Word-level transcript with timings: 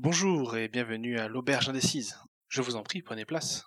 Bonjour 0.00 0.56
et 0.56 0.68
bienvenue 0.68 1.18
à 1.18 1.26
l'Auberge 1.26 1.68
Indécise. 1.68 2.16
Je 2.46 2.62
vous 2.62 2.76
en 2.76 2.84
prie, 2.84 3.02
prenez 3.02 3.24
place. 3.24 3.66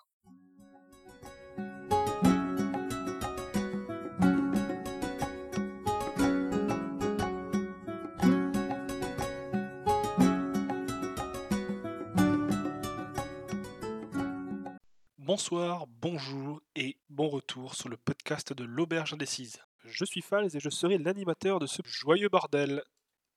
Bonsoir, 15.18 15.86
bonjour 15.86 16.62
et 16.74 16.96
bon 17.10 17.28
retour 17.28 17.74
sur 17.74 17.90
le 17.90 17.98
podcast 17.98 18.54
de 18.54 18.64
l'Auberge 18.64 19.12
Indécise. 19.12 19.58
Je 19.84 20.06
suis 20.06 20.22
Fals 20.22 20.56
et 20.56 20.60
je 20.60 20.70
serai 20.70 20.96
l'animateur 20.96 21.58
de 21.58 21.66
ce 21.66 21.82
joyeux 21.84 22.30
bordel. 22.30 22.82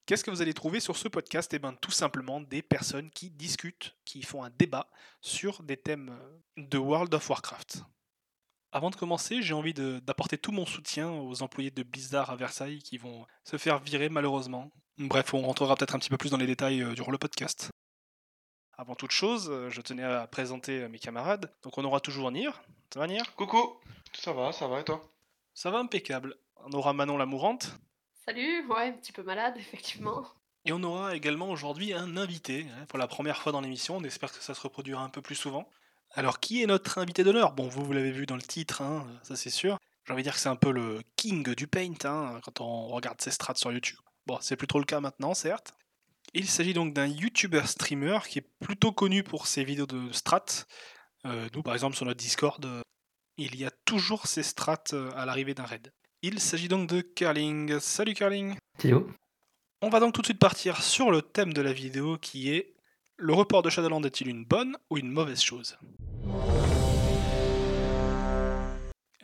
Qu'est-ce 0.05 0.23
que 0.23 0.29
vous 0.29 0.43
allez 0.43 0.53
trouver 0.53 0.79
sur 0.79 0.97
ce 0.97 1.07
podcast? 1.07 1.51
Eh 1.55 1.59
bien, 1.59 1.73
tout 1.73 1.89
simplement 1.89 2.39
des 2.39 2.61
personnes 2.61 3.09
qui 3.09 3.31
discutent, 3.31 3.95
qui 4.05 4.21
font 4.21 4.43
un 4.43 4.51
débat 4.51 4.87
sur 5.19 5.63
des 5.63 5.77
thèmes 5.77 6.09
euh, 6.09 6.61
de 6.61 6.77
World 6.77 7.11
of 7.15 7.27
Warcraft. 7.27 7.83
Avant 8.71 8.91
de 8.91 8.95
commencer, 8.95 9.41
j'ai 9.41 9.55
envie 9.55 9.73
d'apporter 9.73 10.37
tout 10.37 10.51
mon 10.51 10.67
soutien 10.67 11.09
aux 11.11 11.41
employés 11.41 11.71
de 11.71 11.81
Blizzard 11.81 12.29
à 12.29 12.35
Versailles 12.35 12.83
qui 12.83 12.99
vont 12.99 13.25
se 13.43 13.57
faire 13.57 13.79
virer 13.79 14.09
malheureusement. 14.09 14.69
Bref, 14.99 15.33
on 15.33 15.41
rentrera 15.41 15.75
peut-être 15.75 15.95
un 15.95 15.99
petit 15.99 16.09
peu 16.11 16.17
plus 16.17 16.29
dans 16.29 16.37
les 16.37 16.45
détails 16.45 16.83
euh, 16.83 16.93
durant 16.93 17.11
le 17.11 17.17
podcast. 17.17 17.71
Avant 18.77 18.93
toute 18.93 19.11
chose, 19.11 19.49
euh, 19.49 19.71
je 19.71 19.81
tenais 19.81 20.03
à 20.03 20.27
présenter 20.27 20.87
mes 20.87 20.99
camarades. 20.99 21.51
Donc 21.63 21.79
on 21.79 21.83
aura 21.83 21.99
toujours 21.99 22.29
Nir. 22.29 22.61
Ça 22.93 22.99
va 22.99 23.07
Nir? 23.07 23.33
Coucou 23.35 23.79
Ça 24.13 24.33
va, 24.33 24.51
ça 24.51 24.67
va 24.67 24.81
et 24.81 24.83
toi? 24.83 25.01
Ça 25.55 25.71
va 25.71 25.79
impeccable. 25.79 26.35
On 26.57 26.71
aura 26.73 26.93
Manon 26.93 27.17
la 27.17 27.25
mourante. 27.25 27.79
Salut, 28.27 28.65
ouais, 28.67 28.87
un 28.87 28.93
petit 28.93 29.11
peu 29.11 29.21
malade, 29.21 29.55
effectivement. 29.59 30.25
Et 30.65 30.71
on 30.73 30.81
aura 30.83 31.15
également 31.15 31.51
aujourd'hui 31.51 31.93
un 31.93 32.17
invité, 32.17 32.65
hein, 32.71 32.85
pour 32.87 32.97
la 32.97 33.07
première 33.07 33.37
fois 33.37 33.51
dans 33.51 33.61
l'émission, 33.61 33.97
on 33.97 34.03
espère 34.03 34.31
que 34.31 34.43
ça 34.43 34.55
se 34.55 34.61
reproduira 34.61 35.03
un 35.03 35.09
peu 35.09 35.21
plus 35.21 35.35
souvent. 35.35 35.69
Alors 36.11 36.39
qui 36.39 36.63
est 36.63 36.65
notre 36.65 36.97
invité 36.97 37.23
d'honneur? 37.23 37.53
Bon, 37.53 37.67
vous, 37.67 37.85
vous 37.85 37.93
l'avez 37.93 38.11
vu 38.11 38.25
dans 38.25 38.35
le 38.35 38.41
titre, 38.41 38.81
hein, 38.81 39.05
ça 39.21 39.35
c'est 39.35 39.49
sûr. 39.51 39.77
J'ai 40.05 40.13
envie 40.13 40.23
de 40.23 40.25
dire 40.25 40.33
que 40.33 40.39
c'est 40.39 40.49
un 40.49 40.55
peu 40.55 40.71
le 40.71 41.01
king 41.17 41.53
du 41.55 41.67
paint, 41.67 41.93
hein, 42.05 42.39
quand 42.43 42.61
on 42.61 42.87
regarde 42.87 43.21
ses 43.21 43.31
strats 43.31 43.55
sur 43.55 43.71
YouTube. 43.71 43.99
Bon, 44.25 44.39
c'est 44.41 44.55
plus 44.55 44.67
trop 44.67 44.79
le 44.79 44.85
cas 44.85 44.99
maintenant, 45.01 45.33
certes. 45.33 45.73
Il 46.33 46.47
s'agit 46.47 46.73
donc 46.73 46.93
d'un 46.93 47.07
YouTuber 47.07 47.65
streamer 47.65 48.19
qui 48.27 48.39
est 48.39 48.49
plutôt 48.59 48.91
connu 48.91 49.23
pour 49.23 49.45
ses 49.45 49.63
vidéos 49.63 49.85
de 49.85 50.11
strats. 50.11 50.65
Euh, 51.25 51.47
nous, 51.53 51.61
par 51.61 51.73
exemple, 51.73 51.95
sur 51.95 52.05
notre 52.05 52.19
Discord, 52.19 52.63
euh, 52.65 52.81
il 53.37 53.55
y 53.55 53.65
a 53.65 53.71
toujours 53.85 54.25
ses 54.25 54.43
strats 54.43 54.83
euh, 54.93 55.11
à 55.15 55.25
l'arrivée 55.25 55.53
d'un 55.53 55.65
raid. 55.65 55.91
Il 56.27 56.39
s'agit 56.39 56.67
donc 56.67 56.89
de 56.89 57.01
Curling. 57.01 57.79
Salut 57.79 58.15
Curling 58.15 58.55
Théo 58.79 59.07
on 59.83 59.89
va 59.89 59.99
donc 59.99 60.15
tout 60.15 60.21
de 60.21 60.25
suite 60.25 60.39
partir 60.39 60.81
sur 60.81 61.11
le 61.11 61.21
thème 61.21 61.53
de 61.53 61.61
la 61.61 61.71
vidéo 61.71 62.17
qui 62.17 62.49
est 62.49 62.73
le 63.17 63.31
report 63.31 63.61
de 63.61 63.69
Shadowland 63.69 64.01
est-il 64.01 64.27
une 64.27 64.43
bonne 64.43 64.75
ou 64.89 64.97
une 64.97 65.11
mauvaise 65.11 65.43
chose? 65.43 65.77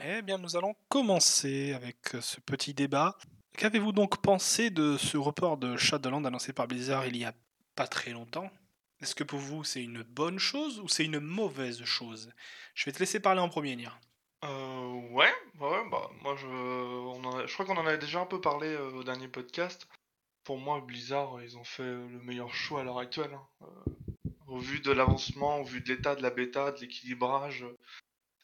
Eh 0.06 0.22
bien, 0.22 0.38
nous 0.38 0.56
allons 0.56 0.76
commencer 0.90 1.74
avec 1.74 1.98
ce 2.22 2.40
petit 2.40 2.76
débat. 2.76 3.18
Qu'avez-vous 3.58 3.94
donc 3.94 4.22
pensé 4.22 4.70
de 4.70 4.96
ce 4.98 5.18
report 5.18 5.58
de 5.58 5.78
Shadowland 5.78 6.26
annoncé 6.26 6.54
par 6.54 6.68
Blizzard 6.68 7.08
il 7.08 7.18
y 7.18 7.26
a 7.26 7.34
pas 7.76 7.88
très 7.88 8.12
longtemps? 8.12 8.52
Est-ce 9.02 9.16
que 9.16 9.24
pour 9.24 9.40
vous 9.40 9.64
c'est 9.64 9.84
une 9.84 10.04
bonne 10.04 10.38
chose 10.38 10.80
ou 10.80 10.88
c'est 10.88 11.06
une 11.06 11.20
mauvaise 11.20 11.84
chose? 11.84 12.30
Je 12.76 12.86
vais 12.86 12.92
te 12.92 13.00
laisser 13.00 13.20
parler 13.20 13.42
en 13.42 13.50
premier, 13.50 13.76
Nir. 13.76 14.00
Euh, 14.44 14.94
ouais, 15.12 15.32
ouais, 15.60 15.90
bah, 15.90 16.10
moi 16.22 16.36
je, 16.36 16.48
on 16.48 17.46
je 17.48 17.54
crois 17.54 17.66
qu'on 17.66 17.78
en 17.78 17.86
avait 17.86 17.98
déjà 17.98 18.22
un 18.22 18.26
peu 18.26 18.42
parlé 18.42 18.68
euh, 18.68 18.92
au 18.92 19.04
dernier 19.04 19.28
podcast. 19.28 19.88
Pour 20.44 20.58
moi, 20.58 20.82
Blizzard, 20.82 21.42
ils 21.44 21.58
ont 21.58 21.64
fait 21.64 21.84
le 21.84 22.20
meilleur 22.22 22.54
choix 22.54 22.82
à 22.82 22.84
l'heure 22.84 23.00
actuelle. 23.00 23.34
hein. 23.34 23.48
Euh, 23.62 23.92
au 24.48 24.58
vu 24.60 24.80
de 24.82 24.92
l'avancement, 24.92 25.60
au 25.60 25.64
vu 25.64 25.82
de 25.82 25.88
l'état 25.94 26.16
de 26.16 26.22
la 26.24 26.30
bêta, 26.32 26.72
de 26.72 26.82
l'équilibrage, 26.82 27.66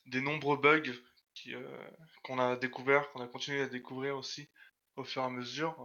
des 0.06 0.22
nombreux 0.22 0.58
bugs 0.58 0.94
euh, 1.48 1.89
qu'on 2.23 2.39
a 2.39 2.56
découvert, 2.56 3.11
qu'on 3.11 3.21
a 3.21 3.27
continué 3.27 3.61
à 3.61 3.67
découvrir 3.67 4.17
aussi 4.17 4.50
au 4.95 5.04
fur 5.04 5.21
et 5.21 5.26
à 5.26 5.30
mesure. 5.30 5.76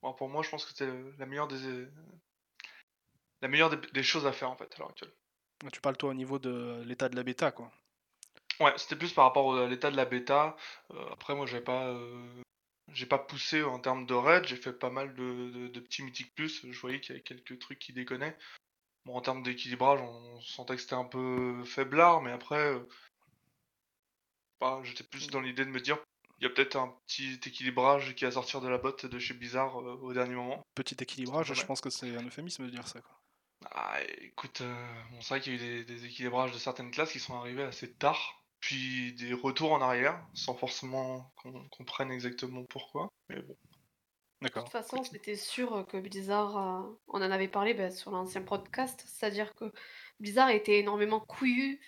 pour 0.00 0.28
moi, 0.28 0.42
je 0.42 0.50
pense 0.50 0.64
que 0.64 0.70
c'était 0.70 0.92
la 1.18 1.26
meilleure 1.26 1.48
des, 1.48 1.86
la 3.42 3.48
meilleure 3.48 3.70
des, 3.70 3.76
des 3.92 4.02
choses 4.02 4.26
à 4.26 4.32
faire 4.32 4.50
en 4.50 4.56
fait 4.56 4.72
à 4.74 4.78
l'heure 4.78 4.90
actuelle. 4.90 5.12
Tu 5.72 5.80
parles 5.80 5.96
toi 5.96 6.10
au 6.10 6.14
niveau 6.14 6.38
de 6.38 6.82
l'état 6.84 7.08
de 7.08 7.16
la 7.16 7.22
bêta, 7.22 7.52
quoi. 7.52 7.70
Ouais, 8.60 8.72
c'était 8.76 8.96
plus 8.96 9.12
par 9.12 9.24
rapport 9.24 9.56
à 9.56 9.66
l'état 9.66 9.90
de 9.90 9.96
la 9.96 10.04
bêta. 10.04 10.56
Euh, 10.92 11.06
après, 11.12 11.34
moi, 11.34 11.46
j'ai 11.46 11.60
pas, 11.60 11.88
euh, 11.88 12.42
j'ai 12.92 13.06
pas 13.06 13.18
poussé 13.18 13.62
en 13.62 13.78
termes 13.80 14.06
de 14.06 14.14
raid. 14.14 14.44
J'ai 14.46 14.56
fait 14.56 14.72
pas 14.72 14.90
mal 14.90 15.14
de, 15.14 15.50
de- 15.50 15.68
de 15.68 15.80
petits 15.80 16.02
mythiques 16.02 16.34
plus. 16.34 16.64
Je 16.70 16.80
voyais 16.80 17.00
qu'il 17.00 17.10
y 17.10 17.12
avait 17.16 17.22
quelques 17.22 17.58
trucs 17.58 17.78
qui 17.78 17.92
déconnaient. 17.92 18.36
Bon, 19.04 19.16
en 19.16 19.20
termes 19.20 19.42
d'équilibrage, 19.42 20.00
on 20.00 20.40
sentait 20.40 20.76
que 20.76 20.82
c'était 20.82 20.94
un 20.94 21.04
peu 21.04 21.62
faiblard, 21.64 22.22
mais 22.22 22.32
après, 22.32 22.74
euh, 22.74 22.88
bah, 24.60 24.80
j'étais 24.82 25.04
plus 25.04 25.28
dans 25.28 25.40
l'idée 25.40 25.64
de 25.64 25.70
me 25.70 25.80
dire, 25.80 25.98
il 26.38 26.44
y 26.44 26.46
a 26.46 26.50
peut-être 26.50 26.76
un 26.76 26.94
petit 27.06 27.40
équilibrage 27.44 28.14
qui 28.14 28.24
va 28.24 28.30
sortir 28.30 28.60
de 28.60 28.68
la 28.68 28.78
botte 28.78 29.06
de 29.06 29.18
chez 29.18 29.34
Blizzard 29.34 29.78
euh, 29.80 29.96
au 30.00 30.12
dernier 30.14 30.34
moment. 30.34 30.62
Petit 30.74 30.96
équilibrage, 31.00 31.52
je 31.52 31.64
pense 31.64 31.80
que 31.80 31.90
c'est 31.90 32.16
un 32.16 32.24
euphémisme 32.24 32.64
de 32.64 32.70
dire 32.70 32.88
ça, 32.88 33.00
quoi. 33.00 33.20
Ah, 33.72 33.98
écoute, 34.20 34.60
euh, 34.60 35.02
bon, 35.10 35.20
c'est 35.20 35.28
vrai 35.34 35.40
qu'il 35.40 35.54
y 35.54 35.56
a 35.56 35.58
eu 35.58 35.84
des, 35.84 35.84
des 35.84 36.04
équilibrages 36.06 36.52
de 36.52 36.58
certaines 36.58 36.90
classes 36.90 37.12
qui 37.12 37.20
sont 37.20 37.34
arrivés 37.34 37.62
assez 37.62 37.92
tard, 37.92 38.43
puis 38.64 39.12
des 39.12 39.34
retours 39.34 39.72
en 39.72 39.82
arrière, 39.82 40.26
sans 40.32 40.54
forcément 40.54 41.30
qu'on 41.36 41.68
comprenne 41.68 42.10
exactement 42.10 42.64
pourquoi. 42.64 43.12
Mais 43.28 43.42
bon, 43.42 43.52
De 43.52 43.58
D'accord. 44.40 44.64
toute 44.64 44.72
façon, 44.72 45.04
c'était 45.04 45.36
sûr 45.36 45.86
que 45.86 45.98
Blizzard, 45.98 46.56
euh, 46.56 46.98
on 47.08 47.18
en 47.18 47.30
avait 47.30 47.48
parlé 47.48 47.74
ben, 47.74 47.90
sur 47.90 48.10
l'ancien 48.10 48.40
podcast, 48.40 49.04
c'est-à-dire 49.06 49.54
que 49.54 49.70
Blizzard 50.18 50.48
était 50.48 50.78
énormément 50.78 51.20
couillu, 51.20 51.78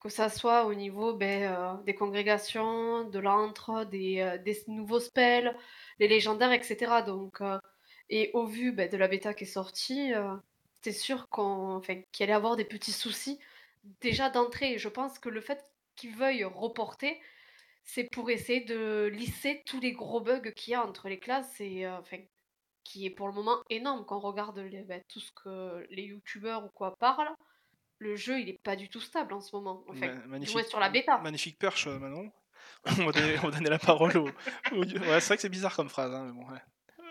que 0.00 0.08
ça 0.08 0.28
soit 0.28 0.64
au 0.66 0.74
niveau 0.74 1.14
ben, 1.14 1.44
euh, 1.44 1.74
des 1.84 1.94
congrégations, 1.94 3.04
de 3.04 3.18
l'antre, 3.20 3.84
des, 3.84 4.20
euh, 4.20 4.36
des 4.38 4.60
nouveaux 4.66 4.98
spells, 5.00 5.56
les 6.00 6.08
légendaires, 6.08 6.52
etc. 6.52 7.02
Donc, 7.06 7.40
euh, 7.42 7.60
et 8.08 8.32
au 8.34 8.44
vu 8.46 8.72
ben, 8.72 8.90
de 8.90 8.96
la 8.96 9.06
bêta 9.06 9.34
qui 9.34 9.44
est 9.44 9.46
sortie, 9.46 10.12
euh, 10.14 10.34
c'était 10.74 10.92
sûr 10.92 11.28
qu'on, 11.28 11.76
enfin, 11.76 12.02
qu'il 12.10 12.24
allait 12.24 12.32
avoir 12.32 12.56
des 12.56 12.64
petits 12.64 12.92
soucis 12.92 13.38
déjà 14.00 14.30
d'entrée. 14.30 14.78
Je 14.78 14.88
pense 14.88 15.20
que 15.20 15.28
le 15.28 15.40
fait 15.40 15.64
qu'ils 15.96 16.14
veuillent 16.16 16.44
reporter, 16.44 17.20
c'est 17.84 18.04
pour 18.12 18.30
essayer 18.30 18.64
de 18.64 19.06
lisser 19.12 19.62
tous 19.66 19.80
les 19.80 19.92
gros 19.92 20.20
bugs 20.20 20.50
qu'il 20.56 20.72
y 20.72 20.74
a 20.74 20.84
entre 20.86 21.08
les 21.08 21.18
classes 21.18 21.60
et 21.60 21.84
euh, 21.86 21.98
enfin, 21.98 22.16
qui 22.82 23.06
est 23.06 23.10
pour 23.10 23.26
le 23.28 23.34
moment 23.34 23.58
énorme 23.70 24.04
quand 24.06 24.16
on 24.16 24.20
regarde 24.20 24.58
les- 24.58 24.82
ben, 24.84 25.02
tout 25.08 25.20
ce 25.20 25.30
que 25.32 25.86
les 25.90 26.04
youtubeurs 26.04 26.64
ou 26.64 26.68
quoi 26.68 26.96
parlent. 26.98 27.34
Le 27.98 28.16
jeu, 28.16 28.40
il 28.40 28.48
est 28.48 28.60
pas 28.62 28.76
du 28.76 28.88
tout 28.88 29.00
stable 29.00 29.32
en 29.34 29.40
ce 29.40 29.54
moment. 29.54 29.84
Enfin, 29.88 30.14
magnifique, 30.26 30.66
sur 30.66 30.80
la 30.80 30.90
bêta. 30.90 31.18
magnifique 31.18 31.58
perche, 31.58 31.86
euh, 31.86 31.98
Manon. 31.98 32.30
on, 32.86 33.06
va 33.06 33.12
donner, 33.12 33.38
on 33.38 33.48
va 33.48 33.50
donner 33.50 33.70
la 33.70 33.78
parole 33.78 34.16
au. 34.16 34.28
au- 34.72 34.76
Ouais, 34.84 35.20
c'est 35.20 35.26
vrai 35.28 35.36
que 35.36 35.42
c'est 35.42 35.48
bizarre 35.48 35.74
comme 35.76 35.88
phrase, 35.88 36.12
hein, 36.12 36.24
mais 36.26 36.32
bon, 36.32 36.50
ouais. 36.50 36.58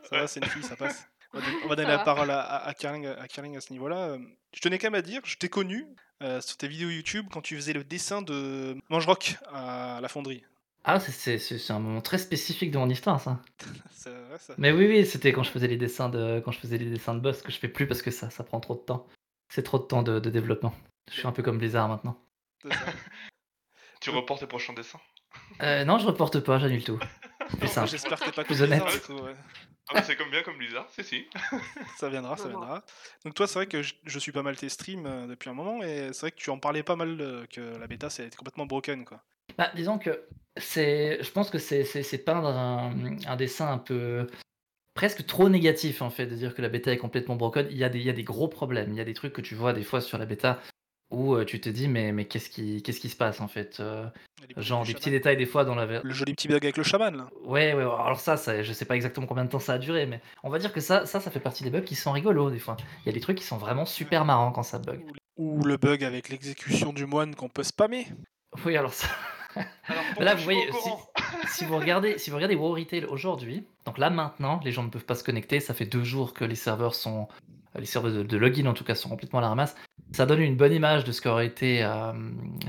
Ça 0.10 0.18
va, 0.20 0.28
c'est 0.28 0.40
une 0.42 0.50
fille, 0.50 0.64
ça 0.64 0.76
passe. 0.76 1.08
On 1.34 1.40
va 1.40 1.46
donner, 1.46 1.58
on 1.64 1.68
va 1.68 1.76
donner 1.76 1.86
Ça 1.88 1.92
la 1.94 1.98
va. 1.98 2.04
parole 2.04 2.30
à, 2.32 2.42
à, 2.42 2.68
à 2.68 2.74
Kerling, 2.74 3.08
à 3.08 3.28
Kerling 3.28 3.56
à 3.58 3.62
ce 3.62 3.72
niveau-là. 3.72 4.10
Euh, 4.10 4.20
Je 4.54 4.60
tenais 4.62 4.78
quand 4.78 4.88
même 4.88 5.00
à 5.00 5.02
dire, 5.02 5.22
je 5.24 5.38
t'ai 5.38 5.50
connu 5.50 5.88
euh, 6.24 6.42
sur 6.42 6.58
tes 6.58 6.68
vidéos 6.68 6.90
YouTube 6.90 7.28
quand 7.32 7.42
tu 7.42 7.56
faisais 7.56 7.74
le 7.74 7.84
dessin 7.84 8.22
de 8.22 8.76
Mange-Rock 8.90 9.36
à 9.54 10.00
la 10.02 10.08
fonderie. 10.08 10.44
Ah, 10.86 11.00
c'est- 11.00 11.12
c'est 11.12 11.38
c'est- 11.38 11.60
c'est 11.60 11.74
un 11.74 11.80
moment 11.80 12.02
très 12.02 12.18
spécifique 12.18 12.72
de 12.72 12.78
mon 12.78 12.90
histoire, 12.90 13.20
ça. 13.22 13.42
Mais 14.58 14.72
oui, 14.72 14.88
oui, 14.88 15.06
c'était 15.06 15.32
quand 15.32 15.44
je 15.44 15.50
faisais 15.52 15.68
les 15.68 15.78
dessins 15.78 16.10
de 16.10 16.42
quand 16.44 16.52
je 16.52 16.60
faisais 16.60 16.78
les 16.78 16.90
dessins 16.90 17.14
de 17.14 17.20
boss 17.20 17.42
que 17.42 17.52
je 17.52 17.58
fais 17.58 17.70
plus 17.70 17.88
parce 17.88 18.02
que 18.02 18.12
ça, 18.12 18.30
ça 18.30 18.44
prend 18.44 18.60
trop 18.60 18.76
de 18.76 18.82
temps. 18.82 19.08
C'est 19.50 19.64
trop 19.64 19.78
de 19.80 19.84
temps 19.84 20.04
de, 20.04 20.20
de 20.20 20.30
développement. 20.30 20.74
Je 21.10 21.20
suis 21.20 21.28
un 21.28 21.32
peu 21.32 21.44
comme 21.44 21.58
Blizzard 21.58 21.88
maintenant. 21.88 22.20
tu 24.02 24.10
reportes 24.10 24.40
tes 24.42 24.48
prochains 24.48 24.74
dessins? 24.74 25.00
Euh, 25.62 25.86
non, 25.86 25.98
je 26.00 26.06
reporte 26.06 26.40
pas, 26.42 26.60
j'annule 26.60 26.84
tout. 26.84 27.00
Plus 27.60 27.68
simple. 27.68 27.90
J'espère 27.90 28.20
que 28.20 28.26
t'es 28.26 28.32
pas 28.32 28.44
Plus 28.44 28.62
honnête. 28.62 28.84
coup, 29.06 29.14
ouais. 29.14 29.36
Ah, 29.90 29.94
mais 29.96 30.04
c'est 30.04 30.16
comme 30.16 30.30
bien 30.32 30.44
comme 30.44 30.58
Blizzard, 30.58 30.88
c'est 30.92 31.04
si. 31.04 31.28
Ça 31.98 32.10
viendra, 32.10 32.38
ça 32.38 32.48
viendra. 32.48 32.84
Donc 33.26 33.34
toi, 33.34 33.48
c'est 33.48 33.60
vrai 33.60 33.68
que 33.68 33.82
je, 33.82 33.94
je 34.06 34.20
suis 34.20 34.32
pas 34.32 34.42
mal 34.42 34.56
tes 34.56 34.70
streams 34.70 35.06
euh, 35.06 35.28
depuis 35.28 35.50
un 35.50 35.54
moment, 35.54 35.84
et 35.84 36.14
c'est 36.14 36.22
vrai 36.22 36.32
que 36.32 36.38
tu 36.38 36.50
en 36.50 36.58
parlais 36.58 36.84
pas 36.84 36.96
mal 36.96 37.20
euh, 37.20 37.46
que 37.48 37.60
la 37.62 37.88
bêta 37.88 38.10
c'est 38.10 38.34
complètement 38.36 38.66
broken, 38.66 39.04
quoi. 39.04 39.22
Bah, 39.58 39.72
disons 39.76 40.00
que 40.00 40.26
c'est, 40.58 41.22
je 41.22 41.32
pense 41.32 41.50
que 41.50 41.58
c'est, 41.60 41.84
c'est, 41.84 42.02
c'est 42.02 42.18
peindre 42.18 42.48
un, 42.48 42.94
un 43.28 43.36
dessin 43.36 43.72
un 43.72 43.78
peu 43.78 44.28
presque 44.94 45.26
trop 45.26 45.50
négatif 45.50 46.02
en 46.02 46.10
fait 46.10 46.28
de 46.28 46.36
dire 46.36 46.54
que 46.56 46.62
la 46.62 46.70
bêta 46.70 46.92
est 46.92 46.98
complètement 46.98 47.36
broken. 47.36 47.68
Il 47.70 47.78
y 47.78 47.84
a 47.84 47.90
des, 47.90 48.00
il 48.00 48.06
y 48.06 48.10
a 48.10 48.14
des 48.14 48.24
gros 48.24 48.48
problèmes. 48.48 48.92
Il 48.92 48.98
y 48.98 49.02
a 49.02 49.06
des 49.06 49.14
trucs 49.14 49.34
que 49.34 49.42
tu 49.42 49.56
vois 49.56 49.74
des 49.74 49.84
fois 49.84 50.02
sur 50.02 50.18
la 50.18 50.26
bêta 50.26 50.60
où 51.14 51.36
euh, 51.36 51.46
tu 51.46 51.62
te 51.62 51.70
dis 51.70 51.88
mais, 51.88 52.12
mais 52.12 52.26
qu'est-ce 52.26 52.50
qui, 52.50 52.82
qu'est-ce 52.82 53.00
qui 53.00 53.10
se 53.10 53.16
passe 53.16 53.40
en 53.40 53.48
fait 53.48 53.78
Euh, 53.80 54.06
Les 54.42 54.56
petits 54.56 54.68
Genre 54.68 54.84
des 54.84 54.94
petits 54.94 55.12
détails 55.12 55.38
des 55.38 55.46
fois 55.46 55.64
dans 55.64 55.76
la. 55.76 55.86
Le 55.86 56.14
joli 56.14 56.34
petit 56.34 56.48
bug 56.48 56.64
avec 56.66 56.76
le 56.76 56.84
chaman, 56.84 57.16
là. 57.16 57.30
Ouais, 57.46 57.74
ouais, 57.74 57.84
alors 57.84 58.20
ça, 58.20 58.36
ça, 58.36 58.64
je 58.64 58.74
sais 58.74 58.86
pas 58.86 58.96
exactement 58.96 59.28
combien 59.28 59.46
de 59.46 59.50
temps 59.50 59.60
ça 59.60 59.74
a 59.74 59.78
duré, 59.78 60.06
mais 60.08 60.22
on 60.44 60.50
va 60.50 60.60
dire 60.60 60.74
que 60.74 60.82
ça, 60.82 61.06
ça, 61.06 61.20
ça 61.20 61.32
fait 61.32 61.40
partie 61.40 61.64
des 61.64 61.70
bugs 61.70 61.82
qui 61.82 61.96
sont 61.96 62.12
rigolos 62.12 62.50
des 62.50 62.60
fois. 62.60 62.76
Il 63.04 63.08
y 63.08 63.10
a 63.10 63.14
des 63.14 63.20
trucs 63.20 63.38
qui 63.38 63.44
sont 63.44 63.58
vraiment 63.58 63.86
super 63.86 64.26
marrants 64.26 64.52
quand 64.52 64.64
ça 64.64 64.80
bug. 64.80 65.02
Ou 65.38 65.64
le 65.64 65.78
bug 65.78 66.04
avec 66.04 66.30
l'exécution 66.30 66.94
du 66.94 67.06
moine 67.06 67.36
qu'on 67.36 67.50
peut 67.50 67.64
spammer. 67.64 68.08
Oui, 68.66 68.76
alors 68.76 68.94
ça. 68.94 69.08
Alors, 69.86 70.04
là, 70.20 70.34
vous 70.34 70.44
voyez, 70.44 70.68
si, 71.48 71.64
vous 71.64 71.78
regardez, 71.78 72.18
si 72.18 72.32
vous 72.32 72.38
regardez 72.38 72.56
WoW 72.56 72.74
Retail 72.74 73.06
aujourd'hui, 73.06 73.68
donc 73.86 74.00
là 74.00 74.10
maintenant, 74.10 74.60
les 74.64 74.72
gens 74.72 74.82
ne 74.82 74.90
peuvent 74.90 75.06
pas 75.06 75.14
se 75.14 75.24
connecter. 75.24 75.60
Ça 75.60 75.76
fait 75.76 75.86
deux 75.86 76.04
jours 76.04 76.34
que 76.34 76.44
les 76.44 76.56
serveurs 76.56 76.96
sont 76.96 77.28
les 77.80 77.86
serveurs 77.86 78.24
de, 78.24 78.38
login 78.38 78.68
en 78.68 78.74
tout 78.74 78.84
cas 78.84 78.96
sont 78.96 79.10
complètement 79.10 79.40
à 79.40 79.42
la 79.42 79.50
ramasse. 79.50 79.76
Ça 80.14 80.26
donne 80.26 80.42
une 80.42 80.56
bonne 80.56 80.74
image 80.74 81.04
de 81.04 81.12
ce 81.12 81.22
qu'aurait 81.22 81.48
été 81.48 81.80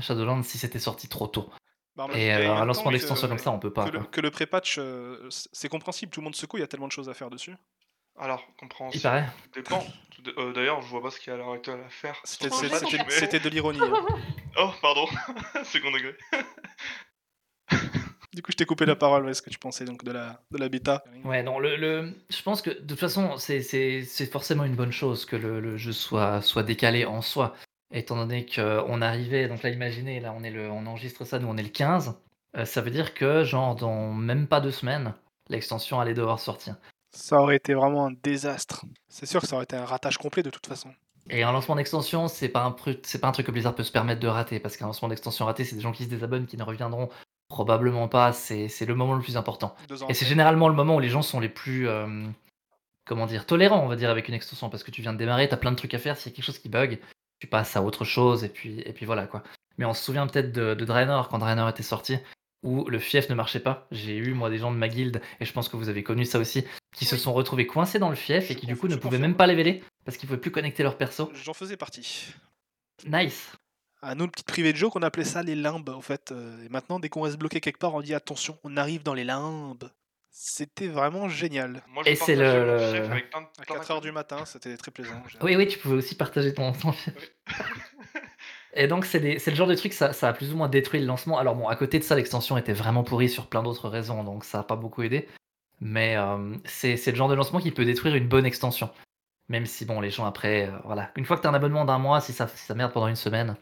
Shadowlands 0.01 0.43
si 0.43 0.57
c'était 0.57 0.79
sorti 0.79 1.07
trop 1.07 1.27
tôt. 1.27 1.49
Bah, 1.95 2.07
et 2.13 2.31
un 2.31 2.65
lancement 2.65 2.91
d'extension 2.91 3.27
comme 3.27 3.37
ça, 3.37 3.51
on 3.51 3.59
peut 3.59 3.71
pas. 3.71 3.89
Que 4.11 4.21
le, 4.21 4.31
pré-patch, 4.31 4.79
c'est 5.29 5.69
compréhensible, 5.69 6.11
tout 6.11 6.19
le 6.21 6.25
monde 6.25 6.35
secoue, 6.35 6.57
il 6.57 6.61
y 6.61 6.63
a 6.63 6.67
tellement 6.67 6.87
de 6.87 6.91
choses 6.91 7.09
à 7.09 7.13
faire 7.13 7.29
dessus. 7.29 7.55
Alors, 8.17 8.43
compréhensible. 8.57 8.99
Il 8.99 9.03
paraît. 9.03 9.29
Dépend. 9.53 9.83
D'ailleurs, 10.53 10.81
je 10.81 10.87
vois 10.87 11.01
pas 11.01 11.11
ce 11.11 11.19
qu'il 11.19 11.29
y 11.29 11.31
a 11.31 11.33
à 11.35 11.37
l'heure 11.37 11.51
actuelle 11.51 11.81
à 11.85 11.89
faire. 11.89 12.19
C'était 12.23 13.39
de 13.39 13.49
l'ironie. 13.49 13.79
Hein. 13.81 14.05
oh, 14.57 14.71
pardon. 14.81 15.05
Second 15.63 15.91
degré. 15.91 16.15
Du 18.35 18.41
coup, 18.41 18.51
je 18.51 18.57
t'ai 18.57 18.65
coupé 18.65 18.85
la 18.85 18.97
parole. 18.97 19.29
Est-ce 19.29 19.41
que 19.41 19.49
tu 19.49 19.57
pensais 19.57 19.85
donc 19.85 20.03
de 20.03 20.11
la, 20.11 20.41
de 20.51 20.57
la 20.57 20.67
bêta 20.67 21.05
Ouais, 21.23 21.41
non, 21.41 21.57
le, 21.57 21.77
le, 21.77 22.11
je 22.29 22.41
pense 22.41 22.61
que 22.61 22.69
de 22.69 22.85
toute 22.85 22.99
façon, 22.99 23.37
c'est 23.37 24.01
forcément 24.29 24.65
une 24.65 24.75
bonne 24.75 24.91
chose 24.91 25.23
que 25.23 25.37
le, 25.37 25.61
le, 25.61 25.77
jeu 25.77 25.93
soit, 25.93 26.41
soit 26.41 26.63
décalé 26.63 27.05
en 27.05 27.21
soi. 27.21 27.55
Étant 27.93 28.17
donné 28.17 28.45
qu'on 28.45 29.01
arrivait, 29.01 29.47
donc 29.47 29.63
là, 29.63 29.69
imaginez, 29.69 30.19
là, 30.19 30.35
on, 30.37 30.43
est 30.43 30.51
le, 30.51 30.69
on 30.69 30.85
enregistre 30.85 31.23
ça, 31.23 31.39
nous, 31.39 31.47
on 31.47 31.55
est 31.55 31.63
le 31.63 31.69
15. 31.69 32.19
Euh, 32.57 32.65
ça 32.65 32.81
veut 32.81 32.91
dire 32.91 33.13
que, 33.13 33.45
genre, 33.45 33.73
dans 33.73 34.11
même 34.11 34.47
pas 34.47 34.59
deux 34.59 34.71
semaines, 34.71 35.13
l'extension 35.49 36.01
allait 36.01 36.13
devoir 36.13 36.41
sortir. 36.41 36.75
Ça 37.11 37.39
aurait 37.39 37.55
été 37.55 37.73
vraiment 37.73 38.07
un 38.07 38.11
désastre. 38.21 38.83
C'est 39.07 39.27
sûr 39.27 39.39
que 39.39 39.47
ça 39.47 39.55
aurait 39.55 39.63
été 39.63 39.77
un 39.77 39.85
ratage 39.85 40.17
complet 40.17 40.43
de 40.43 40.49
toute 40.49 40.67
façon. 40.67 40.89
Et 41.29 41.43
un 41.43 41.53
lancement 41.53 41.75
d'extension, 41.75 42.27
c'est 42.27 42.49
pas 42.49 42.65
un 42.65 42.75
c'est 43.03 43.19
pas 43.19 43.29
un 43.29 43.31
truc 43.31 43.47
que 43.47 43.51
Blizzard 43.51 43.73
peut 43.73 43.83
se 43.83 43.93
permettre 43.93 44.19
de 44.19 44.27
rater 44.27 44.59
parce 44.59 44.75
qu'un 44.75 44.87
lancement 44.87 45.07
d'extension 45.07 45.45
raté, 45.45 45.63
c'est 45.63 45.75
des 45.75 45.81
gens 45.81 45.93
qui 45.93 46.03
se 46.03 46.09
désabonnent, 46.09 46.45
qui 46.45 46.57
ne 46.57 46.63
reviendront 46.63 47.09
Probablement 47.47 48.07
pas, 48.07 48.33
c'est 48.33 48.85
le 48.85 48.95
moment 48.95 49.13
le 49.13 49.21
plus 49.21 49.37
important. 49.37 49.75
Et 50.09 50.13
c'est 50.13 50.25
généralement 50.25 50.67
le 50.67 50.75
moment 50.75 50.95
où 50.95 50.99
les 50.99 51.09
gens 51.09 51.21
sont 51.21 51.39
les 51.39 51.49
plus, 51.49 51.87
euh, 51.87 52.25
comment 53.05 53.27
dire, 53.27 53.45
tolérants, 53.45 53.83
on 53.83 53.87
va 53.87 53.95
dire, 53.95 54.09
avec 54.09 54.27
une 54.27 54.33
extension, 54.33 54.69
parce 54.69 54.83
que 54.83 54.91
tu 54.91 55.01
viens 55.01 55.13
de 55.13 55.17
démarrer, 55.17 55.47
tu 55.47 55.53
as 55.53 55.57
plein 55.57 55.71
de 55.71 55.75
trucs 55.75 55.93
à 55.93 55.99
faire, 55.99 56.17
s'il 56.17 56.31
y 56.31 56.33
a 56.33 56.35
quelque 56.35 56.45
chose 56.45 56.57
qui 56.57 56.69
bug, 56.69 56.99
tu 57.39 57.47
passes 57.47 57.75
à 57.75 57.83
autre 57.83 58.03
chose, 58.03 58.43
et 58.43 58.49
puis, 58.49 58.79
et 58.81 58.93
puis 58.93 59.05
voilà 59.05 59.27
quoi. 59.27 59.43
Mais 59.77 59.85
on 59.85 59.93
se 59.93 60.03
souvient 60.03 60.25
peut-être 60.25 60.51
de, 60.51 60.73
de 60.73 60.85
Draenor, 60.85 61.29
quand 61.29 61.37
Draenor 61.37 61.69
était 61.69 61.83
sorti, 61.83 62.17
où 62.63 62.85
le 62.89 62.97
fief 62.97 63.29
ne 63.29 63.35
marchait 63.35 63.59
pas. 63.59 63.87
J'ai 63.91 64.17
eu, 64.17 64.33
moi, 64.33 64.49
des 64.49 64.57
gens 64.57 64.71
de 64.71 64.77
ma 64.77 64.87
guilde, 64.87 65.21
et 65.39 65.45
je 65.45 65.53
pense 65.53 65.69
que 65.69 65.77
vous 65.77 65.89
avez 65.89 66.01
connu 66.01 66.25
ça 66.25 66.39
aussi, 66.39 66.65
qui 66.95 67.05
se 67.05 67.15
sont 67.15 67.33
retrouvés 67.33 67.67
coincés 67.67 67.99
dans 67.99 68.09
le 68.09 68.15
fief, 68.15 68.49
et 68.49 68.55
qui 68.55 68.65
du 68.65 68.75
coup 68.75 68.87
ne 68.87 68.95
pouvaient 68.95 69.19
même 69.19 69.35
pas 69.35 69.45
leveler, 69.45 69.83
parce 70.03 70.17
qu'ils 70.17 70.27
pouvaient 70.27 70.41
plus 70.41 70.51
connecter 70.51 70.81
leur 70.81 70.97
perso. 70.97 71.31
J'en 71.35 71.53
faisais 71.53 71.77
partie. 71.77 72.33
Nice 73.07 73.51
à 74.05 74.15
nous, 74.15 74.25
le 74.25 74.31
petit 74.31 74.43
privé 74.43 74.71
de 74.71 74.77
joke, 74.77 74.95
on 74.95 75.01
appelait 75.01 75.23
ça 75.23 75.41
les 75.41 75.55
limbes, 75.55 75.89
en 75.89 76.01
fait. 76.01 76.31
Euh, 76.31 76.63
et 76.63 76.69
maintenant, 76.69 76.99
dès 76.99 77.09
qu'on 77.09 77.21
va 77.21 77.31
se 77.31 77.37
bloquer 77.37 77.59
quelque 77.59 77.79
part, 77.79 77.95
on 77.95 78.01
dit 78.01 78.13
attention, 78.13 78.57
on 78.63 78.77
arrive 78.77 79.03
dans 79.03 79.15
les 79.15 79.23
limbes. 79.23 79.89
C'était 80.29 80.87
vraiment 80.87 81.29
génial. 81.29 81.81
et 82.05 82.15
c'est 82.15 82.35
le. 82.35 83.09
À 83.59 83.63
4h 83.63 84.01
du 84.01 84.11
matin, 84.11 84.45
c'était 84.45 84.75
très 84.77 84.91
plaisant. 84.91 85.23
Oui, 85.41 85.55
oui, 85.55 85.67
tu 85.67 85.79
pouvais 85.79 85.95
aussi 85.95 86.15
partager 86.15 86.53
ton, 86.53 86.73
temps. 86.73 86.93
et 88.73 88.87
donc, 88.87 89.05
c'est 89.05 89.19
le 89.19 89.55
genre 89.55 89.67
de 89.67 89.75
truc, 89.75 89.93
ça, 89.93 90.13
ça 90.13 90.27
a 90.27 90.33
plus 90.33 90.53
ou 90.53 90.57
moins 90.57 90.67
détruit 90.67 90.99
le 90.99 91.05
lancement. 91.05 91.39
Alors, 91.39 91.55
bon, 91.55 91.67
à 91.67 91.75
côté 91.75 91.99
de 91.99 92.03
ça, 92.03 92.15
l'extension 92.15 92.57
était 92.57 92.73
vraiment 92.73 93.03
pourrie 93.03 93.29
sur 93.29 93.47
plein 93.47 93.63
d'autres 93.63 93.89
raisons, 93.89 94.23
donc 94.23 94.43
ça 94.43 94.59
n'a 94.59 94.63
pas 94.65 94.75
beaucoup 94.75 95.03
aidé. 95.03 95.27
Mais 95.79 96.17
euh, 96.17 96.55
c'est 96.65 97.07
le 97.07 97.15
genre 97.15 97.29
de 97.29 97.35
lancement 97.35 97.59
qui 97.59 97.71
peut 97.71 97.85
détruire 97.85 98.15
une 98.15 98.27
bonne 98.27 98.45
extension. 98.45 98.89
Même 99.47 99.65
si, 99.65 99.85
bon, 99.85 100.01
les 100.01 100.09
gens 100.09 100.25
après, 100.25 100.67
euh, 100.67 100.77
voilà. 100.83 101.11
Une 101.15 101.23
fois 101.23 101.37
que 101.37 101.43
tu 101.43 101.47
as 101.47 101.51
un 101.51 101.53
abonnement 101.53 101.85
d'un 101.85 101.97
mois, 101.97 102.19
si 102.19 102.33
ça, 102.33 102.47
si 102.47 102.65
ça 102.65 102.75
merde 102.75 102.91
pendant 102.91 103.07
une 103.07 103.15
semaine, 103.15 103.55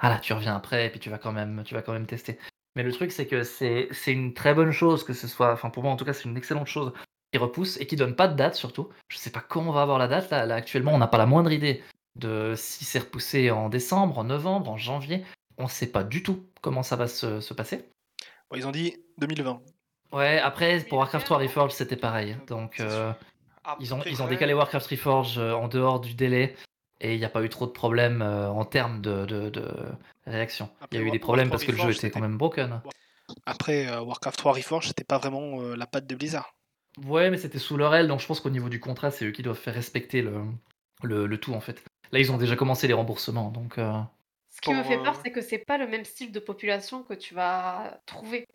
ah 0.00 0.08
là, 0.08 0.18
tu 0.18 0.32
reviens 0.32 0.56
après 0.56 0.86
et 0.86 0.90
puis 0.90 0.98
tu 0.98 1.10
vas 1.10 1.18
quand 1.18 1.32
même, 1.32 1.62
tu 1.64 1.74
vas 1.74 1.82
quand 1.82 1.92
même 1.92 2.06
tester. 2.06 2.38
Mais 2.74 2.82
le 2.82 2.92
truc, 2.92 3.12
c'est 3.12 3.26
que 3.26 3.42
c'est, 3.42 3.88
c'est 3.90 4.12
une 4.12 4.32
très 4.32 4.54
bonne 4.54 4.70
chose 4.72 5.04
que 5.04 5.12
ce 5.12 5.28
soit, 5.28 5.52
enfin 5.52 5.70
pour 5.70 5.82
moi 5.82 5.92
en 5.92 5.96
tout 5.96 6.04
cas, 6.04 6.12
c'est 6.12 6.28
une 6.28 6.36
excellente 6.36 6.66
chose 6.66 6.92
qui 7.32 7.38
repousse 7.38 7.78
et 7.80 7.86
qui 7.86 7.96
donne 7.96 8.16
pas 8.16 8.28
de 8.28 8.34
date 8.34 8.54
surtout. 8.54 8.88
Je 9.08 9.18
sais 9.18 9.30
pas 9.30 9.40
quand 9.40 9.60
on 9.60 9.72
va 9.72 9.82
avoir 9.82 9.98
la 9.98 10.08
date 10.08 10.30
là. 10.30 10.54
actuellement, 10.54 10.92
on 10.94 10.98
n'a 10.98 11.06
pas 11.06 11.18
la 11.18 11.26
moindre 11.26 11.52
idée 11.52 11.82
de 12.16 12.54
si 12.56 12.84
c'est 12.84 13.00
repoussé 13.00 13.50
en 13.50 13.68
décembre, 13.68 14.18
en 14.18 14.24
novembre, 14.24 14.70
en 14.70 14.76
janvier. 14.76 15.24
On 15.58 15.68
sait 15.68 15.86
pas 15.86 16.02
du 16.02 16.22
tout 16.22 16.46
comment 16.62 16.82
ça 16.82 16.96
va 16.96 17.06
se, 17.06 17.52
passer. 17.52 17.84
ils 18.54 18.66
ont 18.66 18.72
dit 18.72 18.96
2020. 19.18 19.60
Ouais, 20.12 20.38
après 20.38 20.80
pour 20.88 20.98
Warcraft 20.98 21.26
3 21.26 21.38
Reforged, 21.38 21.76
c'était 21.76 21.96
pareil. 21.96 22.36
Donc 22.46 22.80
euh, 22.80 23.12
ils 23.78 23.92
ont 23.94 24.02
ils 24.06 24.22
ont 24.22 24.28
décalé 24.28 24.54
Warcraft 24.54 24.86
Reforged 24.86 25.38
euh, 25.38 25.52
en 25.52 25.68
dehors 25.68 26.00
du 26.00 26.14
délai 26.14 26.56
et 27.00 27.14
il 27.14 27.18
n'y 27.18 27.24
a 27.24 27.30
pas 27.30 27.42
eu 27.42 27.48
trop 27.48 27.66
de 27.66 27.72
problèmes 27.72 28.22
euh, 28.22 28.48
en 28.50 28.64
termes 28.64 29.00
de, 29.00 29.24
de, 29.24 29.62
réaction. 30.26 30.70
Il 30.92 30.98
y 30.98 31.02
a 31.02 31.06
eu 31.06 31.10
des 31.10 31.18
problèmes 31.18 31.50
parce 31.50 31.64
que 31.64 31.72
le 31.72 31.78
jeu 31.78 31.90
était 31.90 32.10
quand 32.10 32.20
même 32.20 32.36
broken. 32.36 32.80
Après, 33.46 33.86
euh, 33.88 34.00
Warcraft 34.00 34.38
3 34.38 34.52
Reforged, 34.52 34.88
c'était 34.88 35.04
pas 35.04 35.18
vraiment 35.18 35.60
euh, 35.60 35.76
la 35.76 35.86
patte 35.86 36.06
de 36.06 36.14
Blizzard. 36.14 36.54
Ouais, 37.04 37.30
mais 37.30 37.38
c'était 37.38 37.58
sous 37.58 37.76
leur 37.76 37.94
aile, 37.94 38.08
donc 38.08 38.20
je 38.20 38.26
pense 38.26 38.40
qu'au 38.40 38.50
niveau 38.50 38.68
du 38.68 38.80
contrat, 38.80 39.10
c'est 39.10 39.24
eux 39.24 39.30
qui 39.30 39.42
doivent 39.42 39.58
faire 39.58 39.74
respecter 39.74 40.22
le, 40.22 40.42
le, 41.04 41.38
tout 41.38 41.54
en 41.54 41.60
fait. 41.60 41.82
Là, 42.10 42.18
ils 42.18 42.32
ont 42.32 42.36
déjà 42.36 42.56
commencé 42.56 42.88
les 42.88 42.94
remboursements, 42.94 43.50
donc. 43.50 43.76
Ce 43.76 44.60
qui 44.60 44.74
me 44.74 44.82
fait 44.82 44.98
peur, 44.98 45.18
c'est 45.22 45.30
que 45.30 45.40
c'est 45.40 45.64
pas 45.64 45.78
le 45.78 45.86
même 45.86 46.04
style 46.04 46.32
de 46.32 46.40
population 46.40 47.04
que 47.04 47.14
tu 47.14 47.34
vas 47.34 48.00
trouver. 48.04 48.46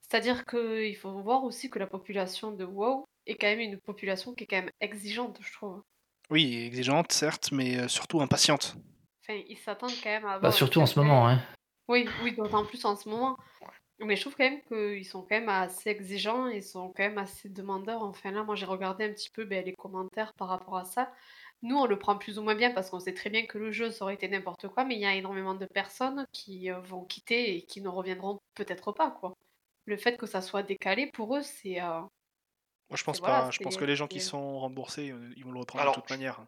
C'est-à-dire 0.00 0.44
qu'il 0.44 0.94
faut 0.96 1.10
voir 1.20 1.42
aussi 1.42 1.68
que 1.68 1.80
la 1.80 1.88
population 1.88 2.52
de 2.52 2.64
WoW 2.64 3.04
est 3.26 3.34
quand 3.34 3.48
même 3.48 3.58
une 3.58 3.80
population 3.80 4.34
qui 4.34 4.44
est 4.44 4.46
quand 4.46 4.56
même 4.56 4.70
exigeante, 4.80 5.38
je 5.42 5.52
trouve. 5.52 5.82
Oui, 6.30 6.64
exigeante, 6.66 7.12
certes, 7.12 7.50
mais 7.52 7.78
euh, 7.78 7.88
surtout 7.88 8.20
impatiente. 8.20 8.76
Enfin, 9.22 9.40
ils 9.48 9.58
s'attendent 9.58 9.92
quand 10.02 10.10
même 10.10 10.26
à 10.26 10.38
Bah, 10.38 10.52
surtout 10.52 10.80
en 10.80 10.86
ce 10.86 10.98
moment, 10.98 11.28
hein. 11.28 11.40
Oui, 11.88 12.08
oui, 12.22 12.34
d'autant 12.34 12.64
plus 12.64 12.84
en 12.84 12.96
ce 12.96 13.08
moment. 13.08 13.36
Mais 14.00 14.16
je 14.16 14.22
trouve 14.22 14.36
quand 14.36 14.44
même 14.44 14.62
qu'ils 14.62 15.06
sont 15.06 15.22
quand 15.22 15.36
même 15.36 15.48
assez 15.48 15.88
exigeants, 15.88 16.48
ils 16.48 16.62
sont 16.62 16.88
quand 16.88 17.04
même 17.04 17.18
assez 17.18 17.48
demandeurs. 17.48 18.02
Enfin 18.02 18.30
là, 18.30 18.42
moi 18.42 18.54
j'ai 18.54 18.66
regardé 18.66 19.04
un 19.04 19.12
petit 19.12 19.30
peu 19.30 19.44
ben, 19.44 19.64
les 19.64 19.72
commentaires 19.72 20.34
par 20.34 20.48
rapport 20.48 20.76
à 20.76 20.84
ça. 20.84 21.12
Nous, 21.62 21.76
on 21.76 21.86
le 21.86 21.98
prend 21.98 22.18
plus 22.18 22.38
ou 22.38 22.42
moins 22.42 22.54
bien 22.54 22.72
parce 22.72 22.90
qu'on 22.90 23.00
sait 23.00 23.14
très 23.14 23.30
bien 23.30 23.46
que 23.46 23.56
le 23.56 23.72
jeu, 23.72 23.90
ça 23.90 24.04
aurait 24.04 24.14
été 24.14 24.28
n'importe 24.28 24.68
quoi, 24.68 24.84
mais 24.84 24.96
il 24.96 25.00
y 25.00 25.06
a 25.06 25.14
énormément 25.14 25.54
de 25.54 25.64
personnes 25.66 26.26
qui 26.32 26.70
euh, 26.70 26.80
vont 26.80 27.04
quitter 27.04 27.56
et 27.56 27.62
qui 27.62 27.80
ne 27.80 27.88
reviendront 27.88 28.38
peut-être 28.54 28.92
pas, 28.92 29.10
quoi. 29.10 29.32
Le 29.86 29.96
fait 29.96 30.16
que 30.18 30.26
ça 30.26 30.42
soit 30.42 30.62
décalé, 30.62 31.06
pour 31.06 31.36
eux, 31.36 31.42
c'est 31.42 31.80
euh, 31.80 32.02
moi, 32.90 32.96
je 32.96 33.04
pense 33.04 33.20
pas. 33.20 33.50
je 33.50 33.58
pense 33.58 33.76
que 33.76 33.84
les 33.84 33.96
gens 33.96 34.06
qui 34.06 34.20
sont 34.20 34.60
remboursés, 34.60 35.12
ils 35.36 35.44
vont 35.44 35.52
le 35.52 35.60
reprendre 35.60 35.90
de 35.90 35.94
toute 35.94 36.10
manière. 36.10 36.40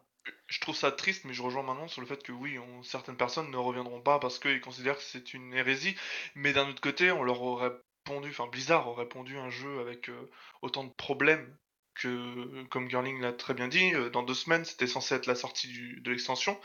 Je 0.47 0.59
trouve 0.59 0.75
ça 0.75 0.91
triste, 0.91 1.25
mais 1.25 1.33
je 1.33 1.41
rejoins 1.41 1.63
maintenant 1.63 1.87
sur 1.87 2.01
le 2.01 2.07
fait 2.07 2.21
que 2.21 2.31
oui, 2.31 2.57
certaines 2.83 3.17
personnes 3.17 3.49
ne 3.49 3.57
reviendront 3.57 4.01
pas 4.01 4.19
parce 4.19 4.39
qu'ils 4.39 4.61
considèrent 4.61 4.97
que 4.97 5.03
c'est 5.03 5.33
une 5.33 5.53
hérésie. 5.53 5.95
Mais 6.35 6.53
d'un 6.53 6.69
autre 6.69 6.81
côté, 6.81 7.11
on 7.11 7.23
leur 7.23 7.41
aurait 7.41 7.71
pondu, 8.03 8.29
enfin 8.29 8.47
Blizzard 8.47 8.87
aurait 8.87 9.07
pondu 9.07 9.37
un 9.37 9.49
jeu 9.49 9.79
avec 9.79 10.09
euh, 10.09 10.29
autant 10.61 10.83
de 10.83 10.91
problèmes 10.91 11.55
que, 11.95 12.63
comme 12.69 12.89
Girling 12.89 13.21
l'a 13.21 13.33
très 13.33 13.53
bien 13.53 13.67
dit, 13.67 13.93
euh, 13.93 14.09
dans 14.09 14.23
deux 14.23 14.33
semaines, 14.33 14.65
c'était 14.65 14.87
censé 14.87 15.15
être 15.15 15.25
la 15.25 15.35
sortie 15.35 15.67
de 16.01 16.09
l'extension. 16.09 16.59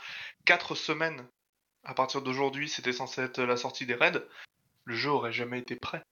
Quatre 0.45 0.75
semaines, 0.75 1.27
à 1.83 1.93
partir 1.93 2.21
d'aujourd'hui, 2.21 2.69
c'était 2.69 2.93
censé 2.93 3.21
être 3.21 3.41
la 3.41 3.57
sortie 3.57 3.85
des 3.85 3.95
raids. 3.95 4.23
Le 4.85 4.95
jeu 4.95 5.09
aurait 5.09 5.33
jamais 5.33 5.59
été 5.59 5.75
prêt 5.75 6.03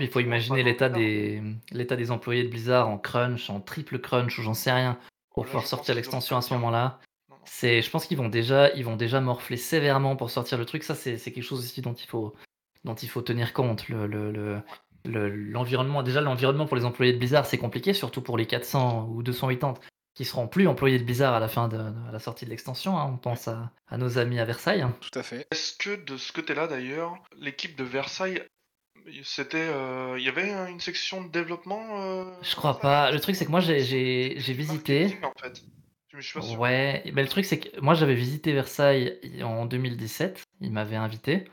il 0.00 0.08
faut 0.08 0.20
imaginer 0.20 0.62
l'état 0.62 0.88
des, 0.88 1.42
l'état 1.70 1.96
des 1.96 2.10
employés 2.10 2.44
de 2.44 2.48
Blizzard 2.48 2.88
en 2.88 2.98
crunch, 2.98 3.50
en 3.50 3.60
triple 3.60 3.98
crunch, 3.98 4.38
ou 4.38 4.42
j'en 4.42 4.54
sais 4.54 4.72
rien, 4.72 4.98
pour 5.34 5.44
pouvoir 5.44 5.66
sortir 5.66 5.94
l'extension 5.94 6.36
à 6.36 6.42
ce 6.42 6.54
moment-là. 6.54 7.00
C'est, 7.44 7.82
je 7.82 7.90
pense 7.90 8.06
qu'ils 8.06 8.18
vont 8.18 8.28
déjà, 8.28 8.72
ils 8.74 8.84
vont 8.84 8.96
déjà 8.96 9.20
morfler 9.20 9.56
sévèrement 9.56 10.16
pour 10.16 10.30
sortir 10.30 10.58
le 10.58 10.64
truc. 10.64 10.84
Ça, 10.84 10.94
c'est, 10.94 11.18
quelque 11.18 11.42
chose 11.42 11.58
aussi 11.58 11.82
dont 11.82 11.94
il 11.94 12.06
faut, 12.06 12.34
dont 12.84 12.94
il 12.94 13.08
faut 13.08 13.22
tenir 13.22 13.52
compte. 13.52 13.88
Le, 13.88 14.06
le, 14.06 14.62
l'environnement, 15.04 16.02
déjà 16.02 16.20
l'environnement 16.20 16.66
pour 16.66 16.76
les 16.76 16.84
employés 16.84 17.12
de 17.12 17.18
Blizzard, 17.18 17.44
c'est 17.46 17.58
compliqué, 17.58 17.92
surtout 17.92 18.22
pour 18.22 18.38
les 18.38 18.46
400 18.46 19.08
ou 19.10 19.22
280 19.22 19.74
qui 20.14 20.24
seront 20.24 20.46
plus 20.46 20.68
employés 20.68 20.98
de 20.98 21.04
Blizzard 21.04 21.34
à 21.34 21.40
la 21.40 21.48
fin 21.48 21.68
de, 21.68 21.78
la 22.12 22.18
sortie 22.18 22.44
de 22.44 22.50
l'extension. 22.50 22.98
Hein. 22.98 23.10
On 23.14 23.16
pense 23.16 23.48
à, 23.48 23.72
à, 23.88 23.96
nos 23.96 24.18
amis 24.18 24.38
à 24.38 24.44
Versailles. 24.44 24.86
Tout 25.00 25.18
à 25.18 25.22
fait. 25.22 25.46
Est-ce 25.50 25.74
que 25.76 26.04
de 26.04 26.16
ce 26.18 26.32
côté-là, 26.32 26.66
d'ailleurs, 26.66 27.14
l'équipe 27.38 27.76
de 27.76 27.84
Versailles 27.84 28.42
c'était, 29.24 29.68
euh, 29.68 30.16
il 30.18 30.24
y 30.24 30.28
avait 30.28 30.50
une 30.70 30.80
section 30.80 31.22
de 31.22 31.28
développement. 31.28 31.82
Euh, 32.00 32.24
je 32.42 32.54
crois 32.54 32.78
pas. 32.78 33.10
Le 33.10 33.20
truc 33.20 33.36
c'est 33.36 33.44
que 33.44 33.50
moi 33.50 33.60
j'ai 33.60 34.34
visité. 34.38 35.18
En 35.22 35.32
fait. 35.40 35.62
Je 36.08 36.20
suis 36.20 36.38
pas 36.38 36.44
sûr. 36.44 36.58
Ouais, 36.58 37.02
mais 37.14 37.22
le 37.22 37.28
truc 37.28 37.44
c'est 37.44 37.58
que 37.58 37.80
moi 37.80 37.94
j'avais 37.94 38.14
visité 38.14 38.52
Versailles 38.52 39.18
en 39.42 39.66
2017. 39.66 40.42
Ils 40.60 40.72
m'avaient 40.72 40.96
invité 40.96 41.44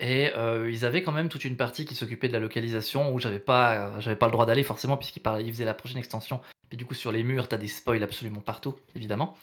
et 0.00 0.32
euh, 0.36 0.70
ils 0.70 0.84
avaient 0.84 1.02
quand 1.02 1.12
même 1.12 1.28
toute 1.28 1.44
une 1.44 1.56
partie 1.56 1.84
qui 1.84 1.94
s'occupait 1.94 2.28
de 2.28 2.32
la 2.32 2.40
localisation 2.40 3.14
où 3.14 3.18
j'avais 3.18 3.38
pas, 3.38 3.98
j'avais 4.00 4.16
pas 4.16 4.26
le 4.26 4.32
droit 4.32 4.44
d'aller 4.44 4.64
forcément 4.64 4.96
puisqu'ils 4.96 5.22
ils 5.40 5.52
faisaient 5.52 5.64
la 5.64 5.74
prochaine 5.74 5.98
extension. 5.98 6.40
Et 6.70 6.76
du 6.76 6.84
coup 6.84 6.94
sur 6.94 7.12
les 7.12 7.22
murs 7.22 7.48
t'as 7.48 7.56
des 7.56 7.68
spoils 7.68 8.02
absolument 8.02 8.40
partout 8.40 8.76
évidemment. 8.94 9.36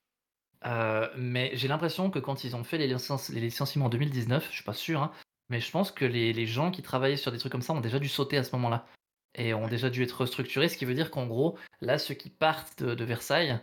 mais 1.18 1.52
j'ai 1.54 1.68
l'impression 1.68 2.12
que 2.12 2.20
quand 2.20 2.44
ils 2.44 2.56
ont 2.56 2.64
fait 2.64 2.78
les, 2.78 2.88
les 2.88 3.42
licenciements 3.42 3.86
en 3.86 3.90
2019, 3.90 4.48
je 4.50 4.56
suis 4.56 4.64
pas 4.64 4.74
sûr, 4.74 5.02
hein, 5.02 5.12
mais 5.52 5.60
je 5.60 5.70
pense 5.70 5.92
que 5.92 6.06
les, 6.06 6.46
gens 6.48 6.72
qui 6.72 6.82
travaillaient 6.82 7.18
sur 7.18 7.32
des 7.32 7.38
trucs 7.38 7.52
comme 7.52 7.62
ça 7.62 7.74
ont 7.74 7.82
déjà 7.82 8.00
dû 8.00 8.08
sauter 8.08 8.38
à 8.38 8.44
ce 8.44 8.56
moment-là. 8.56 8.88
Et 9.36 9.54
ont 9.54 9.68
déjà 9.68 9.90
dû 9.90 10.02
être 10.02 10.22
restructurés, 10.22 10.70
ce 10.70 10.78
qui 10.78 10.86
veut 10.86 10.94
dire 10.94 11.12
qu'en 11.12 11.26
gros, 11.26 11.58
là, 11.82 11.98
ceux 12.00 12.14
qui 12.14 12.30
partent 12.30 12.84
de, 12.84 13.04
Versailles, 13.04 13.60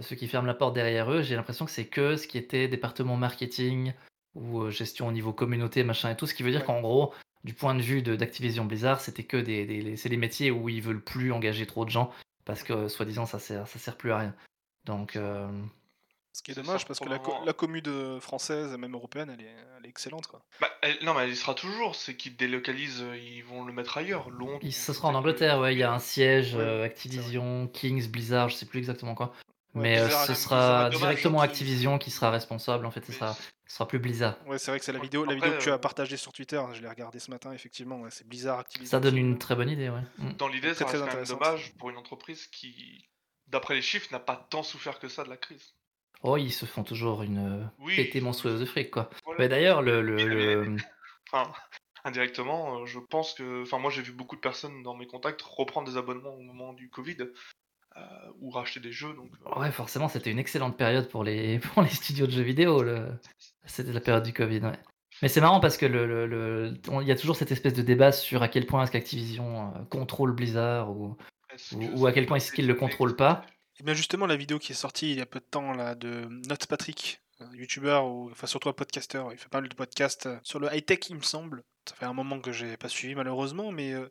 ceux 0.00 0.16
qui 0.16 0.28
ferment 0.28 0.46
la 0.46 0.54
porte 0.54 0.74
derrière 0.74 1.10
eux, 1.10 1.22
j'ai 1.22 1.36
l'impression 1.36 1.64
que 1.64 1.70
c'est 1.70 1.86
que 1.86 2.16
ce 2.16 2.26
qui 2.28 2.38
était 2.38 2.68
département 2.68 3.16
marketing 3.16 3.94
ou 4.34 4.62
euh, 4.62 4.70
gestion 4.70 5.08
au 5.08 5.12
niveau 5.12 5.32
communauté, 5.32 5.82
machin 5.84 6.10
et 6.10 6.16
tout. 6.16 6.26
Ce 6.26 6.34
qui 6.34 6.42
veut 6.42 6.52
dire 6.52 6.64
qu'en 6.64 6.80
gros, 6.80 7.14
du 7.44 7.54
point 7.54 7.74
de 7.74 7.82
vue 7.82 8.02
d'Activision 8.02 8.64
Blizzard, 8.64 9.00
c'était 9.00 9.24
que 9.24 9.36
des, 9.36 9.96
c'est 9.96 10.08
des 10.08 10.16
métiers 10.16 10.50
où 10.50 10.68
ils 10.68 10.82
veulent 10.82 11.02
plus 11.02 11.32
engager 11.32 11.66
trop 11.66 11.84
de 11.84 11.90
gens 11.90 12.12
parce 12.44 12.62
que 12.62 12.88
soi-disant 12.88 13.26
ça 13.26 13.38
sert, 13.38 13.66
ça 13.66 13.78
sert 13.78 13.96
plus 13.96 14.10
à 14.10 14.18
rien. 14.18 14.34
Donc, 14.86 15.16
euh, 15.16 15.48
Ce 16.32 16.42
qui 16.42 16.50
est 16.52 16.54
C'est 16.54 16.62
dommage 16.62 16.86
parce 16.86 17.00
que 17.00 17.08
la, 17.08 17.18
co- 17.18 17.34
la 17.44 17.52
commune 17.52 17.82
de- 17.82 18.18
française, 18.20 18.72
et 18.72 18.76
même 18.76 18.94
européenne, 18.94 19.30
elle 19.36 19.44
est, 19.44 19.54
elle 19.78 19.86
est 19.86 19.88
excellente. 19.88 20.26
Quoi. 20.28 20.40
Bah, 20.60 20.68
elle- 20.82 20.98
non, 21.02 21.14
mais 21.14 21.22
elle 21.24 21.30
y 21.30 21.36
sera 21.36 21.54
toujours. 21.54 21.96
C'est 21.96 22.16
qu'ils 22.16 22.36
délocalisent, 22.36 23.02
euh, 23.02 23.16
ils 23.16 23.42
vont 23.42 23.64
le 23.64 23.72
mettre 23.72 23.98
ailleurs. 23.98 24.30
Londres. 24.30 24.58
il- 24.62 24.72
ce 24.72 24.92
sera 24.92 25.08
en 25.08 25.14
Angleterre, 25.14 25.58
ouais. 25.58 25.74
Il 25.74 25.78
y 25.78 25.82
a 25.82 25.92
un 25.92 25.98
siège 25.98 26.54
Ouais, 26.54 26.60
euh, 26.60 26.78
c'est 26.80 26.84
Activision, 26.86 27.66
Kings, 27.68 28.08
Blizzard, 28.08 28.50
je 28.50 28.54
sais 28.56 28.66
plus 28.66 28.78
exactement 28.78 29.14
quoi. 29.14 29.32
Ouais, 29.74 29.82
Mais 29.82 29.98
euh, 29.98 30.04
Blizzard, 30.04 30.26
ce 30.26 30.34
sera 30.34 30.90
dommage, 30.90 30.98
directement 30.98 31.40
hein, 31.40 31.44
Activision 31.44 31.98
qui 31.98 32.10
sera 32.10 32.30
responsable. 32.30 32.86
En 32.86 32.90
fait, 32.90 33.04
ce 33.04 33.12
sera, 33.12 33.34
c'est- 33.34 33.42
ce 33.66 33.74
sera 33.74 33.88
plus 33.88 33.98
Blizzard. 33.98 34.36
Ouais, 34.46 34.58
c'est 34.58 34.70
vrai 34.70 34.78
que 34.78 34.84
c'est 34.84 34.92
la 34.92 34.98
vidéo, 35.00 35.24
la 35.24 35.32
après, 35.32 35.46
vidéo 35.46 35.58
que 35.58 35.64
tu 35.64 35.70
as 35.70 35.78
partagée 35.78 36.16
sur 36.16 36.32
Twitter. 36.32 36.56
hein, 36.56 36.70
Je 36.72 36.80
l'ai 36.82 36.88
regardée 36.88 37.18
ce 37.18 37.30
matin, 37.30 37.52
effectivement. 37.52 38.00
ouais, 38.00 38.10
c'est 38.10 38.26
Blizzard 38.28 38.60
Activision. 38.60 38.90
Ça 38.90 39.00
donne 39.00 39.16
une 39.16 39.38
très 39.38 39.54
bonne 39.56 39.68
idée, 39.70 39.88
ouais. 39.88 40.00
Mm. 40.18 40.32
Dans 40.34 40.48
l'idée, 40.48 40.68
Très, 40.72 40.78
ça 40.78 40.84
très 40.84 40.98
même 40.98 41.08
intéressante. 41.08 41.38
dommage 41.40 41.72
pour 41.78 41.90
une 41.90 41.96
entreprise 41.96 42.46
qui, 42.46 43.06
d'après 43.48 43.74
les 43.74 43.82
chiffres, 43.82 44.08
n'a 44.12 44.20
pas 44.20 44.46
tant 44.50 44.62
souffert 44.62 44.98
que 45.00 45.08
ça 45.08 45.24
de 45.24 45.28
la 45.30 45.36
crise. 45.36 45.74
Oh, 46.22 46.36
ils 46.36 46.50
se 46.52 46.66
font 46.66 46.82
toujours 46.82 47.22
une 47.22 47.38
euh, 47.38 47.64
Oui. 47.78 47.96
pétée 47.96 48.20
monstrueuse 48.20 48.58
de 48.60 48.64
fric, 48.66 48.90
quoi. 48.90 49.08
Voilà. 49.24 49.38
Mais 49.40 49.48
d'ailleurs, 49.48 49.82
le, 49.82 50.02
le, 50.02 50.16
Mais- 50.16 50.24
le- 50.54 50.76
Enfin, 51.32 51.52
indirectement, 52.04 52.80
euh, 52.80 52.86
je 52.86 52.98
pense 52.98 53.34
que. 53.34 53.62
Enfin, 53.62 53.78
moi, 53.78 53.90
j'ai 53.90 54.02
vu 54.02 54.12
beaucoup 54.12 54.34
de 54.36 54.40
personnes 54.40 54.82
dans 54.82 54.94
mes 54.96 55.06
contacts 55.06 55.42
reprendre 55.42 55.88
des 55.90 55.96
abonnements 55.96 56.34
au 56.34 56.40
moment 56.42 56.72
du 56.72 56.88
Covid 56.90 57.18
euh, 57.96 58.00
ou 58.40 58.50
racheter 58.50 58.80
des 58.80 58.92
jeux. 58.92 59.12
Donc, 59.14 59.30
euh, 59.46 59.60
Ouais, 59.60 59.70
forcément, 59.70 60.08
c'était 60.08 60.30
une 60.30 60.38
excellente 60.38 60.76
période 60.76 61.08
pour 61.08 61.22
les, 61.24 61.58
pour 61.74 61.82
les 61.82 61.88
studios 61.90 62.26
de 62.26 62.32
jeux 62.32 62.42
vidéo. 62.42 62.82
Le... 62.82 63.08
C'était 63.66 63.92
la 63.92 64.00
période 64.00 64.24
du 64.24 64.32
Covid, 64.32 64.60
ouais. 64.60 64.78
Mais 65.22 65.28
c'est 65.28 65.40
marrant 65.40 65.60
parce 65.60 65.76
que 65.76 65.84
le, 65.86 66.06
le- 66.06 66.26
le- 66.26 66.74
on- 66.88 67.00
il 67.00 67.08
y 67.08 67.12
a 67.12 67.16
toujours 67.16 67.36
cette 67.36 67.50
espèce 67.52 67.74
de 67.74 67.82
débat 67.82 68.12
sur 68.12 68.42
à 68.42 68.48
quel 68.48 68.66
point 68.66 68.82
est-ce 68.84 68.92
qu'Activision 68.92 69.72
euh, 69.74 69.84
contrôle 69.90 70.32
Blizzard 70.32 70.90
ou, 70.90 71.16
est-ce 71.52 71.74
ou, 71.74 71.78
que 71.80 71.84
ou 71.98 72.06
à 72.06 72.10
ça 72.10 72.14
quel 72.14 72.26
point 72.26 72.36
est-ce 72.36 72.52
qu'il 72.52 72.66
le 72.66 72.74
contrôle 72.74 73.16
pas. 73.16 73.44
Et 73.80 73.84
bien 73.84 73.94
justement, 73.94 74.26
la 74.26 74.36
vidéo 74.36 74.58
qui 74.58 74.72
est 74.72 74.76
sortie 74.76 75.12
il 75.12 75.18
y 75.18 75.20
a 75.20 75.26
peu 75.26 75.40
de 75.40 75.44
temps 75.44 75.72
là 75.72 75.94
de 75.94 76.26
Notes 76.48 76.66
Patrick, 76.66 77.20
un 77.40 77.54
youtubeur 77.54 78.06
ou 78.06 78.30
enfin 78.30 78.46
surtout 78.46 78.68
un 78.68 78.72
podcasteur, 78.72 79.32
il 79.32 79.38
fait 79.38 79.48
pas 79.48 79.60
mal 79.60 79.68
de 79.68 79.74
podcasts 79.74 80.26
euh, 80.26 80.38
sur 80.42 80.58
le 80.58 80.68
high 80.74 80.84
tech, 80.84 81.00
il 81.10 81.16
me 81.16 81.22
semble. 81.22 81.62
Ça 81.88 81.94
fait 81.94 82.06
un 82.06 82.12
moment 82.12 82.40
que 82.40 82.52
j'ai 82.52 82.76
pas 82.76 82.88
suivi 82.88 83.14
malheureusement, 83.14 83.70
mais 83.70 83.92
euh, 83.92 84.10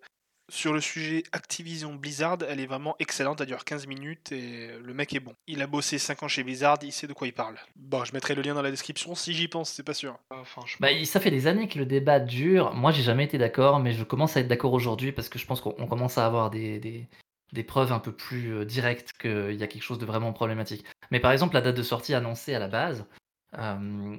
sur 0.50 0.72
le 0.72 0.80
sujet 0.80 1.24
Activision 1.34 1.94
Blizzard, 1.96 2.38
elle 2.48 2.62
est 2.62 2.66
vraiment 2.66 2.96
excellente, 3.00 3.42
elle 3.42 3.48
dure 3.48 3.66
15 3.66 3.86
minutes 3.88 4.32
et 4.32 4.70
le 4.82 4.94
mec 4.94 5.14
est 5.14 5.20
bon. 5.20 5.34
Il 5.46 5.62
a 5.62 5.68
bossé 5.68 5.98
5 5.98 6.24
ans 6.24 6.28
chez 6.30 6.44
Blizzard, 6.44 6.78
il 6.84 6.94
sait 6.94 7.08
de 7.08 7.14
quoi 7.14 7.28
il 7.28 7.34
parle. 7.34 7.58
Bon, 7.76 8.06
je 8.06 8.14
mettrai 8.14 8.34
le 8.34 8.42
lien 8.42 8.54
dans 8.54 8.62
la 8.62 8.72
description 8.72 9.14
si 9.16 9.34
j'y 9.34 9.50
pense, 9.50 9.70
c'est 9.70 9.84
pas 9.84 9.94
sûr. 9.94 10.18
Enfin, 10.30 10.62
je 10.66 10.72
sais 10.72 10.78
Bah, 10.80 10.88
ça 11.04 11.20
fait 11.20 11.32
des 11.32 11.48
années 11.48 11.68
que 11.68 11.78
le 11.78 11.86
débat 11.86 12.22
dure. 12.22 12.74
Moi, 12.74 12.92
j'ai 12.92 13.04
jamais 13.04 13.26
été 13.26 13.38
d'accord, 13.38 13.80
mais 13.82 13.92
je 13.92 14.06
commence 14.06 14.38
à 14.38 14.40
être 14.40 14.48
d'accord 14.48 14.72
aujourd'hui 14.72 15.12
parce 15.12 15.28
que 15.28 15.38
je 15.38 15.46
pense 15.46 15.60
qu'on 15.60 15.76
on 15.78 15.88
commence 15.88 16.18
à 16.18 16.26
avoir 16.26 16.50
des, 16.50 16.80
des, 16.80 17.10
des 17.54 17.64
preuves 17.64 17.92
un 17.92 18.00
peu 18.00 18.12
plus 18.12 18.54
euh, 18.54 18.66
directes 18.66 19.14
qu'il 19.20 19.56
y 19.56 19.64
a 19.64 19.68
quelque 19.68 19.84
chose 19.84 20.00
de 20.00 20.06
vraiment 20.06 20.34
problématique. 20.34 20.86
Mais 21.12 21.20
par 21.20 21.32
exemple, 21.32 21.54
la 21.54 21.62
date 21.62 21.78
de 21.78 21.84
sortie 21.84 22.14
annoncée 22.14 22.54
à 22.54 22.60
la 22.60 22.68
base, 22.68 23.06
euh, 23.58 24.18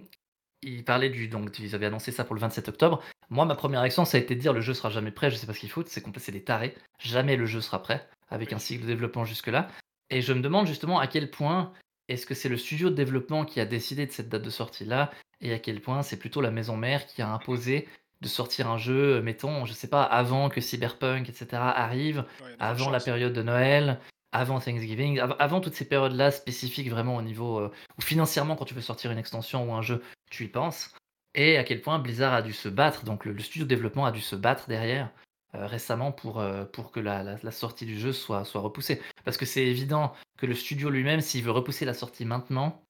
ils 0.63 0.85
parlaient 0.85 1.11
du. 1.11 1.29
Donc, 1.29 1.59
ils 1.59 1.75
avaient 1.75 1.87
annoncé 1.87 2.11
ça 2.11 2.25
pour 2.25 2.35
le 2.35 2.41
27 2.41 2.69
octobre. 2.69 3.03
Moi, 3.31 3.45
ma 3.45 3.55
première 3.55 3.81
réaction, 3.81 4.05
ça 4.05 4.17
a 4.17 4.21
été 4.21 4.35
de 4.35 4.41
dire 4.41 4.53
le 4.53 4.61
jeu 4.61 4.75
sera 4.75 4.91
jamais 4.91 5.11
prêt, 5.11 5.31
je 5.31 5.37
sais 5.37 5.47
pas 5.47 5.53
ce 5.53 5.61
qu'ils 5.61 5.71
foutent, 5.71 5.89
c'est 5.89 6.01
complet, 6.01 6.21
c'est 6.25 6.33
des 6.33 6.45
tarés. 6.45 6.75
Jamais 6.99 7.37
le 7.37 7.47
jeu 7.47 7.61
sera 7.61 7.83
prêt, 7.83 8.09
avec 8.31 8.53
un 8.53 8.59
cycle 8.59 8.83
de 8.83 8.89
développement 8.89 9.25
jusque-là. 9.25 9.69
Et 10.11 10.23
je 10.23 10.33
me 10.33 10.41
demande 10.41 10.67
justement 10.67 10.99
à 10.99 11.07
quel 11.07 11.31
point 11.31 11.73
est-ce 12.09 12.27
que 12.27 12.35
c'est 12.35 12.49
le 12.49 12.57
studio 12.57 12.89
de 12.89 12.95
développement 12.95 13.45
qui 13.45 13.61
a 13.61 13.67
décidé 13.67 14.07
de 14.07 14.11
cette 14.11 14.31
date 14.31 14.43
de 14.43 14.51
sortie-là, 14.51 15.11
et 15.41 15.53
à 15.53 15.59
quel 15.59 15.81
point 15.81 16.03
c'est 16.03 16.19
plutôt 16.19 16.41
la 16.41 16.51
maison 16.51 16.77
mère 16.77 17.07
qui 17.07 17.23
a 17.23 17.31
imposé 17.31 17.87
de 18.21 18.29
sortir 18.29 18.69
un 18.69 18.79
jeu, 18.79 19.21
mettons, 19.23 19.65
je 19.65 19.73
sais 19.73 19.89
pas, 19.89 20.03
avant 20.03 20.49
que 20.49 20.61
Cyberpunk, 20.61 21.29
etc. 21.29 21.47
arrive, 21.63 22.25
Ouais, 22.43 22.57
avant 22.59 22.91
la 22.91 22.99
période 23.01 23.33
de 23.33 23.43
Noël, 23.43 24.01
avant 24.33 24.59
Thanksgiving, 24.61 25.21
av- 25.21 25.37
avant 25.39 25.61
toutes 25.61 25.75
ces 25.75 25.87
périodes-là 25.89 26.31
spécifiques 26.31 26.91
vraiment 26.91 27.17
au 27.17 27.23
niveau 27.23 27.59
euh, 27.61 27.73
où 27.97 28.03
financièrement 28.03 28.57
quand 28.57 28.65
tu 28.65 28.75
veux 28.75 28.81
sortir 28.81 29.11
une 29.11 29.19
extension 29.19 29.71
ou 29.71 29.73
un 29.75 29.83
jeu, 29.83 30.03
tu 30.31 30.45
y 30.45 30.49
penses. 30.49 30.93
Et 31.35 31.57
à 31.57 31.65
quel 31.65 31.81
point 31.81 31.99
Blizzard 31.99 32.35
a 32.35 32.43
dû 32.43 32.53
se 32.53 32.69
battre, 32.69 33.05
donc 33.05 33.25
le, 33.25 33.33
le 33.33 33.41
studio 33.43 33.65
de 33.65 33.69
développement 33.69 34.05
a 34.07 34.13
dû 34.13 34.21
se 34.21 34.35
battre 34.37 34.67
derrière 34.69 35.11
euh, 35.55 35.67
récemment 35.67 36.11
pour, 36.13 36.41
euh, 36.41 36.65
pour 36.65 36.91
que 36.91 37.01
la, 37.01 37.23
la- 37.23 37.37
la 37.43 37.51
sortie 37.53 37.87
du 37.87 37.99
jeu 37.99 38.13
soit, 38.13 38.45
soit 38.45 38.61
repoussée. 38.61 39.01
Parce 39.25 39.37
que 39.37 39.47
c'est 39.47 39.65
évident 39.65 40.13
que 40.37 40.45
le 40.47 40.55
studio 40.55 40.91
lui-même, 40.91 41.21
s'il 41.21 41.43
veut 41.45 41.51
repousser 41.53 41.85
la 41.85 41.95
sortie 41.95 42.25
maintenant, 42.27 42.83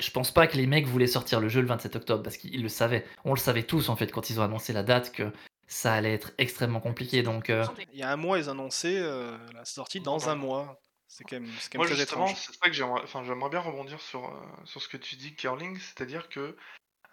je 0.00 0.10
pense 0.10 0.32
pas 0.32 0.46
que 0.46 0.56
les 0.56 0.66
mecs 0.66 0.86
voulaient 0.86 1.06
sortir 1.06 1.40
le 1.40 1.48
jeu 1.48 1.60
le 1.60 1.66
27 1.66 1.96
octobre, 1.96 2.22
parce 2.22 2.36
qu'ils 2.36 2.62
le 2.62 2.68
savaient. 2.68 3.04
On 3.24 3.34
le 3.34 3.38
savait 3.38 3.62
tous 3.62 3.88
en 3.88 3.96
fait 3.96 4.10
quand 4.12 4.30
ils 4.30 4.40
ont 4.40 4.42
annoncé 4.42 4.72
la 4.72 4.82
date 4.82 5.12
que 5.12 5.32
ça 5.66 5.94
allait 5.94 6.12
être 6.14 6.32
extrêmement 6.38 6.80
compliqué. 6.80 7.22
Donc 7.22 7.50
euh, 7.50 7.64
Il 7.92 7.98
y 7.98 8.02
a 8.02 8.10
un 8.10 8.16
mois, 8.16 8.38
ils 8.38 8.48
annonçaient 8.48 8.98
euh, 9.00 9.36
la 9.54 9.64
sortie 9.64 10.00
dans 10.00 10.28
un 10.28 10.34
mois. 10.34 10.80
C'est 11.06 11.24
quand 11.24 11.40
même, 11.40 11.50
c'est 11.58 11.72
quand 11.72 11.78
Moi, 11.78 11.86
même 11.86 11.94
très 11.94 12.02
justement, 12.02 12.26
étrange. 12.26 12.38
c'est 12.40 12.52
ça 12.52 12.68
que 12.68 12.72
j'aimerais. 12.72 13.02
Enfin, 13.02 13.24
j'aimerais 13.24 13.50
bien 13.50 13.60
rebondir 13.60 14.00
sur, 14.00 14.26
euh, 14.26 14.38
sur 14.64 14.80
ce 14.80 14.88
que 14.88 14.96
tu 14.96 15.16
dis, 15.16 15.34
Curling, 15.34 15.76
c'est-à-dire 15.78 16.28
que 16.28 16.56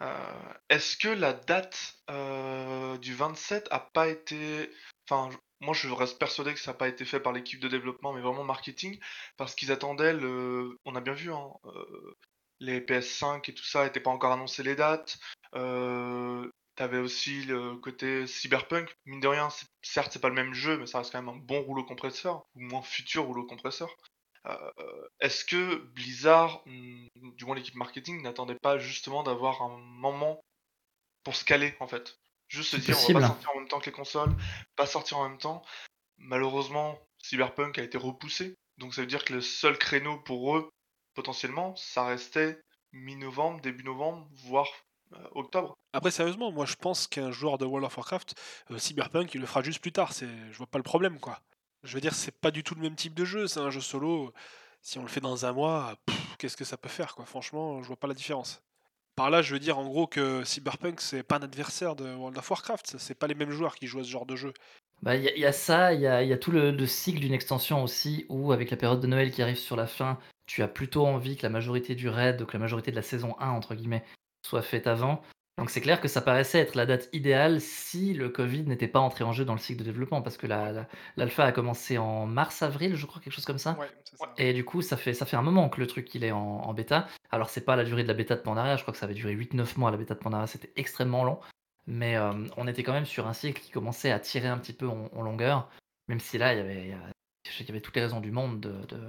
euh, 0.00 0.14
est-ce 0.68 0.96
que 0.96 1.08
la 1.08 1.32
date 1.32 1.96
euh, 2.10 2.96
du 2.98 3.14
27 3.14 3.66
a 3.70 3.80
pas 3.80 4.08
été. 4.08 4.70
Enfin, 5.10 5.30
moi, 5.60 5.74
je 5.74 5.88
reste 5.88 6.18
persuadé 6.18 6.54
que 6.54 6.60
ça 6.60 6.70
n'a 6.70 6.76
pas 6.78 6.86
été 6.86 7.04
fait 7.04 7.18
par 7.18 7.32
l'équipe 7.32 7.58
de 7.58 7.66
développement, 7.66 8.12
mais 8.12 8.20
vraiment 8.20 8.44
marketing, 8.44 9.00
parce 9.36 9.56
qu'ils 9.56 9.72
attendaient 9.72 10.12
le. 10.12 10.78
On 10.84 10.94
a 10.94 11.00
bien 11.00 11.14
vu, 11.14 11.32
hein, 11.32 11.48
euh, 11.64 12.16
les 12.60 12.80
PS5 12.80 13.48
et 13.50 13.54
tout 13.54 13.64
ça 13.64 13.84
n'étaient 13.84 14.00
pas 14.00 14.10
encore 14.10 14.32
annoncé 14.32 14.62
les 14.62 14.74
dates. 14.76 15.18
Euh, 15.54 16.48
T'avais 16.76 16.98
aussi 16.98 17.42
le 17.42 17.74
côté 17.74 18.28
cyberpunk. 18.28 18.94
Mine 19.04 19.18
de 19.18 19.26
rien, 19.26 19.48
certes, 19.82 20.12
c'est 20.12 20.20
pas 20.20 20.28
le 20.28 20.36
même 20.36 20.54
jeu, 20.54 20.78
mais 20.78 20.86
ça 20.86 20.98
reste 20.98 21.10
quand 21.10 21.20
même 21.20 21.34
un 21.34 21.38
bon 21.38 21.60
rouleau 21.62 21.82
compresseur, 21.82 22.44
ou 22.54 22.60
moins 22.60 22.82
futur 22.82 23.24
rouleau 23.24 23.44
compresseur. 23.46 23.90
Euh, 24.46 24.54
Est-ce 25.18 25.44
que 25.44 25.74
Blizzard, 25.94 26.62
hum, 26.66 27.08
du 27.16 27.44
moins 27.46 27.56
l'équipe 27.56 27.74
marketing, 27.74 28.22
n'attendait 28.22 28.54
pas 28.62 28.78
justement 28.78 29.24
d'avoir 29.24 29.60
un 29.62 29.76
moment 29.76 30.40
pour 31.24 31.34
se 31.34 31.44
caler 31.44 31.74
en 31.80 31.88
fait? 31.88 32.16
Juste 32.46 32.70
se 32.70 32.76
dire, 32.76 32.94
on 32.96 33.00
possible. 33.00 33.20
va 33.20 33.26
pas 33.26 33.34
sortir 33.34 33.50
en 33.50 33.58
même 33.58 33.68
temps 33.68 33.80
que 33.80 33.86
les 33.86 33.92
consoles, 33.92 34.36
pas 34.76 34.86
sortir 34.86 35.18
en 35.18 35.28
même 35.28 35.38
temps. 35.38 35.62
Malheureusement, 36.16 36.96
Cyberpunk 37.24 37.76
a 37.78 37.82
été 37.82 37.98
repoussé, 37.98 38.54
donc 38.76 38.94
ça 38.94 39.00
veut 39.00 39.08
dire 39.08 39.24
que 39.24 39.32
le 39.34 39.40
seul 39.40 39.76
créneau 39.78 40.18
pour 40.20 40.56
eux, 40.56 40.70
potentiellement, 41.14 41.74
ça 41.76 42.04
restait 42.06 42.60
mi-novembre, 42.92 43.60
début 43.60 43.84
novembre, 43.84 44.28
voire 44.44 44.68
euh, 45.14 45.16
octobre. 45.32 45.76
Après, 45.92 46.10
sérieusement, 46.10 46.52
moi 46.52 46.66
je 46.66 46.74
pense 46.76 47.06
qu'un 47.06 47.30
joueur 47.30 47.58
de 47.58 47.64
World 47.64 47.86
of 47.86 47.96
Warcraft, 47.96 48.34
euh, 48.70 48.78
Cyberpunk, 48.78 49.34
il 49.34 49.40
le 49.40 49.46
fera 49.46 49.62
juste 49.62 49.80
plus 49.80 49.92
tard. 49.92 50.12
C'est, 50.12 50.28
je 50.50 50.56
vois 50.58 50.66
pas 50.66 50.78
le 50.78 50.84
problème, 50.84 51.18
quoi. 51.18 51.40
Je 51.82 51.94
veux 51.94 52.00
dire, 52.00 52.14
c'est 52.14 52.36
pas 52.40 52.50
du 52.50 52.62
tout 52.64 52.74
le 52.74 52.82
même 52.82 52.96
type 52.96 53.14
de 53.14 53.24
jeu. 53.24 53.46
C'est 53.46 53.60
un 53.60 53.70
jeu 53.70 53.80
solo. 53.80 54.32
Si 54.82 54.98
on 54.98 55.02
le 55.02 55.08
fait 55.08 55.20
dans 55.20 55.46
un 55.46 55.52
mois, 55.52 55.96
qu'est-ce 56.38 56.56
que 56.56 56.64
ça 56.64 56.76
peut 56.76 56.88
faire, 56.88 57.14
quoi? 57.14 57.24
Franchement, 57.24 57.82
je 57.82 57.86
vois 57.88 57.96
pas 57.96 58.08
la 58.08 58.14
différence. 58.14 58.62
Par 59.16 59.30
là, 59.30 59.42
je 59.42 59.52
veux 59.52 59.60
dire 59.60 59.78
en 59.78 59.86
gros 59.86 60.06
que 60.06 60.44
Cyberpunk, 60.44 61.00
c'est 61.00 61.22
pas 61.22 61.36
un 61.36 61.42
adversaire 61.42 61.96
de 61.96 62.14
World 62.14 62.38
of 62.38 62.50
Warcraft. 62.50 62.96
C'est 62.98 63.14
pas 63.16 63.26
les 63.26 63.34
mêmes 63.34 63.50
joueurs 63.50 63.74
qui 63.76 63.86
jouent 63.86 64.00
à 64.00 64.04
ce 64.04 64.08
genre 64.08 64.26
de 64.26 64.36
jeu. 64.36 64.52
Bah, 65.02 65.16
il 65.16 65.22
y, 65.24 65.28
a- 65.28 65.34
il 65.34 65.40
y 65.40 65.46
a 65.46 65.52
ça, 65.52 65.92
il 65.94 66.00
y 66.00 66.06
a, 66.06 66.22
il 66.22 66.28
y 66.28 66.32
a 66.32 66.38
tout 66.38 66.50
le, 66.50 66.70
le 66.70 66.86
cycle 66.86 67.20
d'une 67.20 67.32
extension 67.32 67.82
aussi, 67.82 68.26
où 68.28 68.52
avec 68.52 68.70
la 68.70 68.76
période 68.76 69.00
de 69.00 69.06
Noël 69.06 69.30
qui 69.32 69.42
arrive 69.42 69.56
sur 69.58 69.76
la 69.76 69.86
fin, 69.86 70.18
tu 70.48 70.62
as 70.64 70.68
plutôt 70.68 71.06
envie 71.06 71.36
que 71.36 71.44
la 71.44 71.50
majorité 71.50 71.94
du 71.94 72.08
raid, 72.08 72.36
donc 72.38 72.52
la 72.52 72.58
majorité 72.58 72.90
de 72.90 72.96
la 72.96 73.02
saison 73.02 73.36
1, 73.38 73.50
entre 73.50 73.76
guillemets, 73.76 74.04
soit 74.44 74.62
faite 74.62 74.88
avant. 74.88 75.22
Donc 75.58 75.70
c'est 75.70 75.80
clair 75.80 76.00
que 76.00 76.06
ça 76.08 76.20
paraissait 76.20 76.60
être 76.60 76.74
la 76.76 76.86
date 76.86 77.08
idéale 77.12 77.60
si 77.60 78.14
le 78.14 78.28
Covid 78.28 78.62
n'était 78.62 78.86
pas 78.88 79.00
entré 79.00 79.24
en 79.24 79.32
jeu 79.32 79.44
dans 79.44 79.54
le 79.54 79.58
cycle 79.58 79.80
de 79.80 79.84
développement, 79.84 80.22
parce 80.22 80.36
que 80.36 80.46
la- 80.46 80.70
la- 80.72 80.88
l'alpha 81.16 81.44
a 81.44 81.52
commencé 81.52 81.98
en 81.98 82.26
mars-avril, 82.26 82.94
je 82.94 83.06
crois, 83.06 83.20
quelque 83.20 83.32
chose 83.32 83.44
comme 83.44 83.58
ça. 83.58 83.76
Ouais, 83.78 83.88
c'est 84.04 84.16
ça. 84.16 84.32
Et 84.38 84.52
du 84.52 84.64
coup, 84.64 84.82
ça 84.82 84.96
fait, 84.96 85.14
ça 85.14 85.26
fait 85.26 85.36
un 85.36 85.42
moment 85.42 85.68
que 85.68 85.80
le 85.80 85.86
truc 85.88 86.14
il 86.14 86.22
est 86.24 86.30
en, 86.30 86.38
en 86.38 86.72
bêta. 86.74 87.08
Alors, 87.30 87.50
c'est 87.50 87.64
pas 87.64 87.74
la 87.76 87.84
durée 87.84 88.04
de 88.04 88.08
la 88.08 88.14
bêta 88.14 88.36
de 88.36 88.40
Pandaria, 88.40 88.76
je 88.76 88.82
crois 88.82 88.92
que 88.92 88.98
ça 88.98 89.06
avait 89.06 89.14
duré 89.14 89.32
8-9 89.34 89.76
mois 89.76 89.90
la 89.90 89.96
bêta 89.96 90.14
de 90.14 90.20
Pandaria, 90.20 90.46
c'était 90.46 90.72
extrêmement 90.76 91.24
long. 91.24 91.40
Mais 91.88 92.16
euh, 92.16 92.32
on 92.56 92.68
était 92.68 92.82
quand 92.84 92.92
même 92.92 93.06
sur 93.06 93.26
un 93.26 93.32
cycle 93.32 93.60
qui 93.60 93.70
commençait 93.72 94.12
à 94.12 94.20
tirer 94.20 94.46
un 94.48 94.58
petit 94.58 94.72
peu 94.72 94.86
en, 94.88 95.08
en 95.12 95.22
longueur, 95.22 95.68
même 96.06 96.20
si 96.20 96.38
là, 96.38 96.54
il 96.54 96.58
y 96.58 96.60
avait, 96.60 96.94
il 97.60 97.66
y 97.66 97.70
avait 97.70 97.80
toutes 97.80 97.96
les 97.96 98.02
raisons 98.02 98.20
du 98.20 98.30
monde 98.30 98.60
de, 98.60 98.72
de, 98.86 99.00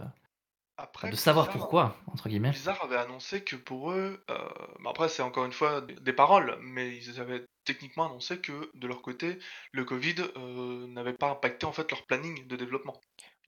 Après, 0.81 1.09
de 1.09 1.15
savoir 1.15 1.47
Blizzard- 1.47 1.59
pourquoi, 1.61 1.95
entre 2.07 2.29
guillemets. 2.29 2.51
Blizzard 2.51 2.81
avait 2.83 2.95
annoncé 2.95 3.43
que 3.43 3.57
pour 3.57 3.91
eux, 3.91 4.23
euh, 4.29 4.37
bah 4.81 4.91
après 4.91 5.09
c'est 5.09 5.21
encore 5.21 5.43
une 5.45 5.51
fois 5.51 5.81
des 5.81 5.93
des 5.95 6.13
paroles, 6.13 6.57
mais 6.61 6.95
ils 6.95 7.19
avaient 7.19 7.45
techniquement 7.65 8.05
annoncé 8.05 8.39
que 8.39 8.71
de 8.73 8.87
leur 8.87 9.01
côté, 9.01 9.37
le 9.73 9.83
Covid 9.83 10.15
euh, 10.37 10.87
n'avait 10.87 11.13
pas 11.13 11.29
impacté 11.31 11.65
en 11.65 11.73
fait 11.73 11.91
leur 11.91 12.05
planning 12.05 12.47
de 12.47 12.55
développement. 12.55 12.99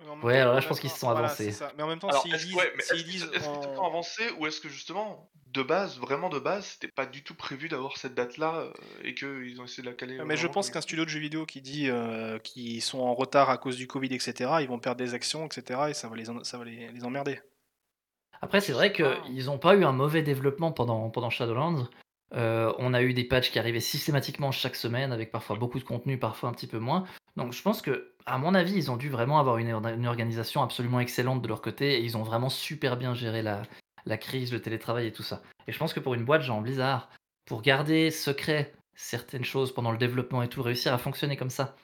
Mais 0.03 0.10
en 0.10 0.15
même 0.15 0.25
Ouais, 0.25 0.34
temps, 0.34 0.41
alors 0.41 0.53
là, 0.55 0.60
je 0.62 0.67
pense 0.67 0.79
qu'ils 0.79 0.89
se 0.89 1.00
sont 1.00 1.12
voilà, 1.12 1.25
avancés. 1.27 1.53
Mais 1.77 1.84
en 1.84 1.88
même 1.88 2.00
temps, 2.00 2.12
s'ils 2.22 2.34
est-ce 2.34 2.46
disent, 2.46 2.55
ouais, 2.55 2.74
est-ce 2.77 2.93
que 2.93 3.03
disent 3.03 3.29
en- 3.48 3.60
pas 3.75 3.86
avancé 3.88 4.24
ou 4.39 4.48
est-ce 4.48 4.60
que 4.62 4.67
justement, 4.70 5.29
de 5.48 5.62
base, 5.63 6.00
vraiment 6.00 6.29
de 6.29 6.39
base, 6.39 6.65
c'était 6.65 6.88
pas 6.88 7.05
du 7.05 7.24
tout 7.24 7.36
prévu 7.36 7.67
d'avoir 7.70 7.98
cette 7.98 8.13
date-là 8.15 8.55
euh, 8.55 8.72
et 9.03 9.13
qu'ils 9.13 9.60
ont 9.62 9.65
essayé 9.65 9.84
de 9.84 9.89
la 9.89 9.93
caler 9.96 10.17
Ah, 10.20 10.25
Mais 10.25 10.38
je 10.38 10.48
pense 10.48 10.70
qu'un 10.70 10.81
studio 10.81 11.03
de 11.05 11.10
jeux 11.10 11.20
vidéo 11.20 11.46
qui 11.46 11.62
dit 11.62 11.89
euh, 11.89 12.39
qu'ils 12.39 12.81
sont 12.81 13.00
en 13.00 13.13
retard 13.13 13.50
à 13.50 13.58
cause 13.58 13.75
du 13.77 13.86
Covid, 13.88 14.13
etc., 14.13 14.50
ils 14.62 14.67
vont 14.67 14.79
perdre 14.79 14.98
des 15.00 15.13
actions, 15.13 15.46
etc., 15.46 15.81
et 15.89 15.93
ça 15.93 16.08
va 16.08 16.15
les, 16.15 16.29
en- 16.29 16.43
ça 16.43 16.58
va 16.58 16.63
les, 16.65 16.89
les 16.91 17.03
emmerder. 17.03 17.39
Après, 18.41 18.60
c'est 18.62 18.74
vrai 18.74 18.91
Ah. 19.03 19.22
qu'ils 19.27 19.46
n'ont 19.46 19.60
pas 19.60 19.75
eu 19.75 19.84
un 19.84 19.91
mauvais 19.91 20.24
développement 20.24 20.72
pendant, 20.72 21.10
pendant 21.10 21.29
Shadowlands. 21.29 21.88
Euh, 22.34 22.74
on 22.79 22.93
a 22.93 23.01
eu 23.03 23.13
des 23.13 23.25
patchs 23.25 23.51
qui 23.51 23.60
arrivaient 23.60 23.81
systématiquement 23.81 24.51
chaque 24.51 24.77
semaine, 24.77 25.12
avec 25.12 25.31
parfois 25.31 25.58
beaucoup 25.58 25.79
de 25.79 25.84
contenu, 25.84 26.17
parfois 26.17 26.50
un 26.50 26.53
petit 26.53 26.65
peu 26.67 26.79
moins. 26.79 27.03
Donc 27.36 27.51
je 27.53 27.62
pense 27.62 27.81
que, 27.81 28.11
à 28.25 28.38
mon 28.38 28.54
avis, 28.54 28.74
ils 28.74 28.92
ont 28.92 28.98
dû 28.98 29.10
vraiment 29.10 29.40
avoir 29.40 29.58
une 29.58 29.70
une 29.70 30.08
organisation 30.08 30.62
absolument 30.63 31.00
excellente 31.00 31.42
de 31.42 31.48
leur 31.48 31.62
côté 31.62 31.96
et 31.96 32.04
ils 32.04 32.18
ont 32.18 32.24
vraiment 32.24 32.50
super 32.50 32.98
bien 32.98 33.13
géré 33.13 33.42
la 33.42 33.63
la 34.06 34.18
crise, 34.18 34.51
le 34.51 34.62
télétravail 34.62 35.08
et 35.08 35.12
tout 35.12 35.24
ça. 35.24 35.42
Et 35.68 35.72
je 35.72 35.78
pense 35.78 35.94
que 35.94 36.00
pour 36.00 36.13
une 36.13 36.25
boîte 36.25 36.42
genre 36.42 36.62
Blizzard, 36.62 37.10
pour 37.46 37.62
garder 37.62 38.12
secret 38.12 38.74
certaines 38.96 39.46
choses 39.46 39.74
pendant 39.74 39.92
le 39.92 39.98
développement 39.98 40.44
et 40.44 40.50
tout, 40.50 40.62
réussir 40.62 40.94
à 40.94 40.98
fonctionner 40.98 41.38
comme 41.38 41.50
ça, 41.50 41.75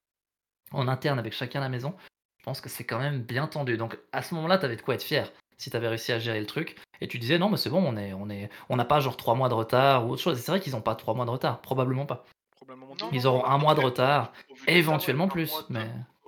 en 0.71 0.87
interne 0.87 1.19
avec 1.19 1.33
chacun 1.33 1.59
à 1.59 1.63
la 1.63 1.69
maison, 1.69 1.95
je 2.39 2.43
pense 2.43 2.61
que 2.61 2.69
c'est 2.69 2.83
quand 2.83 2.99
même 2.99 3.21
bien 3.21 3.47
tendu. 3.47 3.77
Donc 3.77 3.97
à 4.11 4.21
ce 4.21 4.35
moment-là, 4.35 4.57
tu 4.57 4.65
avais 4.65 4.75
de 4.75 4.81
quoi 4.81 4.95
être 4.95 5.03
fier 5.03 5.31
si 5.57 5.71
tu 5.71 5.77
avais 5.77 5.87
réussi 5.87 6.11
à 6.11 6.19
gérer 6.19 6.39
le 6.39 6.45
truc 6.45 6.77
et 7.01 7.07
tu 7.07 7.17
disais 7.17 7.39
non 7.39 7.49
mais 7.49 7.57
c'est 7.57 7.69
bon, 7.69 7.83
on 7.83 7.97
est 7.97 8.13
on 8.13 8.29
est 8.29 8.49
on 8.69 8.75
n'a 8.75 8.85
pas 8.85 8.99
genre 8.99 9.17
3 9.17 9.35
mois 9.35 9.49
de 9.49 9.53
retard 9.53 10.05
ou 10.05 10.11
autre 10.11 10.21
chose. 10.21 10.37
Et 10.37 10.41
c'est 10.41 10.51
vrai 10.51 10.59
qu'ils 10.59 10.75
ont 10.75 10.81
pas 10.81 10.95
3 10.95 11.13
mois 11.13 11.25
de 11.25 11.31
retard, 11.31 11.61
probablement 11.61 12.05
pas. 12.05 12.25
Probablement 12.55 12.95
Non, 12.99 13.09
Ils 13.11 13.27
auront 13.27 13.43
non, 13.43 13.49
un 13.49 13.57
mois 13.57 13.75
de 13.75 13.81
retard, 13.81 14.33
éventuellement 14.67 15.27
plus, 15.27 15.53
mais 15.69 15.87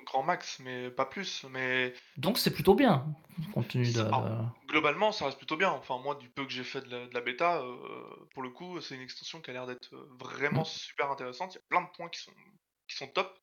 grand 0.09 0.23
max, 0.23 0.59
mais 0.59 0.89
pas 0.91 1.05
plus. 1.05 1.45
Mais 1.49 1.93
donc 2.17 2.37
c'est 2.37 2.51
plutôt 2.53 2.75
bien 2.75 3.05
compte 3.53 3.69
tenu 3.69 3.91
de 3.91 3.99
Alors, 3.99 4.53
globalement, 4.67 5.11
ça 5.11 5.25
reste 5.25 5.37
plutôt 5.37 5.57
bien. 5.57 5.69
Enfin, 5.71 5.97
moi, 5.99 6.15
du 6.15 6.29
peu 6.29 6.45
que 6.45 6.51
j'ai 6.51 6.63
fait 6.63 6.81
de 6.81 6.89
la, 6.89 7.07
de 7.07 7.13
la 7.13 7.21
bêta, 7.21 7.61
euh, 7.61 8.27
pour 8.33 8.43
le 8.43 8.49
coup, 8.49 8.81
c'est 8.81 8.95
une 8.95 9.01
extension 9.01 9.41
qui 9.41 9.49
a 9.49 9.53
l'air 9.53 9.65
d'être 9.67 9.93
euh, 9.93 10.07
vraiment 10.19 10.61
Mm. 10.61 10.65
super 10.65 11.11
intéressante. 11.11 11.53
Il 11.53 11.57
y 11.57 11.61
a 11.61 11.63
plein 11.69 11.81
de 11.81 11.89
points 11.95 12.09
qui 12.09 12.21
sont, 12.21 12.33
qui 12.87 12.95
sont 12.97 13.07
top. 13.07 13.37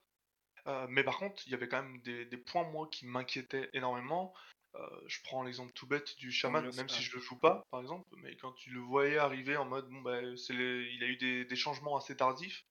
Euh, 0.66 0.86
mais 0.88 1.04
par 1.04 1.18
contre, 1.18 1.42
il 1.46 1.52
y 1.52 1.54
avait 1.54 1.68
quand 1.68 1.82
même 1.82 2.00
des, 2.02 2.26
des 2.26 2.36
points, 2.36 2.64
moi, 2.70 2.88
qui 2.90 3.06
m'inquiétaient 3.06 3.70
énormément. 3.72 4.34
Euh, 4.74 4.80
je 5.06 5.18
prends 5.24 5.42
l'exemple 5.42 5.72
tout 5.72 5.86
bête 5.86 6.16
du 6.18 6.30
chaman, 6.32 6.64
même 6.76 6.88
si 6.88 7.02
je 7.02 7.14
le 7.16 7.22
joue 7.22 7.38
pas, 7.38 7.62
par 7.70 7.80
exemple. 7.80 8.04
Mais 8.18 8.36
quand 8.36 8.52
tu 8.52 8.70
le 8.70 8.80
voyais 8.80 9.16
arriver 9.18 9.56
en 9.56 9.64
mode, 9.64 9.88
bon, 9.88 10.02
bah, 10.02 10.20
c'est 10.36 10.52
les- 10.52 10.90
il 10.94 11.02
a 11.04 11.06
eu 11.06 11.16
des, 11.16 11.44
des 11.44 11.56
changements 11.56 11.96
assez 11.96 12.16
tardifs. 12.16 12.64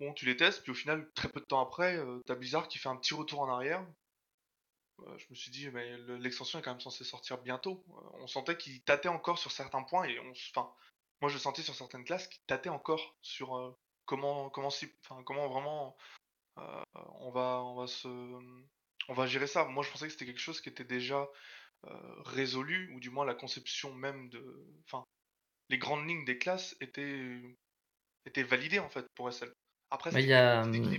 Bon, 0.00 0.12
tu 0.14 0.26
les 0.26 0.36
testes, 0.36 0.62
puis 0.62 0.72
au 0.72 0.74
final, 0.74 1.10
très 1.14 1.28
peu 1.28 1.40
de 1.40 1.44
temps 1.44 1.60
après, 1.60 1.96
euh, 1.96 2.20
t'as 2.26 2.34
Blizzard 2.34 2.68
qui 2.68 2.78
fait 2.78 2.88
un 2.88 2.96
petit 2.96 3.14
retour 3.14 3.40
en 3.40 3.48
arrière. 3.48 3.84
Euh, 5.00 5.18
je 5.18 5.26
me 5.30 5.34
suis 5.34 5.50
dit, 5.50 5.68
mais 5.70 5.96
le- 5.96 6.16
l'extension 6.16 6.58
est 6.58 6.62
quand 6.62 6.70
même 6.72 6.80
censée 6.80 7.04
sortir 7.04 7.38
bientôt. 7.38 7.84
Euh, 7.90 8.18
on 8.20 8.26
sentait 8.26 8.56
qu'il 8.56 8.82
tâtait 8.82 9.08
encore 9.08 9.38
sur 9.38 9.52
certains 9.52 9.82
points 9.82 10.04
et 10.04 10.18
on, 10.20 10.30
enfin, 10.30 10.72
moi 11.20 11.30
je 11.30 11.38
sentais 11.38 11.62
sur 11.62 11.74
certaines 11.74 12.04
classes 12.04 12.28
qu'il 12.28 12.42
tâtait 12.46 12.68
encore 12.68 13.16
sur 13.22 13.76
comment, 14.06 14.50
comment, 14.50 14.68
enfin, 14.68 15.22
comment 15.24 15.48
vraiment 15.48 15.96
on 17.20 17.30
va, 17.30 17.62
on 17.62 19.26
gérer 19.26 19.46
ça. 19.46 19.64
Moi 19.64 19.82
je 19.84 19.90
pensais 19.90 20.06
que 20.06 20.12
c'était 20.12 20.26
quelque 20.26 20.40
chose 20.40 20.60
qui 20.60 20.68
était 20.68 20.84
déjà 20.84 21.28
résolu 22.24 22.92
ou 22.94 23.00
du 23.00 23.10
moins 23.10 23.24
la 23.24 23.34
conception 23.34 23.94
même 23.94 24.28
de, 24.30 24.66
enfin, 24.84 25.04
les 25.70 25.78
grandes 25.78 26.08
lignes 26.08 26.24
des 26.24 26.38
classes 26.38 26.76
étaient, 26.80 27.40
étaient 28.26 28.42
validées 28.42 28.80
en 28.80 28.90
fait 28.90 29.06
pour 29.14 29.28
SL. 29.28 29.52
Après 29.90 30.10
que 30.12 30.16
a, 30.34 30.62
hum, 30.64 30.98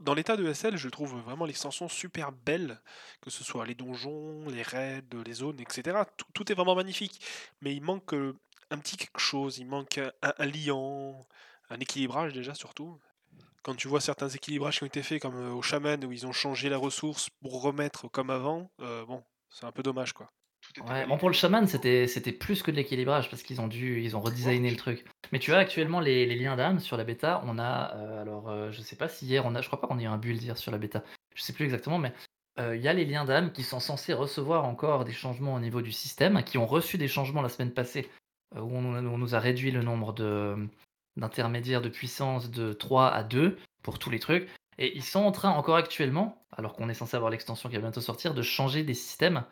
Dans 0.00 0.14
l'état 0.14 0.36
de 0.36 0.46
SL, 0.48 0.76
je 0.76 0.88
trouve 0.88 1.16
vraiment 1.20 1.44
l'extension 1.44 1.88
super 1.88 2.30
belle, 2.32 2.80
que 3.20 3.30
ce 3.30 3.42
soit 3.44 3.66
les 3.66 3.74
donjons, 3.74 4.48
les 4.48 4.62
raids, 4.62 5.02
les 5.26 5.32
zones, 5.32 5.58
etc. 5.60 6.04
Tout, 6.16 6.26
tout 6.34 6.52
est 6.52 6.54
vraiment 6.54 6.76
magnifique. 6.76 7.20
Mais 7.60 7.74
il 7.74 7.82
manque 7.82 8.14
euh, 8.14 8.38
un 8.70 8.78
petit 8.78 8.96
quelque 8.96 9.18
chose, 9.20 9.58
il 9.58 9.66
manque 9.66 9.98
un, 9.98 10.12
un- 10.22 10.34
un 10.38 10.46
liant, 10.46 11.26
un 11.70 11.80
équilibrage 11.80 12.32
déjà 12.32 12.54
surtout. 12.54 13.00
Quand 13.62 13.74
tu 13.76 13.88
vois 13.88 14.00
certains 14.00 14.28
équilibrages 14.30 14.78
qui 14.78 14.84
ont 14.84 14.88
été 14.88 15.02
faits, 15.02 15.22
comme 15.22 15.36
euh, 15.36 15.52
au 15.54 15.62
chaman, 15.62 16.04
où 16.04 16.12
ils 16.12 16.26
ont 16.26 16.32
changé 16.32 16.68
la 16.70 16.78
ressource 16.78 17.30
pour 17.42 17.62
remettre 17.62 18.08
comme 18.08 18.30
avant, 18.30 18.70
euh, 18.80 19.04
bon, 19.06 19.24
c'est 19.50 19.66
un 19.66 19.72
peu 19.72 19.82
dommage 19.84 20.12
quoi. 20.14 20.28
Tout 20.74 20.82
était 20.84 20.94
Ouais, 20.94 21.06
bon 21.06 21.16
validé. 21.16 21.18
pour 21.18 21.28
le 21.28 21.34
chaman 21.34 21.66
c'était 21.66 22.06
c'était 22.06 22.32
plus 22.32 22.62
que 22.62 22.70
de 22.70 22.76
l'équilibrage 22.76 23.30
parce 23.30 23.42
qu'ils 23.42 23.60
ont 23.60 23.68
dû 23.68 24.02
ils 24.02 24.16
ont 24.16 24.20
redesigné 24.20 24.70
le 24.70 24.76
truc. 24.76 25.04
Mais 25.32 25.38
tu 25.38 25.52
as 25.52 25.58
actuellement 25.58 26.00
les, 26.00 26.26
les 26.26 26.36
liens 26.36 26.56
d'âme 26.56 26.80
sur 26.80 26.96
la 26.96 27.04
bêta, 27.04 27.42
on 27.46 27.58
a 27.58 27.94
euh, 27.96 28.22
alors 28.22 28.48
euh, 28.48 28.70
je 28.72 28.80
sais 28.80 28.96
pas 28.96 29.08
si 29.08 29.26
hier 29.26 29.44
on 29.46 29.54
a 29.54 29.60
je 29.60 29.66
crois 29.68 29.80
pas 29.80 29.86
qu'on 29.86 29.98
ait 29.98 30.04
eu 30.04 30.06
un 30.06 30.18
build 30.18 30.42
hier 30.42 30.56
sur 30.58 30.72
la 30.72 30.78
bêta. 30.78 31.04
Je 31.34 31.42
sais 31.42 31.52
plus 31.52 31.64
exactement 31.64 31.98
mais 31.98 32.12
euh, 32.58 32.76
il 32.76 32.82
y 32.82 32.88
a 32.88 32.92
les 32.92 33.04
liens 33.04 33.24
d'âme 33.24 33.52
qui 33.52 33.62
sont 33.62 33.80
censés 33.80 34.12
recevoir 34.12 34.64
encore 34.64 35.04
des 35.04 35.12
changements 35.12 35.54
au 35.54 35.60
niveau 35.60 35.80
du 35.82 35.92
système, 35.92 36.42
qui 36.44 36.58
ont 36.58 36.66
reçu 36.66 36.98
des 36.98 37.08
changements 37.08 37.42
la 37.42 37.48
semaine 37.48 37.72
passée 37.72 38.10
où 38.54 38.58
on, 38.76 38.84
on 38.94 39.18
nous 39.18 39.34
a 39.34 39.38
réduit 39.38 39.70
le 39.70 39.82
nombre 39.82 40.12
de 40.12 40.56
d'intermédiaires 41.16 41.82
de 41.82 41.88
puissance 41.88 42.50
de 42.50 42.72
3 42.72 43.08
à 43.10 43.22
2 43.22 43.58
pour 43.82 43.98
tous 43.98 44.10
les 44.10 44.18
trucs 44.18 44.48
et 44.78 44.96
ils 44.96 45.02
sont 45.04 45.20
en 45.20 45.32
train 45.32 45.50
encore 45.50 45.76
actuellement 45.76 46.44
alors 46.50 46.74
qu'on 46.74 46.88
est 46.88 46.94
censé 46.94 47.16
avoir 47.16 47.30
l'extension 47.30 47.68
qui 47.68 47.76
va 47.76 47.82
bientôt 47.82 48.00
sortir 48.00 48.34
de 48.34 48.42
changer 48.42 48.82
des 48.82 48.94
systèmes 48.94 49.44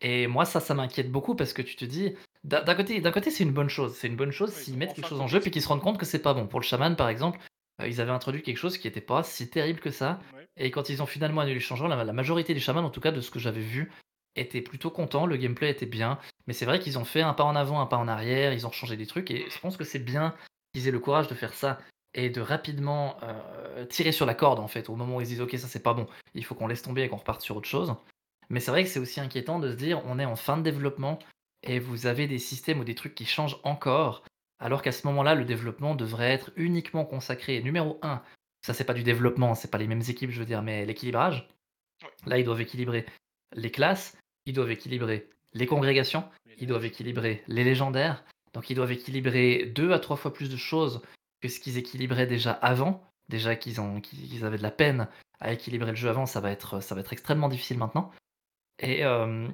et 0.00 0.26
moi, 0.26 0.44
ça, 0.44 0.60
ça 0.60 0.74
m'inquiète 0.74 1.10
beaucoup 1.10 1.34
parce 1.34 1.52
que 1.52 1.62
tu 1.62 1.76
te 1.76 1.84
dis, 1.84 2.14
d'un 2.44 2.74
côté, 2.74 3.00
d'un 3.00 3.10
côté, 3.10 3.30
c'est 3.30 3.44
une 3.44 3.52
bonne 3.52 3.68
chose. 3.68 3.94
C'est 3.96 4.06
une 4.06 4.16
bonne 4.16 4.30
chose 4.30 4.52
Oui, 4.56 4.62
s'ils 4.62 4.76
mettent 4.76 4.94
quelque 4.94 5.08
chose 5.08 5.20
en 5.20 5.26
jeu 5.26 5.40
puis 5.40 5.50
qu'ils 5.50 5.62
se 5.62 5.68
rendent 5.68 5.82
compte 5.82 5.98
que 5.98 6.06
c'est 6.06 6.20
pas 6.20 6.34
bon. 6.34 6.46
Pour 6.46 6.60
le 6.60 6.64
chaman, 6.64 6.94
par 6.94 7.08
exemple, 7.08 7.38
euh, 7.80 7.88
ils 7.88 8.00
avaient 8.00 8.12
introduit 8.12 8.42
quelque 8.42 8.58
chose 8.58 8.78
qui 8.78 8.86
n'était 8.86 9.00
pas 9.00 9.22
si 9.22 9.50
terrible 9.50 9.80
que 9.80 9.90
ça. 9.90 10.20
Et 10.56 10.70
quand 10.70 10.88
ils 10.88 11.02
ont 11.02 11.06
finalement 11.06 11.40
annulé 11.40 11.54
le 11.54 11.60
changement, 11.60 11.88
la, 11.88 12.04
la 12.04 12.12
majorité 12.12 12.54
des 12.54 12.60
chamans, 12.60 12.80
en 12.80 12.90
tout 12.90 13.00
cas 13.00 13.12
de 13.12 13.20
ce 13.20 13.30
que 13.30 13.38
j'avais 13.38 13.60
vu, 13.60 13.90
étaient 14.36 14.60
plutôt 14.60 14.90
contents. 14.90 15.26
Le 15.26 15.36
gameplay 15.36 15.70
était 15.70 15.86
bien. 15.86 16.18
Mais 16.46 16.52
c'est 16.52 16.64
vrai 16.64 16.78
qu'ils 16.78 16.98
ont 16.98 17.04
fait 17.04 17.22
un 17.22 17.34
pas 17.34 17.44
en 17.44 17.56
avant, 17.56 17.80
un 17.80 17.86
pas 17.86 17.96
en 17.96 18.08
arrière. 18.08 18.52
Ils 18.52 18.66
ont 18.66 18.72
changé 18.72 18.96
des 18.96 19.06
trucs. 19.06 19.30
Et 19.30 19.46
je 19.50 19.58
pense 19.58 19.76
que 19.76 19.84
c'est 19.84 19.98
bien 19.98 20.34
qu'ils 20.72 20.86
aient 20.86 20.92
le 20.92 21.00
courage 21.00 21.26
de 21.26 21.34
faire 21.34 21.54
ça 21.54 21.78
et 22.14 22.30
de 22.30 22.40
rapidement 22.40 23.16
euh, 23.22 23.84
tirer 23.86 24.12
sur 24.12 24.26
la 24.26 24.34
corde, 24.34 24.60
en 24.60 24.68
fait, 24.68 24.88
au 24.88 24.96
moment 24.96 25.16
où 25.16 25.20
ils 25.20 25.26
se 25.26 25.30
disent, 25.30 25.40
ok, 25.40 25.56
ça 25.58 25.66
c'est 25.68 25.82
pas 25.82 25.94
bon. 25.94 26.06
Il 26.34 26.44
faut 26.44 26.54
qu'on 26.54 26.66
laisse 26.66 26.82
tomber 26.82 27.02
et 27.02 27.08
qu'on 27.08 27.16
reparte 27.16 27.42
sur 27.42 27.56
autre 27.56 27.68
chose. 27.68 27.94
Mais 28.50 28.60
c'est 28.60 28.70
vrai 28.70 28.84
que 28.84 28.90
c'est 28.90 29.00
aussi 29.00 29.20
inquiétant 29.20 29.58
de 29.58 29.70
se 29.70 29.76
dire 29.76 30.02
on 30.06 30.18
est 30.18 30.24
en 30.24 30.36
fin 30.36 30.56
de 30.56 30.62
développement 30.62 31.18
et 31.62 31.78
vous 31.78 32.06
avez 32.06 32.26
des 32.26 32.38
systèmes 32.38 32.80
ou 32.80 32.84
des 32.84 32.94
trucs 32.94 33.14
qui 33.14 33.26
changent 33.26 33.58
encore, 33.62 34.24
alors 34.58 34.82
qu'à 34.82 34.92
ce 34.92 35.06
moment-là, 35.06 35.34
le 35.34 35.44
développement 35.44 35.94
devrait 35.94 36.30
être 36.30 36.50
uniquement 36.56 37.04
consacré, 37.04 37.62
numéro 37.62 37.98
1, 38.02 38.22
ça 38.64 38.74
c'est 38.74 38.84
pas 38.84 38.94
du 38.94 39.02
développement, 39.02 39.54
c'est 39.54 39.70
pas 39.70 39.78
les 39.78 39.86
mêmes 39.86 40.02
équipes, 40.08 40.30
je 40.30 40.40
veux 40.40 40.46
dire, 40.46 40.62
mais 40.62 40.86
l'équilibrage. 40.86 41.48
Là, 42.26 42.38
ils 42.38 42.44
doivent 42.44 42.60
équilibrer 42.60 43.06
les 43.54 43.70
classes, 43.70 44.16
ils 44.46 44.52
doivent 44.52 44.70
équilibrer 44.70 45.28
les 45.52 45.66
congrégations, 45.66 46.24
ils 46.58 46.66
doivent 46.66 46.84
équilibrer 46.84 47.42
les 47.48 47.64
légendaires, 47.64 48.24
donc 48.52 48.70
ils 48.70 48.74
doivent 48.74 48.92
équilibrer 48.92 49.66
deux 49.66 49.92
à 49.92 49.98
trois 49.98 50.16
fois 50.16 50.32
plus 50.32 50.50
de 50.50 50.56
choses 50.56 51.02
que 51.40 51.48
ce 51.48 51.60
qu'ils 51.60 51.78
équilibraient 51.78 52.26
déjà 52.26 52.52
avant. 52.52 53.04
Déjà 53.28 53.56
qu'ils 53.56 53.76
qu'ils 54.00 54.44
avaient 54.44 54.56
de 54.56 54.62
la 54.62 54.70
peine 54.70 55.06
à 55.38 55.52
équilibrer 55.52 55.90
le 55.90 55.96
jeu 55.96 56.08
avant, 56.08 56.24
ça 56.24 56.40
va 56.40 56.50
être, 56.50 56.80
ça 56.80 56.94
va 56.94 57.02
être 57.02 57.12
extrêmement 57.12 57.50
difficile 57.50 57.76
maintenant. 57.76 58.10
Et, 58.80 59.04
euh, 59.04 59.48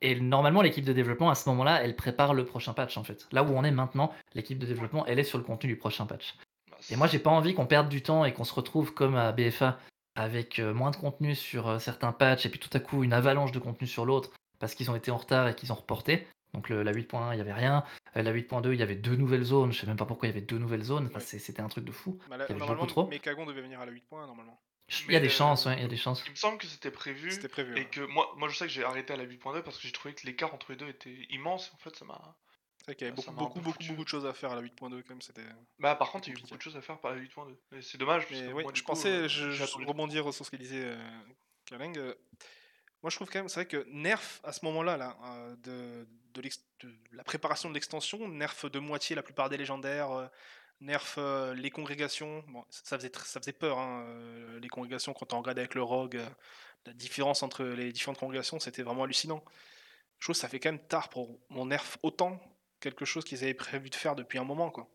et 0.00 0.18
normalement, 0.18 0.62
l'équipe 0.62 0.84
de 0.84 0.92
développement, 0.92 1.30
à 1.30 1.34
ce 1.34 1.48
moment-là, 1.50 1.82
elle 1.84 1.94
prépare 1.96 2.32
le 2.34 2.44
prochain 2.44 2.72
patch, 2.72 2.96
en 2.96 3.04
fait. 3.04 3.26
Là 3.32 3.42
où 3.42 3.48
on 3.54 3.64
est 3.64 3.70
maintenant, 3.70 4.12
l'équipe 4.34 4.58
de 4.58 4.66
développement, 4.66 5.04
elle 5.06 5.18
est 5.18 5.24
sur 5.24 5.38
le 5.38 5.44
contenu 5.44 5.68
du 5.68 5.76
prochain 5.76 6.06
patch. 6.06 6.34
Et 6.90 6.96
moi, 6.96 7.06
j'ai 7.06 7.18
pas 7.18 7.30
envie 7.30 7.54
qu'on 7.54 7.66
perde 7.66 7.88
du 7.90 8.02
temps 8.02 8.24
et 8.24 8.32
qu'on 8.32 8.44
se 8.44 8.54
retrouve 8.54 8.94
comme 8.94 9.14
à 9.16 9.32
BFA 9.32 9.78
avec 10.16 10.58
euh, 10.58 10.72
moins 10.72 10.90
de 10.90 10.96
contenu 10.96 11.34
sur 11.34 11.68
euh, 11.68 11.78
certains 11.78 12.12
patchs 12.12 12.46
et 12.46 12.48
puis 12.48 12.58
tout 12.58 12.70
à 12.72 12.80
coup 12.80 13.04
une 13.04 13.12
avalanche 13.12 13.52
de 13.52 13.58
contenu 13.58 13.86
sur 13.86 14.06
l'autre 14.06 14.30
parce 14.58 14.74
qu'ils 14.74 14.90
ont 14.90 14.96
été 14.96 15.10
en 15.10 15.16
retard 15.18 15.46
et 15.48 15.54
qu'ils 15.54 15.72
ont 15.72 15.76
reporté. 15.76 16.26
Donc 16.54 16.68
le- 16.68 16.82
la 16.82 16.92
8.1, 16.92 17.32
il 17.34 17.38
y 17.38 17.40
avait 17.40 17.52
rien. 17.52 17.84
La 18.14 18.32
8.2, 18.32 18.72
il 18.72 18.80
y 18.80 18.82
avait 18.82 18.96
deux 18.96 19.14
nouvelles 19.14 19.44
zones. 19.44 19.72
Je 19.72 19.80
sais 19.80 19.86
même 19.86 19.96
pas 19.96 20.06
pourquoi 20.06 20.26
il 20.28 20.32
y 20.32 20.36
avait 20.36 20.44
deux 20.44 20.58
nouvelles 20.58 20.82
zones. 20.82 21.06
Enfin, 21.06 21.20
C'était 21.20 21.60
un 21.62 21.68
truc 21.68 21.84
de 21.84 21.92
fou. 21.92 22.18
Bah, 22.28 22.36
là, 22.38 22.46
Il 22.48 22.48
y 22.48 22.52
avait 22.52 22.58
normalement, 22.58 22.82
beaucoup 22.82 22.92
trop. 22.92 23.06
Mechagon 23.08 23.46
devait 23.46 23.60
venir 23.62 23.78
à 23.80 23.86
la 23.86 23.92
8 23.92 24.02
points 24.08 24.26
normalement. 24.26 24.58
Il 25.06 25.12
y 25.12 25.16
a 25.16 25.20
des 25.20 25.28
chances, 25.28 25.66
euh, 25.66 25.70
ouais, 25.70 25.76
il 25.76 25.82
y 25.82 25.84
a 25.84 25.88
des 25.88 25.96
chances. 25.96 26.22
Il 26.26 26.30
me 26.30 26.36
semble 26.36 26.58
que 26.58 26.66
c'était 26.66 26.90
prévu. 26.90 27.30
Et 27.32 27.62
ouais. 27.62 27.84
que 27.86 28.00
moi, 28.00 28.32
moi 28.36 28.48
je 28.48 28.56
sais 28.56 28.66
que 28.66 28.72
j'ai 28.72 28.84
arrêté 28.84 29.12
à 29.12 29.16
la 29.16 29.24
8.2 29.24 29.62
parce 29.62 29.76
que 29.78 29.86
j'ai 29.86 29.92
trouvé 29.92 30.14
que 30.14 30.26
l'écart 30.26 30.52
entre 30.54 30.72
les 30.72 30.76
deux 30.76 30.88
était 30.88 31.26
immense. 31.30 31.72
En 31.74 31.78
fait, 31.78 31.94
ça 31.96 32.04
m'a. 32.04 32.36
C'est 32.78 32.86
vrai 32.86 32.94
qu'il 32.96 33.06
y 33.06 33.10
avait 33.10 33.16
beaucoup, 33.16 33.32
beaucoup, 33.34 33.60
beaucoup, 33.60 33.84
beaucoup 33.84 34.04
de 34.04 34.08
choses 34.08 34.26
à 34.26 34.32
faire 34.32 34.52
à 34.52 34.56
la 34.56 34.62
8.2 34.62 35.02
quand 35.02 35.10
même. 35.10 35.20
C'était. 35.22 35.44
Bah, 35.78 35.94
par 35.94 36.10
contre, 36.10 36.28
il 36.28 36.34
y 36.34 36.36
a 36.36 36.38
eu 36.38 36.42
beaucoup 36.42 36.56
de 36.56 36.62
choses 36.62 36.76
à 36.76 36.80
faire 36.82 36.98
par 36.98 37.14
la 37.14 37.20
8.2. 37.20 37.56
Et 37.76 37.82
c'est 37.82 37.98
dommage. 37.98 38.26
parce 38.26 38.40
Mais 38.40 38.48
que 38.48 38.52
oui, 38.52 38.62
moi, 38.64 38.72
du 38.72 38.80
je 38.80 38.84
coup, 38.84 38.92
pensais, 38.92 39.08
euh, 39.10 39.28
je, 39.28 39.50
je 39.50 39.64
rebondir 39.86 40.32
sur 40.32 40.44
ce 40.44 40.50
qu'il 40.50 40.58
disait 40.58 40.84
euh, 40.84 41.10
Kerling. 41.66 41.96
euh, 41.98 42.14
moi, 43.02 43.08
je 43.10 43.16
trouve 43.16 43.30
quand 43.30 43.38
même, 43.38 43.48
c'est 43.48 43.60
vrai 43.60 43.66
que 43.66 43.86
Nerf, 43.90 44.40
à 44.44 44.52
ce 44.52 44.64
moment-là, 44.66 44.96
là, 44.96 45.16
euh, 45.24 45.56
de, 45.56 46.08
de, 46.34 46.48
la 47.12 47.24
préparation 47.24 47.70
de 47.70 47.74
l'extension, 47.74 48.28
Nerf 48.28 48.68
de 48.70 48.78
moitié 48.78 49.16
la 49.16 49.22
plupart 49.22 49.48
des 49.48 49.56
légendaires, 49.56 50.10
euh, 50.10 50.26
Nerf 50.80 51.14
euh, 51.18 51.54
les 51.54 51.70
congrégations. 51.70 52.42
Bon, 52.48 52.64
ça, 52.70 52.96
faisait, 52.98 53.12
ça 53.24 53.40
faisait 53.40 53.52
peur, 53.52 53.78
hein, 53.78 54.04
euh, 54.08 54.58
les 54.60 54.68
congrégations, 54.68 55.12
quand 55.12 55.32
on 55.34 55.38
regardait 55.38 55.60
avec 55.62 55.74
le 55.74 55.82
Rogue, 55.82 56.16
euh, 56.16 56.28
la 56.86 56.92
différence 56.92 57.42
entre 57.42 57.64
les 57.64 57.92
différentes 57.92 58.18
congrégations, 58.18 58.58
c'était 58.60 58.82
vraiment 58.82 59.04
hallucinant. 59.04 59.44
Je 60.18 60.26
trouve 60.26 60.34
que 60.34 60.40
ça 60.40 60.48
fait 60.48 60.60
quand 60.60 60.70
même 60.72 60.86
tard 60.86 61.08
pour 61.08 61.38
mon 61.50 61.66
Nerf 61.66 61.98
autant 62.02 62.40
quelque 62.80 63.04
chose 63.04 63.24
qu'ils 63.24 63.42
avaient 63.42 63.54
prévu 63.54 63.90
de 63.90 63.94
faire 63.94 64.14
depuis 64.16 64.38
un 64.38 64.44
moment, 64.44 64.70
quoi. 64.70 64.88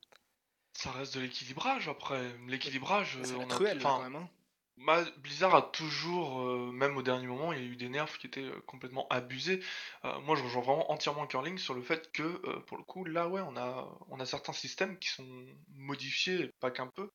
Ça 0.73 0.91
reste 0.91 1.15
de 1.15 1.21
l'équilibrage 1.21 1.87
après. 1.87 2.21
L'équilibrage, 2.47 3.17
on 3.35 3.41
a. 3.41 3.45
enfin, 3.45 3.57
quand 3.81 4.03
même. 4.03 4.15
hein. 4.15 4.29
Blizzard 4.77 5.55
a 5.55 5.61
toujours, 5.61 6.41
euh, 6.41 6.71
même 6.71 6.97
au 6.97 7.01
dernier 7.01 7.27
moment, 7.27 7.53
il 7.53 7.59
y 7.59 7.61
a 7.61 7.65
eu 7.65 7.75
des 7.77 7.87
nerfs 7.89 8.17
qui 8.17 8.27
étaient 8.27 8.41
euh, 8.43 8.61
complètement 8.67 9.07
abusés. 9.09 9.61
Euh, 10.03 10.19
moi, 10.19 10.35
je 10.35 10.43
rejoins 10.43 10.61
vraiment 10.61 10.91
entièrement 10.91 11.27
Curling 11.27 11.57
sur 11.57 11.73
le 11.73 11.81
fait 11.81 12.11
que, 12.11 12.59
pour 12.61 12.77
le 12.77 12.83
coup, 12.83 13.05
là, 13.05 13.27
ouais, 13.29 13.41
on 13.41 13.55
a, 13.55 13.97
on 14.09 14.19
a 14.19 14.25
certains 14.25 14.53
systèmes 14.53 14.99
qui 14.99 15.09
sont 15.09 15.45
modifiés, 15.69 16.51
pas 16.59 16.71
qu'un 16.71 16.87
peu, 16.87 17.09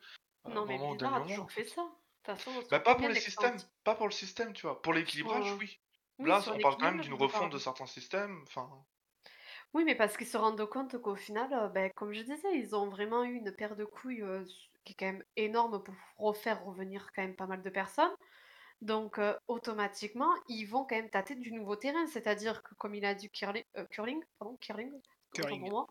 Non, 0.49 0.66
mais 0.66 0.79
Blizzard 0.79 1.14
a 1.14 1.20
toujours 1.20 1.51
fait 1.53 1.64
ça. 1.64 1.87
Façon, 2.25 2.53
Bah, 2.70 2.81
pas 2.81 2.94
pour 2.94 3.09
les 3.09 3.14
systèmes, 3.14 3.57
pas 3.85 3.94
pour 3.94 4.07
le 4.07 4.12
système, 4.12 4.53
tu 4.53 4.62
vois. 4.62 4.81
Pour 4.83 4.92
l'équilibrage, 4.92 5.53
oui. 5.59 5.81
Oui, 6.18 6.29
Là, 6.29 6.42
on 6.53 6.59
parle 6.59 6.77
quand 6.77 6.92
même 6.92 7.01
d'une 7.01 7.14
refonte 7.14 7.53
de 7.53 7.59
certains 7.59 7.87
systèmes. 7.87 8.42
Enfin, 8.46 8.68
Oui, 9.75 9.85
mais 9.85 9.94
parce 9.94 10.16
qu'ils 10.16 10.27
se 10.27 10.37
rendent 10.37 10.64
compte 10.68 11.01
qu'au 11.01 11.16
final, 11.16 11.70
ben, 11.73 11.90
comme 11.96 12.12
je 12.12 12.23
disais, 12.23 12.55
ils 12.55 12.75
ont 12.75 12.88
vraiment 12.88 13.25
eu 13.25 13.35
une 13.35 13.53
paire 13.53 13.77
de 13.77 13.85
couilles 13.85 14.25
qui 14.84 14.92
est 14.92 14.96
quand 14.96 15.06
même 15.06 15.24
énorme 15.36 15.82
pour 15.82 15.94
refaire 16.16 16.64
revenir 16.64 17.10
quand 17.14 17.22
même 17.22 17.36
pas 17.36 17.46
mal 17.46 17.62
de 17.62 17.70
personnes. 17.70 18.14
Donc, 18.80 19.18
euh, 19.18 19.36
automatiquement, 19.46 20.32
ils 20.48 20.64
vont 20.64 20.84
quand 20.84 20.96
même 20.96 21.10
tâter 21.10 21.34
du 21.34 21.52
nouveau 21.52 21.76
terrain. 21.76 22.06
C'est-à-dire 22.06 22.62
que, 22.62 22.74
comme 22.76 22.94
il 22.94 23.04
a 23.04 23.14
dit 23.14 23.28
curling, 23.30 23.64
euh, 23.76 23.84
curling 23.86 24.22
pardon, 24.38 24.56
curling, 24.60 24.92
Curling. 25.34 25.60
pour 25.60 25.70
moi, 25.70 25.86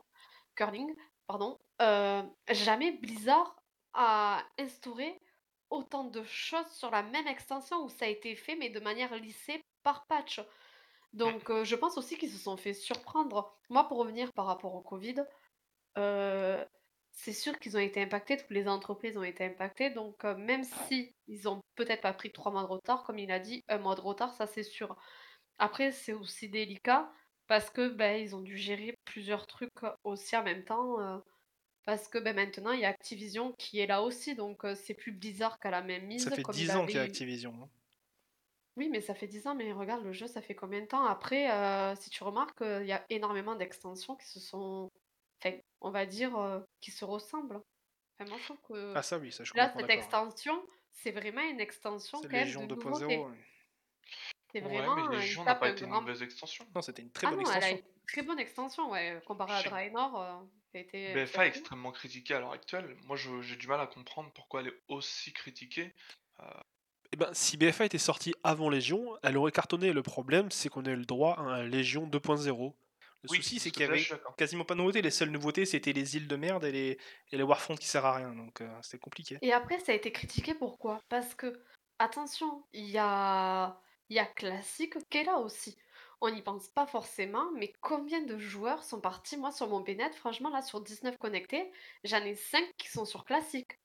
curling, 0.55 0.95
pardon, 1.27 1.59
euh, 1.81 2.23
jamais 2.49 2.91
Blizzard 2.93 3.55
a 3.93 4.43
instauré 4.57 5.19
autant 5.69 6.05
de 6.05 6.23
choses 6.23 6.67
sur 6.71 6.89
la 6.89 7.03
même 7.03 7.27
extension 7.27 7.83
où 7.83 7.89
ça 7.89 8.05
a 8.05 8.07
été 8.07 8.35
fait, 8.35 8.55
mais 8.55 8.69
de 8.69 8.79
manière 8.79 9.15
lissée 9.15 9.63
par 9.83 10.07
patch. 10.07 10.41
Donc, 11.13 11.51
je 11.63 11.75
pense 11.75 11.97
aussi 11.97 12.17
qu'ils 12.17 12.31
se 12.31 12.37
sont 12.37 12.57
fait 12.57 12.73
surprendre. 12.73 13.55
Moi, 13.69 13.87
pour 13.87 13.97
revenir 13.97 14.31
par 14.33 14.45
rapport 14.45 14.73
au 14.73 14.81
Covid, 14.81 15.15
c'est 17.21 17.33
sûr 17.33 17.59
qu'ils 17.59 17.75
ont 17.77 17.79
été 17.81 18.01
impactés, 18.01 18.37
toutes 18.37 18.49
les 18.51 18.67
entreprises 18.67 19.17
ont 19.17 19.23
été 19.23 19.45
impactées. 19.45 19.89
Donc, 19.89 20.23
euh, 20.25 20.35
même 20.37 20.63
si 20.63 21.13
ils 21.27 21.47
ont 21.49 21.61
peut-être 21.75 22.01
pas 22.01 22.13
pris 22.13 22.31
trois 22.31 22.51
mois 22.51 22.63
de 22.63 22.67
retard, 22.67 23.03
comme 23.03 23.19
il 23.19 23.31
a 23.31 23.39
dit, 23.39 23.63
un 23.67 23.77
mois 23.77 23.95
de 23.95 24.01
retard, 24.01 24.33
ça 24.33 24.47
c'est 24.47 24.63
sûr. 24.63 24.95
Après, 25.59 25.91
c'est 25.91 26.13
aussi 26.13 26.49
délicat 26.49 27.11
parce 27.47 27.69
que 27.71 27.89
ben, 27.89 28.21
ils 28.21 28.35
ont 28.35 28.41
dû 28.41 28.57
gérer 28.57 28.95
plusieurs 29.05 29.47
trucs 29.47 29.71
aussi 30.03 30.37
en 30.37 30.43
même 30.43 30.63
temps. 30.65 30.99
euh, 31.01 31.19
parce 31.85 32.07
que 32.07 32.17
ben, 32.19 32.35
maintenant, 32.35 32.71
il 32.73 32.81
y 32.81 32.85
a 32.85 32.89
Activision 32.89 33.53
qui 33.59 33.79
est 33.79 33.87
là 33.87 34.03
aussi. 34.03 34.35
Donc, 34.35 34.65
euh, 34.65 34.75
c'est 34.75 34.93
plus 34.95 35.11
Blizzard 35.13 35.59
qu'à 35.59 35.71
la 35.71 35.81
même 35.81 36.05
mise. 36.07 36.23
Ça 36.25 36.31
fait 36.31 36.43
comme 36.43 36.55
10 36.55 36.63
il 36.65 36.71
ans 36.77 36.85
qu'il 36.85 36.97
y 36.97 36.99
a 36.99 37.03
Activision. 37.03 37.53
hein. 37.63 37.69
oui, 38.77 38.89
mais 38.89 39.01
ça 39.01 39.13
fait 39.13 39.27
10 39.27 39.45
ans, 39.47 39.55
mais 39.55 39.71
regarde, 39.73 40.03
le 40.03 40.13
jeu, 40.13 40.27
ça 40.27 40.41
fait 40.41 40.55
combien 40.55 40.81
de 40.81 40.85
temps? 40.87 41.03
Après, 41.05 41.51
euh, 41.51 41.95
si 41.95 42.09
tu 42.09 42.23
remarques, 42.23 42.61
euh, 42.61 42.81
il 42.81 42.87
y 42.87 42.93
a 42.93 43.05
énormément 43.09 43.55
d'extensions 43.55 44.15
qui 44.15 44.25
se 44.27 44.39
sont, 44.39 44.89
enfin, 45.43 45.55
on 45.81 45.91
va 45.91 46.05
dire, 46.05 46.37
euh, 46.37 46.59
qui 46.81 46.91
se 46.91 47.05
ressemblent. 47.05 47.61
Enfin, 48.19 48.29
moi, 48.29 48.37
je 48.39 48.45
trouve 48.45 48.61
que 48.67 48.93
Ah 48.95 49.01
ça 49.03 49.17
oui, 49.17 49.31
ça 49.31 49.43
je 49.43 49.53
là, 49.55 49.71
cette 49.75 49.83
hein. 49.89 49.93
extension, 49.93 50.61
c'est 50.91 51.11
vraiment 51.11 51.41
une 51.41 51.59
extension 51.59 52.19
C'est 52.21 52.27
quand 52.27 52.37
même 52.37 52.45
Légion 52.45 52.67
de 52.67 52.75
2.0. 52.75 52.83
nouveauté. 52.89 53.17
ouais. 53.17 53.37
C'est 54.51 54.63
Ouais, 54.63 54.77
vraiment 54.79 54.95
mais 54.95 55.15
euh, 55.15 55.19
Légion 55.19 55.43
n'a 55.43 55.55
pas 55.55 55.67
un 55.67 55.71
été 55.71 55.83
une 55.85 55.91
grand... 55.91 56.01
mauvaise 56.01 56.23
extension. 56.23 56.65
Non, 56.75 56.81
c'était 56.81 57.01
une 57.03 57.11
très 57.11 57.27
Ah 57.27 57.29
bonne 57.31 57.43
non, 57.43 57.51
elle 57.51 57.63
a 57.63 57.69
extension. 57.71 57.77
une 57.99 58.05
très 58.07 58.21
bonne 58.23 58.39
extension, 58.39 58.89
ouais, 58.91 59.21
comparée 59.25 59.53
à 59.53 59.63
Draenor, 59.63 60.21
euh, 60.21 60.39
été 60.73 61.13
BFA 61.13 61.21
est 61.21 61.25
très 61.27 61.33
cool. 61.51 61.59
extrêmement 61.59 61.91
critiquée 61.91 62.33
à 62.33 62.39
l'heure 62.39 62.51
actuelle. 62.53 62.97
Moi, 63.05 63.15
j'ai 63.15 63.55
du 63.55 63.67
mal 63.67 63.79
à 63.79 63.87
comprendre 63.87 64.31
pourquoi 64.33 64.61
elle 64.61 64.67
est 64.67 64.81
aussi 64.87 65.31
critiquée. 65.33 65.93
Eh 67.11 67.17
ben, 67.17 67.29
si 67.33 67.57
BFA 67.57 67.85
était 67.85 67.97
sorti 67.97 68.33
avant 68.43 68.69
Légion, 68.69 69.17
elle 69.23 69.37
aurait 69.37 69.51
cartonné. 69.51 69.93
Le 69.93 70.03
problème, 70.03 70.51
c'est 70.51 70.69
qu'on 70.69 70.85
a 70.85 70.89
eu 70.91 70.95
le 70.95 71.05
droit 71.05 71.33
à 71.37 71.41
un 71.41 71.63
Légion 71.67 72.07
2.0. 72.07 72.73
Le 73.23 73.29
Oui, 73.29 73.37
souci, 73.43 73.59
c'est 73.59 73.69
ce 73.69 73.73
qu'il 73.73 73.83
y 73.83 73.85
avait 73.85 74.05
quasiment 74.37 74.65
pas 74.65 74.73
de 74.75 74.79
nouveautés. 74.79 75.01
Les 75.01 75.11
seules 75.11 75.31
nouveautés, 75.31 75.65
c'était 75.65 75.93
les 75.93 76.15
îles 76.15 76.27
de 76.27 76.35
merde 76.35 76.63
et 76.65 76.71
les, 76.71 76.99
et 77.31 77.37
les 77.37 77.43
Warfront 77.43 77.75
qui 77.75 77.87
servent 77.87 78.05
à 78.05 78.13
rien. 78.13 78.33
Donc, 78.33 78.61
euh, 78.61 78.81
c'était 78.81 78.99
compliqué. 78.99 79.41
Et 79.41 79.53
après, 79.53 79.79
ça 79.79 79.91
a 79.91 79.95
été 79.95 80.11
critiqué 80.11 80.53
pourquoi? 80.53 81.01
Parce 81.09 81.35
que, 81.35 81.63
attention, 81.99 82.65
il 82.73 82.87
y 82.89 82.97
a, 82.97 83.81
il 84.09 84.15
y 84.15 84.19
a 84.19 84.25
Classic 84.25 84.93
qui 85.09 85.17
est 85.17 85.23
là 85.23 85.37
aussi. 85.39 85.77
On 86.21 86.29
n'y 86.31 86.41
pense 86.41 86.67
pas 86.69 86.85
forcément, 86.85 87.51
mais 87.53 87.71
combien 87.81 88.21
de 88.21 88.37
joueurs 88.37 88.83
sont 88.83 88.99
partis? 89.01 89.37
Moi, 89.37 89.51
sur 89.51 89.69
mon 89.69 89.79
Bnet, 89.81 90.13
franchement, 90.13 90.49
là, 90.49 90.61
sur 90.61 90.81
19 90.81 91.17
connectés, 91.17 91.71
j'en 92.03 92.23
ai 92.23 92.35
5 92.35 92.75
qui 92.77 92.89
sont 92.89 93.05
sur 93.05 93.23
Classic. 93.25 93.79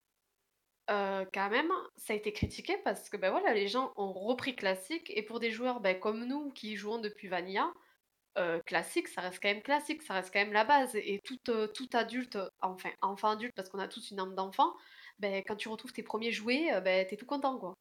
Euh, 0.90 1.24
quand 1.32 1.48
même, 1.48 1.70
ça 1.96 2.12
a 2.12 2.16
été 2.16 2.32
critiqué 2.32 2.76
parce 2.84 3.08
que 3.08 3.16
ben 3.16 3.30
voilà, 3.30 3.54
les 3.54 3.68
gens 3.68 3.92
ont 3.96 4.12
repris 4.12 4.54
Classic 4.54 5.02
et 5.08 5.22
pour 5.22 5.40
des 5.40 5.50
joueurs 5.50 5.80
ben, 5.80 5.98
comme 5.98 6.24
nous 6.26 6.50
qui 6.50 6.76
jouons 6.76 6.98
depuis 6.98 7.26
Vanilla, 7.28 7.72
euh, 8.38 8.60
classique, 8.66 9.08
ça 9.08 9.20
reste 9.22 9.40
quand 9.42 9.48
même 9.48 9.62
classique, 9.62 10.02
ça 10.02 10.14
reste 10.14 10.32
quand 10.32 10.40
même 10.40 10.52
la 10.52 10.64
base. 10.64 10.94
Et 10.96 11.20
tout, 11.24 11.38
euh, 11.48 11.66
tout 11.68 11.88
adulte, 11.94 12.38
enfin 12.60 12.90
enfant 13.02 13.30
adulte, 13.30 13.52
parce 13.56 13.68
qu'on 13.68 13.78
a 13.78 13.88
tous 13.88 14.10
une 14.10 14.20
âme 14.20 14.34
d'enfant, 14.34 14.74
ben, 15.18 15.42
quand 15.46 15.56
tu 15.56 15.68
retrouves 15.68 15.92
tes 15.92 16.02
premiers 16.02 16.32
jouets, 16.32 16.72
euh, 16.74 16.80
ben, 16.80 17.06
t'es 17.06 17.16
tout 17.16 17.26
content 17.26 17.58
quoi. 17.58 17.74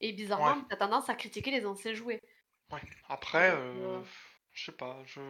Et 0.00 0.12
bizarrement, 0.12 0.54
Ouais. 0.54 0.64
t'as 0.68 0.76
tendance 0.76 1.08
à 1.10 1.14
critiquer 1.14 1.50
les 1.50 1.66
anciens 1.66 1.94
jouets. 1.94 2.20
Ouais. 2.72 2.82
Après, 3.08 3.50
euh, 3.52 4.02
je 4.52 4.64
sais 4.64 4.76
pas, 4.76 5.02
je... 5.06 5.20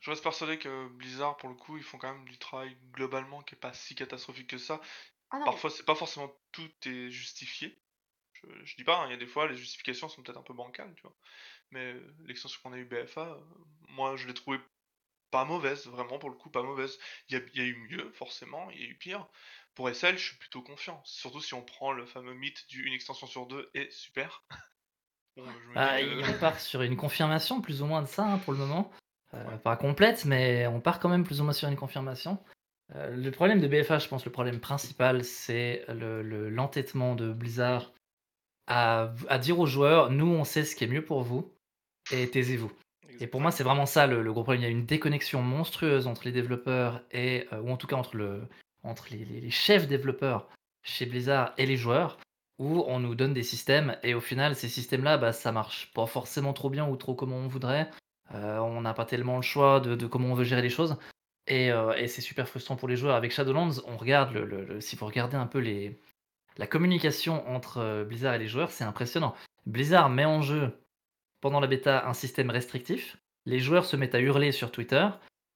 je 0.00 0.10
reste 0.10 0.22
persuadé 0.22 0.58
que 0.58 0.88
Blizzard, 0.88 1.36
pour 1.36 1.48
le 1.50 1.54
coup, 1.54 1.76
ils 1.76 1.82
font 1.82 1.98
quand 1.98 2.12
même 2.14 2.24
du 2.28 2.38
travail 2.38 2.76
globalement 2.92 3.42
qui 3.42 3.54
est 3.54 3.58
pas 3.58 3.72
si 3.74 3.94
catastrophique 3.94 4.48
que 4.50 4.58
ça. 4.58 4.80
Ah 5.30 5.38
Parfois, 5.44 5.70
c'est 5.70 5.84
pas 5.86 5.94
forcément 5.96 6.30
tout 6.52 6.70
est 6.86 7.10
justifié. 7.10 7.78
Je, 8.42 8.64
je 8.64 8.76
dis 8.76 8.84
pas, 8.84 8.98
hein, 9.00 9.06
il 9.06 9.10
y 9.12 9.14
a 9.14 9.18
des 9.18 9.26
fois, 9.26 9.48
les 9.48 9.56
justifications 9.56 10.08
sont 10.08 10.22
peut-être 10.22 10.38
un 10.38 10.42
peu 10.42 10.54
bancales, 10.54 10.92
tu 10.96 11.02
vois. 11.02 11.14
Mais 11.70 11.94
euh, 11.94 12.14
l'extension 12.26 12.60
qu'on 12.62 12.72
a 12.72 12.78
eu 12.78 12.84
BFA, 12.84 13.22
euh, 13.28 13.40
moi, 13.88 14.16
je 14.16 14.26
l'ai 14.26 14.34
trouvée 14.34 14.60
pas 15.30 15.44
mauvaise, 15.44 15.86
vraiment, 15.86 16.18
pour 16.18 16.30
le 16.30 16.36
coup, 16.36 16.50
pas 16.50 16.62
mauvaise. 16.62 16.98
Il 17.28 17.36
y 17.36 17.40
a, 17.40 17.44
il 17.54 17.60
y 17.60 17.64
a 17.64 17.66
eu 17.66 17.76
mieux, 17.90 18.10
forcément, 18.12 18.70
il 18.70 18.80
y 18.80 18.84
a 18.84 18.88
eu 18.88 18.94
pire. 18.96 19.26
Pour 19.74 19.88
SL, 19.90 20.16
je 20.16 20.24
suis 20.24 20.36
plutôt 20.36 20.62
confiant. 20.62 21.02
Surtout 21.04 21.40
si 21.40 21.52
on 21.54 21.62
prend 21.62 21.92
le 21.92 22.06
fameux 22.06 22.32
mythe 22.34 22.66
du 22.68 22.84
une 22.86 22.94
extension 22.94 23.26
sur 23.26 23.46
deux 23.46 23.70
est 23.74 23.90
super. 23.92 24.44
Bon, 25.36 25.44
je 25.44 25.78
Ah, 25.78 25.98
euh, 25.98 26.22
il 26.26 26.38
part 26.38 26.58
sur 26.58 26.80
une 26.80 26.96
confirmation 26.96 27.60
plus 27.60 27.82
ou 27.82 27.86
moins 27.86 28.00
de 28.00 28.06
ça 28.06 28.24
hein, 28.24 28.38
pour 28.38 28.54
le 28.54 28.58
moment. 28.58 28.90
Euh, 29.34 29.58
Pas 29.58 29.76
complète, 29.76 30.24
mais 30.24 30.66
on 30.66 30.80
part 30.80 30.98
quand 30.98 31.10
même 31.10 31.24
plus 31.24 31.42
ou 31.42 31.44
moins 31.44 31.52
sur 31.52 31.68
une 31.68 31.76
confirmation. 31.76 32.42
Euh, 32.94 33.14
le 33.14 33.30
problème 33.30 33.60
de 33.60 33.68
BFA, 33.68 33.98
je 33.98 34.08
pense, 34.08 34.24
le 34.24 34.32
problème 34.32 34.60
principal, 34.60 35.24
c'est 35.24 35.84
le- 35.88 36.22
le- 36.22 36.48
l'entêtement 36.48 37.14
de 37.16 37.32
Blizzard 37.34 37.92
à, 38.66 39.12
à 39.28 39.38
dire 39.38 39.58
aux 39.58 39.66
joueurs, 39.66 40.10
nous, 40.10 40.26
on 40.26 40.44
sait 40.44 40.64
ce 40.64 40.74
qui 40.76 40.84
est 40.84 40.88
mieux 40.88 41.04
pour 41.04 41.22
vous, 41.22 41.50
et 42.12 42.28
taisez-vous. 42.30 42.72
Et 43.20 43.26
pour 43.26 43.40
moi, 43.40 43.50
c'est 43.50 43.64
vraiment 43.64 43.86
ça 43.86 44.06
le, 44.06 44.22
le 44.22 44.32
gros 44.32 44.42
problème. 44.42 44.62
Il 44.62 44.64
y 44.64 44.68
a 44.68 44.70
une 44.70 44.84
déconnexion 44.86 45.40
monstrueuse 45.42 46.06
entre 46.06 46.22
les 46.24 46.32
développeurs 46.32 47.02
et, 47.12 47.46
euh, 47.52 47.60
ou 47.60 47.70
en 47.70 47.76
tout 47.76 47.86
cas 47.86 47.96
entre, 47.96 48.16
le, 48.16 48.42
entre 48.82 49.06
les, 49.10 49.24
les- 49.24 49.40
les 49.40 49.50
chefs 49.50 49.86
développeurs 49.88 50.48
chez 50.82 51.06
Blizzard 51.06 51.52
et 51.56 51.66
les 51.66 51.76
joueurs, 51.76 52.18
où 52.58 52.84
on 52.86 53.00
nous 53.00 53.14
donne 53.14 53.32
des 53.34 53.42
systèmes 53.42 53.96
et 54.02 54.14
au 54.14 54.20
final, 54.20 54.54
ces 54.54 54.68
systèmes-là, 54.68 55.16
bah, 55.18 55.32
ça 55.32 55.50
marche 55.52 55.90
pas 55.94 56.06
forcément 56.06 56.52
trop 56.52 56.70
bien 56.70 56.86
ou 56.88 56.96
trop 56.96 57.14
comme 57.14 57.32
on 57.32 57.48
voudrait. 57.48 57.90
Euh, 58.34 58.58
on 58.58 58.80
n'a 58.82 58.92
pas 58.94 59.04
tellement 59.04 59.36
le 59.36 59.42
choix 59.42 59.80
de, 59.80 59.94
de 59.94 60.06
comment 60.06 60.28
on 60.28 60.34
veut 60.34 60.44
gérer 60.44 60.62
les 60.62 60.70
choses. 60.70 60.96
Et, 61.46 61.70
euh, 61.70 61.94
et 61.96 62.08
c'est 62.08 62.22
super 62.22 62.48
frustrant 62.48 62.76
pour 62.76 62.88
les 62.88 62.96
joueurs. 62.96 63.14
Avec 63.14 63.30
Shadowlands, 63.30 63.80
on 63.86 63.96
regarde, 63.96 64.32
le, 64.34 64.44
le- 64.44 64.64
le- 64.64 64.80
si 64.80 64.96
vous 64.96 65.06
regardez 65.06 65.36
un 65.36 65.46
peu 65.46 65.58
les, 65.58 65.98
la 66.58 66.66
communication 66.66 67.46
entre 67.48 67.78
euh, 67.78 68.04
Blizzard 68.04 68.34
et 68.34 68.38
les 68.38 68.48
joueurs, 68.48 68.70
c'est 68.70 68.84
impressionnant. 68.84 69.34
Blizzard 69.66 70.08
met 70.10 70.24
en 70.24 70.42
jeu 70.42 70.72
pendant 71.40 71.60
la 71.60 71.66
bêta 71.66 72.06
un 72.08 72.14
système 72.14 72.50
restrictif. 72.50 73.18
Les 73.44 73.58
joueurs 73.58 73.84
se 73.84 73.96
mettent 73.96 74.14
à 74.14 74.20
hurler 74.20 74.52
sur 74.52 74.70
Twitter. 74.70 75.06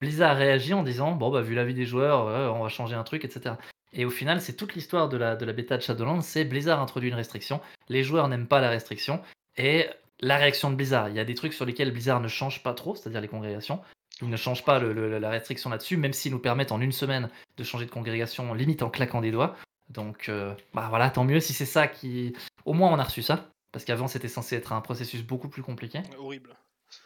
Blizzard 0.00 0.36
réagit 0.36 0.74
en 0.74 0.82
disant 0.82 1.12
Bon, 1.12 1.30
bah, 1.30 1.40
vu 1.40 1.54
l'avis 1.54 1.74
des 1.74 1.86
joueurs, 1.86 2.26
euh, 2.26 2.48
on 2.48 2.62
va 2.62 2.68
changer 2.68 2.94
un 2.94 3.04
truc, 3.04 3.24
etc. 3.24 3.54
Et 3.92 4.04
au 4.04 4.10
final, 4.10 4.40
c'est 4.40 4.54
toute 4.54 4.74
l'histoire 4.74 5.08
de 5.08 5.16
la, 5.16 5.36
de 5.36 5.44
la 5.44 5.52
bêta 5.52 5.76
de 5.76 5.82
Shadowlands 5.82 6.20
c'est 6.20 6.44
Blizzard 6.44 6.80
introduit 6.80 7.08
une 7.08 7.16
restriction. 7.16 7.60
Les 7.88 8.04
joueurs 8.04 8.28
n'aiment 8.28 8.46
pas 8.46 8.60
la 8.60 8.70
restriction. 8.70 9.20
Et 9.56 9.88
la 10.20 10.36
réaction 10.36 10.70
de 10.70 10.76
Blizzard, 10.76 11.08
il 11.08 11.16
y 11.16 11.18
a 11.18 11.24
des 11.24 11.34
trucs 11.34 11.54
sur 11.54 11.64
lesquels 11.64 11.90
Blizzard 11.90 12.20
ne 12.20 12.28
change 12.28 12.62
pas 12.62 12.74
trop, 12.74 12.94
c'est-à-dire 12.94 13.20
les 13.20 13.28
congrégations. 13.28 13.80
Ils 14.22 14.28
ne 14.28 14.36
changent 14.36 14.64
pas 14.64 14.78
la 14.78 15.30
restriction 15.30 15.70
là-dessus, 15.70 15.96
même 15.96 16.12
s'ils 16.12 16.32
nous 16.32 16.38
permettent 16.38 16.72
en 16.72 16.80
une 16.80 16.92
semaine 16.92 17.30
de 17.56 17.64
changer 17.64 17.86
de 17.86 17.90
congrégation, 17.90 18.52
limite 18.52 18.82
en 18.82 18.90
claquant 18.90 19.22
des 19.22 19.30
doigts. 19.30 19.56
Donc, 19.90 20.29
euh, 20.29 20.55
bah 20.72 20.87
voilà, 20.88 21.11
tant 21.11 21.24
mieux 21.24 21.40
si 21.40 21.53
c'est 21.53 21.66
ça 21.66 21.88
qui. 21.88 22.33
Au 22.64 22.72
moins, 22.72 22.90
on 22.92 22.98
a 22.98 23.05
reçu 23.05 23.22
ça. 23.22 23.50
Parce 23.72 23.85
qu'avant, 23.85 24.09
c'était 24.09 24.29
censé 24.29 24.57
être 24.57 24.72
un 24.72 24.81
processus 24.81 25.22
beaucoup 25.22 25.48
plus 25.48 25.62
compliqué. 25.62 26.00
Horrible. 26.18 26.57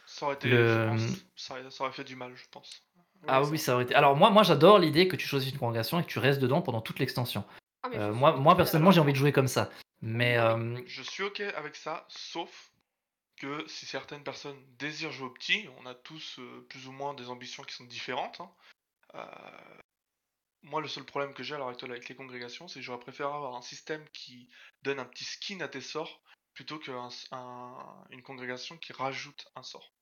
ça 0.07 0.25
aurait 0.25 0.35
été, 0.35 0.49
le- 0.49 0.67
je 0.67 0.89
pense, 0.89 1.25
ça, 1.35 1.69
ça 1.71 1.83
aurait 1.83 1.93
fait 1.93 2.03
du 2.03 2.15
mal, 2.15 2.33
je 2.35 2.45
pense. 2.49 2.81
Ah 3.27 3.41
oui, 3.43 3.57
ça 3.59 3.73
aurait 3.75 3.83
été. 3.83 3.93
Alors, 3.95 4.15
moi, 4.15 4.29
moi 4.29 4.43
j'adore 4.43 4.79
l'idée 4.79 5.07
que 5.07 5.15
tu 5.15 5.27
choisisses 5.27 5.51
une 5.51 5.57
congrégation 5.59 5.99
et 5.99 6.03
que 6.03 6.07
tu 6.09 6.19
restes 6.19 6.39
dedans 6.39 6.61
pendant 6.61 6.81
toute 6.81 6.99
l'extension. 6.99 7.43
Ah, 7.83 7.89
Euh, 7.93 8.13
moi, 8.13 8.35
moi, 8.35 8.55
personnellement, 8.55 8.91
j'ai 8.91 8.99
envie 8.99 9.13
de 9.13 9.17
jouer 9.17 9.31
comme 9.31 9.47
ça. 9.47 9.69
Mais. 10.01 10.37
euh, 10.37 10.79
Je 10.87 11.01
suis 11.03 11.23
ok 11.23 11.41
avec 11.55 11.75
ça, 11.75 12.05
sauf 12.09 12.71
que 13.37 13.63
si 13.67 13.85
certaines 13.85 14.23
personnes 14.23 14.57
désirent 14.79 15.11
jouer 15.11 15.27
au 15.27 15.31
petit, 15.31 15.67
on 15.81 15.85
a 15.85 15.93
tous 15.95 16.37
euh, 16.39 16.65
plus 16.69 16.87
ou 16.87 16.91
moins 16.91 17.13
des 17.13 17.29
ambitions 17.29 17.63
qui 17.63 17.75
sont 17.75 17.83
différentes. 17.85 18.41
hein. 18.41 18.49
Euh, 19.15 19.25
moi, 20.65 20.81
le 20.81 20.87
seul 20.87 21.03
problème 21.03 21.33
que 21.33 21.43
j'ai 21.43 21.55
à 21.55 21.57
l'heure 21.57 21.69
actuelle 21.69 21.91
avec 21.91 22.09
les 22.09 22.15
congrégations, 22.15 22.67
c'est 22.67 22.79
que 22.79 22.85
j'aurais 22.85 22.99
préféré 22.99 23.29
avoir 23.29 23.55
un 23.55 23.61
système 23.61 24.03
qui 24.13 24.49
donne 24.83 24.99
un 24.99 25.05
petit 25.05 25.23
skin 25.23 25.61
à 25.61 25.67
tes 25.67 25.81
sorts 25.81 26.21
plutôt 26.53 26.79
qu'une 26.79 26.95
une 28.11 28.23
congrégation 28.23 28.77
qui 28.77 28.93
rajoute 28.93 29.47
un 29.55 29.63
sort. 29.63 29.93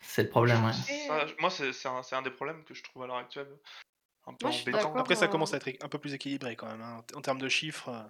c'est 0.00 0.24
le 0.24 0.28
problème, 0.28 0.64
ouais. 0.64 0.72
Ça, 0.72 1.26
moi, 1.38 1.50
c'est 1.50 2.14
un, 2.14 2.22
des 2.22 2.30
problèmes 2.30 2.64
que 2.64 2.74
je 2.74 2.82
trouve 2.82 3.04
à 3.04 3.06
l'heure 3.06 3.16
actuelle 3.16 3.48
un 4.26 4.34
peu 4.34 4.48
Moi, 4.48 4.56
embêtant. 4.56 4.94
Après, 4.96 5.14
ça 5.14 5.26
euh, 5.26 5.28
commence 5.28 5.54
à 5.54 5.58
être 5.58 5.70
un 5.82 5.88
peu 5.88 5.98
plus 5.98 6.14
équilibré 6.14 6.56
quand 6.56 6.66
même. 6.66 6.82
hein. 6.82 7.04
En 7.14 7.20
termes 7.20 7.40
de 7.40 7.48
chiffres, 7.48 7.88
euh, 7.88 8.02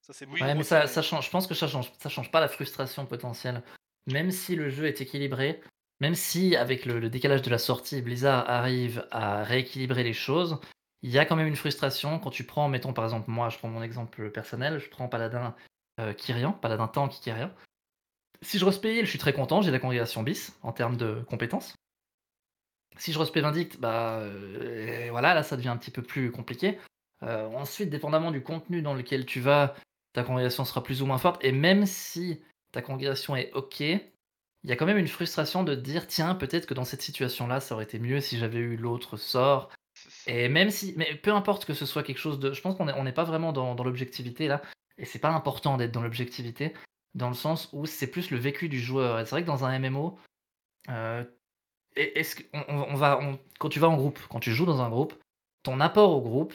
ça 0.00 0.12
c'est 0.12 0.26
Oui, 0.26 0.40
Ouais, 0.40 0.54
mais 0.54 0.64
ça, 0.64 0.86
ça 0.86 1.02
change. 1.02 1.26
Je 1.26 1.30
pense 1.30 1.46
que 1.46 1.54
ça 1.54 1.68
change, 1.68 1.92
ça 1.98 2.08
change 2.08 2.30
pas 2.30 2.40
la 2.40 2.48
frustration 2.48 3.06
potentielle. 3.06 3.62
Même 4.06 4.30
si 4.30 4.56
le 4.56 4.70
jeu 4.70 4.86
est 4.86 5.00
équilibré, 5.00 5.62
même 6.00 6.14
si 6.14 6.56
avec 6.56 6.86
le, 6.86 6.98
le 6.98 7.08
décalage 7.10 7.42
de 7.42 7.50
la 7.50 7.58
sortie, 7.58 8.02
Blizzard 8.02 8.48
arrive 8.48 9.06
à 9.10 9.42
rééquilibrer 9.42 10.02
les 10.02 10.12
choses, 10.12 10.60
il 11.04 11.10
y 11.10 11.18
a 11.18 11.26
quand 11.26 11.36
même 11.36 11.46
une 11.46 11.54
frustration 11.54 12.18
quand 12.18 12.30
tu 12.30 12.44
prends, 12.44 12.66
mettons 12.70 12.94
par 12.94 13.04
exemple, 13.04 13.30
moi 13.30 13.50
je 13.50 13.58
prends 13.58 13.68
mon 13.68 13.82
exemple 13.82 14.30
personnel, 14.30 14.78
je 14.78 14.88
prends 14.88 15.06
Paladin 15.06 15.54
euh, 16.00 16.14
Kyrian, 16.14 16.52
Paladin 16.52 16.88
Tank 16.88 17.12
Kyrian. 17.20 17.50
Si 18.40 18.58
je 18.58 18.64
respect 18.64 19.04
je 19.04 19.10
suis 19.10 19.18
très 19.18 19.34
content, 19.34 19.60
j'ai 19.60 19.70
la 19.70 19.78
congrégation 19.78 20.22
bis 20.22 20.58
en 20.62 20.72
termes 20.72 20.96
de 20.96 21.22
compétences. 21.28 21.74
Si 22.96 23.12
je 23.12 23.18
respect 23.18 23.42
Vindict, 23.42 23.78
bah 23.78 24.18
euh, 24.20 25.08
voilà, 25.10 25.34
là 25.34 25.42
ça 25.42 25.56
devient 25.56 25.68
un 25.68 25.76
petit 25.76 25.90
peu 25.90 26.00
plus 26.00 26.30
compliqué. 26.30 26.78
Euh, 27.22 27.48
ensuite, 27.48 27.90
dépendamment 27.90 28.30
du 28.30 28.42
contenu 28.42 28.80
dans 28.80 28.94
lequel 28.94 29.26
tu 29.26 29.40
vas, 29.40 29.74
ta 30.14 30.22
congrégation 30.22 30.64
sera 30.64 30.82
plus 30.82 31.02
ou 31.02 31.06
moins 31.06 31.18
forte. 31.18 31.44
Et 31.44 31.52
même 31.52 31.84
si 31.84 32.40
ta 32.72 32.80
congrégation 32.80 33.36
est 33.36 33.52
OK, 33.52 33.80
il 33.80 34.00
y 34.62 34.72
a 34.72 34.76
quand 34.76 34.86
même 34.86 34.96
une 34.96 35.08
frustration 35.08 35.64
de 35.64 35.74
dire 35.74 36.06
tiens, 36.06 36.34
peut-être 36.34 36.64
que 36.64 36.72
dans 36.72 36.84
cette 36.84 37.02
situation-là, 37.02 37.60
ça 37.60 37.74
aurait 37.74 37.84
été 37.84 37.98
mieux 37.98 38.22
si 38.22 38.38
j'avais 38.38 38.58
eu 38.58 38.76
l'autre 38.78 39.18
sort. 39.18 39.70
Et 40.26 40.48
même 40.48 40.70
si, 40.70 40.94
mais 40.96 41.14
peu 41.16 41.32
importe 41.32 41.64
que 41.66 41.74
ce 41.74 41.86
soit 41.86 42.02
quelque 42.02 42.18
chose 42.18 42.38
de, 42.38 42.52
je 42.52 42.60
pense 42.62 42.76
qu'on 42.76 42.86
n'est 42.86 42.94
on 42.94 43.04
n'est 43.04 43.12
pas 43.12 43.24
vraiment 43.24 43.52
dans, 43.52 43.74
dans 43.74 43.84
l'objectivité 43.84 44.48
là, 44.48 44.62
et 44.98 45.04
c'est 45.04 45.18
pas 45.18 45.30
important 45.30 45.76
d'être 45.76 45.92
dans 45.92 46.02
l'objectivité, 46.02 46.72
dans 47.14 47.28
le 47.28 47.34
sens 47.34 47.68
où 47.72 47.84
c'est 47.86 48.06
plus 48.06 48.30
le 48.30 48.38
vécu 48.38 48.68
du 48.68 48.80
joueur. 48.80 49.18
C'est 49.20 49.30
vrai 49.30 49.42
que 49.42 49.46
dans 49.46 49.64
un 49.64 49.78
MMO, 49.78 50.18
euh, 50.90 51.24
est-ce 51.96 52.36
que- 52.36 52.44
on, 52.54 52.64
on- 52.68 52.86
on 52.92 52.94
va, 52.96 53.20
quand 53.58 53.68
tu 53.68 53.80
vas 53.80 53.88
en 53.88 53.96
groupe, 53.96 54.18
quand 54.30 54.40
tu 54.40 54.52
joues 54.52 54.66
dans 54.66 54.82
un 54.82 54.90
groupe, 54.90 55.14
ton 55.62 55.80
apport 55.80 56.10
au 56.12 56.20
groupe, 56.22 56.54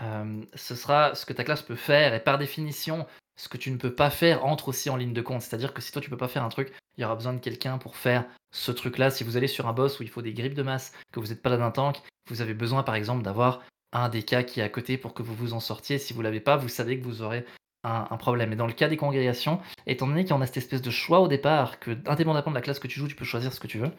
euh, 0.00 0.44
ce 0.54 0.74
sera 0.74 1.14
ce 1.14 1.26
que 1.26 1.32
ta 1.32 1.44
classe 1.44 1.62
peut 1.62 1.76
faire, 1.76 2.14
et 2.14 2.20
par 2.22 2.38
définition, 2.38 3.06
ce 3.36 3.48
que 3.48 3.56
tu 3.58 3.70
ne 3.70 3.76
peux 3.76 3.94
pas 3.94 4.10
faire 4.10 4.44
entre 4.44 4.68
aussi 4.68 4.90
en 4.90 4.96
ligne 4.96 5.12
de 5.12 5.22
compte. 5.22 5.42
C'est-à-dire 5.42 5.74
que 5.74 5.82
si 5.82 5.92
toi 5.92 6.02
tu 6.02 6.10
peux 6.10 6.16
pas 6.16 6.28
faire 6.28 6.44
un 6.44 6.48
truc, 6.48 6.72
il 6.96 7.02
y 7.02 7.04
aura 7.04 7.14
besoin 7.14 7.32
de 7.32 7.38
quelqu'un 7.38 7.78
pour 7.78 7.96
faire 7.96 8.24
ce 8.50 8.70
truc-là. 8.70 9.10
Si 9.10 9.24
vous 9.24 9.36
allez 9.36 9.46
sur 9.46 9.66
un 9.66 9.72
boss 9.72 9.98
où 10.00 10.02
il 10.02 10.08
faut 10.08 10.22
des 10.22 10.34
grippes 10.34 10.54
de 10.54 10.62
masse, 10.62 10.92
que 11.12 11.20
vous 11.20 11.28
n'êtes 11.28 11.42
pas 11.42 11.50
là 11.50 11.56
d'un 11.56 11.70
tank, 11.70 12.02
vous 12.28 12.40
avez 12.40 12.54
besoin 12.54 12.82
par 12.82 12.94
exemple 12.94 13.22
d'avoir 13.22 13.62
un 13.92 14.08
DK 14.08 14.44
qui 14.46 14.60
est 14.60 14.62
à 14.62 14.68
côté 14.68 14.98
pour 14.98 15.14
que 15.14 15.22
vous 15.22 15.34
vous 15.34 15.52
en 15.52 15.60
sortiez. 15.60 15.98
Si 15.98 16.12
vous 16.12 16.22
l'avez 16.22 16.40
pas, 16.40 16.56
vous 16.56 16.68
savez 16.68 16.98
que 16.98 17.04
vous 17.04 17.22
aurez 17.22 17.44
un, 17.84 18.16
problème. 18.16 18.52
Et 18.52 18.56
dans 18.56 18.66
le 18.66 18.72
cas 18.72 18.88
des 18.88 18.96
congrégations, 18.96 19.60
étant 19.86 20.06
donné 20.06 20.24
qu'on 20.24 20.40
a 20.40 20.46
cette 20.46 20.58
espèce 20.58 20.82
de 20.82 20.90
choix 20.90 21.20
au 21.20 21.28
départ, 21.28 21.80
que 21.80 21.96
indépendamment 22.06 22.50
de 22.50 22.54
la 22.54 22.60
classe 22.60 22.78
que 22.78 22.86
tu 22.86 23.00
joues, 23.00 23.08
tu 23.08 23.16
peux 23.16 23.24
choisir 23.24 23.52
ce 23.52 23.60
que 23.60 23.66
tu 23.66 23.78
veux, 23.78 23.90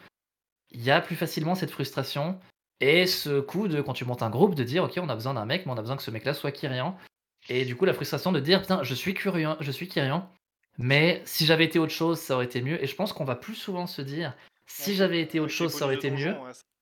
il 0.70 0.82
y 0.82 0.90
a 0.90 1.00
plus 1.00 1.16
facilement 1.16 1.54
cette 1.54 1.70
frustration 1.70 2.38
et 2.80 3.06
ce 3.06 3.40
coup 3.40 3.68
de 3.68 3.80
quand 3.80 3.92
tu 3.92 4.04
montes 4.04 4.22
un 4.22 4.30
groupe 4.30 4.54
de 4.54 4.64
dire 4.64 4.82
ok 4.84 4.98
on 5.00 5.08
a 5.08 5.14
besoin 5.14 5.34
d'un 5.34 5.44
mec 5.44 5.64
mais 5.64 5.72
on 5.72 5.76
a 5.76 5.80
besoin 5.80 5.96
que 5.96 6.02
ce 6.02 6.10
mec 6.10 6.24
là 6.24 6.34
soit 6.34 6.50
Kyrian 6.50 6.98
et 7.48 7.64
du 7.64 7.76
coup 7.76 7.84
la 7.84 7.94
frustration 7.94 8.32
de 8.32 8.40
dire 8.40 8.60
putain 8.60 8.82
je 8.82 8.94
suis 8.94 9.14
Kyrian 9.14 9.56
je 9.60 9.70
suis 9.70 9.86
Kyrian 9.86 10.28
mais 10.78 11.22
si 11.24 11.46
j'avais 11.46 11.64
été 11.64 11.78
autre 11.78 11.92
chose 11.92 12.18
ça 12.20 12.34
aurait 12.34 12.44
été 12.46 12.62
mieux 12.62 12.82
et 12.82 12.86
je 12.86 12.94
pense 12.94 13.12
qu'on 13.12 13.24
va 13.24 13.36
plus 13.36 13.54
souvent 13.54 13.86
se 13.86 14.02
dire 14.02 14.34
si 14.66 14.94
j'avais 14.94 15.20
été 15.20 15.40
autre 15.40 15.52
chose 15.52 15.72
ça 15.72 15.84
aurait 15.84 15.94
été 15.96 16.10
mieux. 16.10 16.34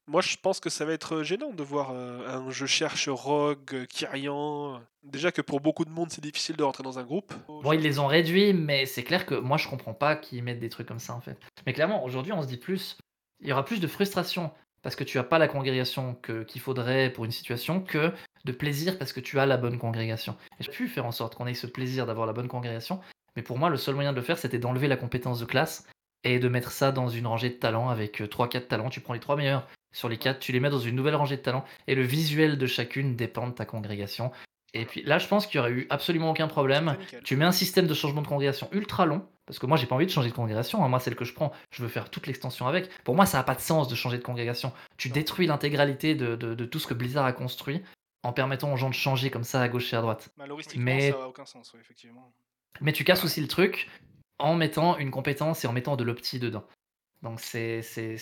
Moi, 0.09 0.21
je 0.21 0.37
pense 0.37 0.59
que 0.59 0.69
ça 0.69 0.85
va 0.85 0.93
être 0.95 1.23
gênant 1.23 1.53
de 1.53 1.63
voir 1.63 1.93
euh, 1.93 2.27
un 2.29 2.51
je 2.51 2.67
cherche 2.67 3.09
Rogue, 3.09 3.73
euh, 3.73 3.87
Kyrian. 3.87 4.83
Déjà 5.05 5.31
que 5.31 5.41
pour 5.41 5.61
beaucoup 5.61 5.85
de 5.85 5.91
monde, 5.91 6.11
c'est 6.11 6.21
difficile 6.21 6.57
de 6.57 6.65
rentrer 6.65 6.83
dans 6.83 6.99
un 6.99 7.05
groupe. 7.05 7.33
Bon, 7.47 7.73
ils 7.73 7.81
les 7.81 8.01
ont 8.01 8.09
réduits, 8.09 8.53
mais 8.53 8.85
c'est 8.85 9.05
clair 9.05 9.27
que 9.27 9.37
moi 9.37 9.59
je 9.59 9.69
comprends 9.69 9.95
pas 9.95 10.17
qu'ils 10.17 10.43
mettent 10.43 10.59
des 10.59 10.69
trucs 10.71 10.89
comme 10.89 10.99
ça 10.99 11.15
en 11.15 11.21
fait. 11.21 11.39
Mais 11.67 11.73
clairement, 11.73 12.05
aujourd'hui, 12.05 12.33
on 12.33 12.43
se 12.43 12.49
dit 12.49 12.57
plus, 12.57 12.99
il 13.41 13.47
y 13.49 13.53
aura 13.53 13.65
plus 13.65 13.79
de 13.79 13.87
frustration 13.87 14.51
parce 14.83 14.97
que 14.97 15.05
tu 15.05 15.19
as 15.21 15.25
pas 15.25 15.39
la 15.39 15.47
congrégation 15.47 16.17
que- 16.21 16.43
qu'il 16.43 16.61
faudrait 16.61 17.11
pour 17.13 17.25
une 17.25 17.31
situation 17.31 17.81
que 17.81 18.13
de 18.45 18.53
plaisir 18.53 18.99
parce 18.99 19.13
que 19.13 19.21
tu 19.21 19.39
as 19.39 19.47
la 19.47 19.57
bonne 19.57 19.79
congrégation. 19.79 20.37
Et 20.59 20.65
j'ai 20.65 20.73
pu 20.73 20.89
faire 20.89 21.07
en 21.07 21.13
sorte 21.13 21.37
qu'on 21.37 21.47
ait 21.47 21.55
ce 21.55 21.69
plaisir 21.69 22.07
d'avoir 22.07 22.27
la 22.27 22.33
bonne 22.33 22.49
congrégation, 22.49 23.01
mais 23.37 23.43
pour 23.43 23.59
moi, 23.59 23.71
le 23.71 23.77
seul 23.77 23.95
moyen 23.95 24.13
de 24.13 24.17
le 24.17 24.23
faire, 24.23 24.39
c'était 24.39 24.59
d'enlever 24.59 24.89
la 24.89 24.97
compétence 24.97 25.39
de 25.41 25.45
classe 25.45 25.87
et 26.25 26.39
de 26.39 26.49
mettre 26.49 26.71
ça 26.71 26.93
dans 26.93 27.09
une 27.09 27.27
rangée 27.27 27.51
de 27.51 27.55
talents 27.55 27.89
avec 27.89 28.21
3-4 28.21 28.67
talents. 28.69 28.91
Tu 28.91 29.01
prends 29.01 29.15
les 29.15 29.21
3 29.21 29.37
meilleurs 29.37 29.67
sur 29.95 30.09
les 30.09 30.17
4, 30.19 30.39
tu 30.39 30.53
les 30.53 30.61
mets 30.61 30.71
dans 30.71 30.79
une 30.79 30.97
nouvelle 30.97 31.17
rangée 31.17 31.37
de 31.37 31.43
talents 31.43 31.65
et 31.87 31.95
le 31.95 32.03
visuel 32.03 32.57
de 32.59 32.67
chacune 32.67 33.17
dépend 33.17 33.47
de 33.49 33.53
ta 33.53 33.65
congrégation. 33.67 34.31
Et 34.75 34.87
puis 34.87 35.03
là, 35.03 35.19
je 35.19 35.29
pense 35.29 35.47
qu'il 35.47 35.57
y 35.57 35.61
aurait 35.61 35.71
eu 35.73 35.87
absolument 35.91 36.31
aucun 36.31 36.49
problème. 36.49 36.97
Tu 37.25 37.37
mets 37.37 37.45
un 37.45 37.53
système 37.53 37.87
de 37.87 37.93
changement 37.93 38.23
de 38.23 38.27
congrégation 38.27 38.69
ultra 38.73 39.05
long, 39.05 39.27
parce 39.45 39.59
que 39.59 39.67
moi 39.67 39.77
j'ai 39.77 39.87
pas 39.87 39.95
envie 39.97 40.07
de 40.07 40.11
changer 40.11 40.31
de 40.31 40.35
congrégation, 40.35 40.83
hein. 40.83 40.89
moi 40.89 40.99
celle 40.99 41.15
que 41.15 41.27
je 41.27 41.35
prends, 41.35 41.53
je 41.71 41.83
veux 41.83 41.89
faire 41.91 42.09
toute 42.09 42.27
l'extension 42.27 42.67
avec. 42.67 42.89
Pour 43.05 43.15
moi 43.15 43.27
ça 43.27 43.37
n'a 43.37 43.45
pas 43.45 43.55
de 43.55 43.61
sens 43.61 43.87
de 43.89 43.95
changer 43.95 44.17
de 44.17 44.23
congrégation. 44.23 44.73
Tu 44.97 45.09
Non. 45.09 45.15
détruis 45.15 45.47
l'intégralité 45.47 46.15
de, 46.15 46.37
de- 46.37 46.55
de 46.55 46.65
tout 46.65 46.79
ce 46.79 46.87
que 46.87 46.95
Blizzard 46.95 47.27
a 47.27 47.35
construit 47.35 47.83
en 48.23 48.33
permettant 48.33 48.73
aux 48.73 48.79
gens 48.79 48.89
de 48.89 48.95
changer 48.95 49.29
comme 49.31 49.45
ça 49.45 49.61
à 49.61 49.69
gauche 49.69 49.93
et 49.93 49.97
à 49.97 50.01
droite. 50.01 50.31
Malheureusement, 50.39 50.73
Mais- 50.77 51.11
ça 51.11 51.19
n'a 51.19 51.29
aucun 51.29 51.45
sens, 51.45 51.75
ouais, 51.75 51.81
effectivement. 51.81 52.33
Mais 52.81 52.93
tu 52.93 53.05
casses 53.05 53.25
aussi 53.25 53.41
le 53.41 53.49
truc 53.49 53.89
en 54.39 54.55
mettant 54.55 54.97
une 54.99 55.11
compétence 55.11 55.65
et 55.65 55.67
en 55.69 55.73
mettant 55.73 55.97
de 55.97 56.05
l'opti 56.05 56.39
dedans. 56.39 56.65
Donc 57.23 57.41
c'est 57.41 57.83
c'est 57.83 58.17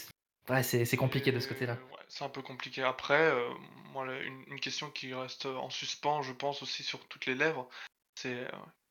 ouais, 0.48 0.62
c'est 0.62 0.84
c'est 0.84 0.96
compliqué 0.96 1.32
de 1.32 1.40
ce 1.40 1.48
côté-là. 1.48 1.74
ouais, 1.74 2.04
c'est 2.08 2.24
un 2.24 2.28
peu 2.28 2.42
compliqué. 2.42 2.82
Après, 2.82 3.30
euh, 3.30 3.48
moi, 3.92 4.06
une 4.48 4.60
question 4.60 4.90
qui 4.90 5.14
reste 5.14 5.46
en 5.46 5.70
suspens, 5.70 6.22
je 6.22 6.32
pense 6.32 6.62
aussi 6.62 6.82
sur 6.82 7.06
toutes 7.08 7.26
les 7.26 7.34
lèvres, 7.34 7.68
c'est 8.16 8.34
euh, 8.34 8.48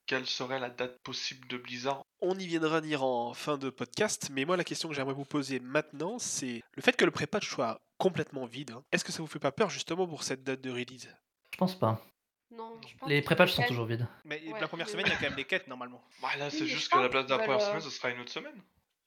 quelle 0.07 0.25
serait 0.25 0.59
la 0.59 0.69
date 0.69 0.97
possible 1.03 1.47
de 1.47 1.57
Blizzard? 1.57 2.01
On 2.21 2.37
y 2.37 2.47
viendra 2.47 2.81
dire 2.81 3.03
en 3.03 3.33
fin 3.33 3.57
de 3.57 3.69
podcast, 3.69 4.29
mais 4.31 4.43
moi 4.45 4.57
la 4.57 4.63
question 4.63 4.89
que 4.89 4.95
j'aimerais 4.95 5.13
vous 5.13 5.23
poser 5.25 5.59
maintenant, 5.59 6.17
c'est 6.19 6.61
le 6.75 6.81
fait 6.81 6.97
que 6.97 7.05
le 7.05 7.11
pré-patch 7.11 7.47
soit 7.47 7.77
complètement 7.97 8.45
vide. 8.45 8.71
hein, 8.71 8.83
Est-ce 8.91 9.03
que 9.05 9.11
ça 9.11 9.21
vous 9.21 9.27
fait 9.27 9.39
pas 9.39 9.51
peur 9.51 9.69
justement 9.69 10.07
pour 10.07 10.23
cette 10.23 10.43
date 10.43 10.61
de 10.61 10.71
release? 10.71 11.13
Je 11.53 11.57
pense 11.57 11.77
pas. 11.77 12.01
Non, 12.51 12.79
je 12.87 12.95
pense 12.97 13.09
Les 13.09 13.21
prépatchs 13.21 13.51
sont 13.51 13.63
toujours 13.63 13.85
vides. 13.85 14.07
Mais 14.25 14.41
Ouais, 14.51 14.59
la 14.59 14.67
première 14.67 14.85
mais- 14.87 14.91
semaine, 14.91 15.05
il 15.07 15.11
y 15.11 15.13
a 15.13 15.17
quand 15.17 15.29
même 15.29 15.35
les 15.37 15.45
quêtes 15.45 15.67
normalement. 15.67 16.01
Bah 16.21 16.29
là, 16.37 16.49
c'est 16.49 16.65
juste 16.65 16.89
qu'à 16.91 16.97
la 16.97 17.03
pense 17.03 17.11
place 17.11 17.25
de 17.25 17.29
la 17.31 17.37
qu'ils 17.37 17.45
première 17.45 17.59
veulent, 17.59 17.67
semaine, 17.67 17.87
euh, 17.87 17.89
ce 17.91 17.97
sera 17.97 18.09
une 18.09 18.19
autre 18.21 18.31
semaine. 18.31 18.61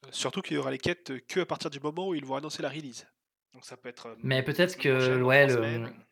Euh, 0.05 0.09
Surtout 0.13 0.43
qu'il 0.43 0.57
y 0.57 0.59
aura 0.59 0.71
les 0.71 0.79
quêtes 0.79 1.27
que 1.27 1.41
à 1.41 1.47
partir 1.47 1.71
du 1.71 1.81
moment 1.81 2.09
où 2.09 2.15
ils 2.15 2.25
vont 2.25 2.37
annoncer 2.37 2.63
la 2.63 2.69
release. 2.69 3.07
Donc 3.55 3.65
ça 3.65 3.77
peut 3.77 3.89
être. 3.89 4.07
euh, 4.07 4.15
Mais 4.23 4.43
peut-être 4.43 4.71
semaine 4.73 4.83
que 4.83 4.97
prochaine, 4.97 5.21
dans 5.21 5.27
ouais 5.27 5.47
trois 5.47 5.61
le 5.61 5.65
semaines. 5.79 6.05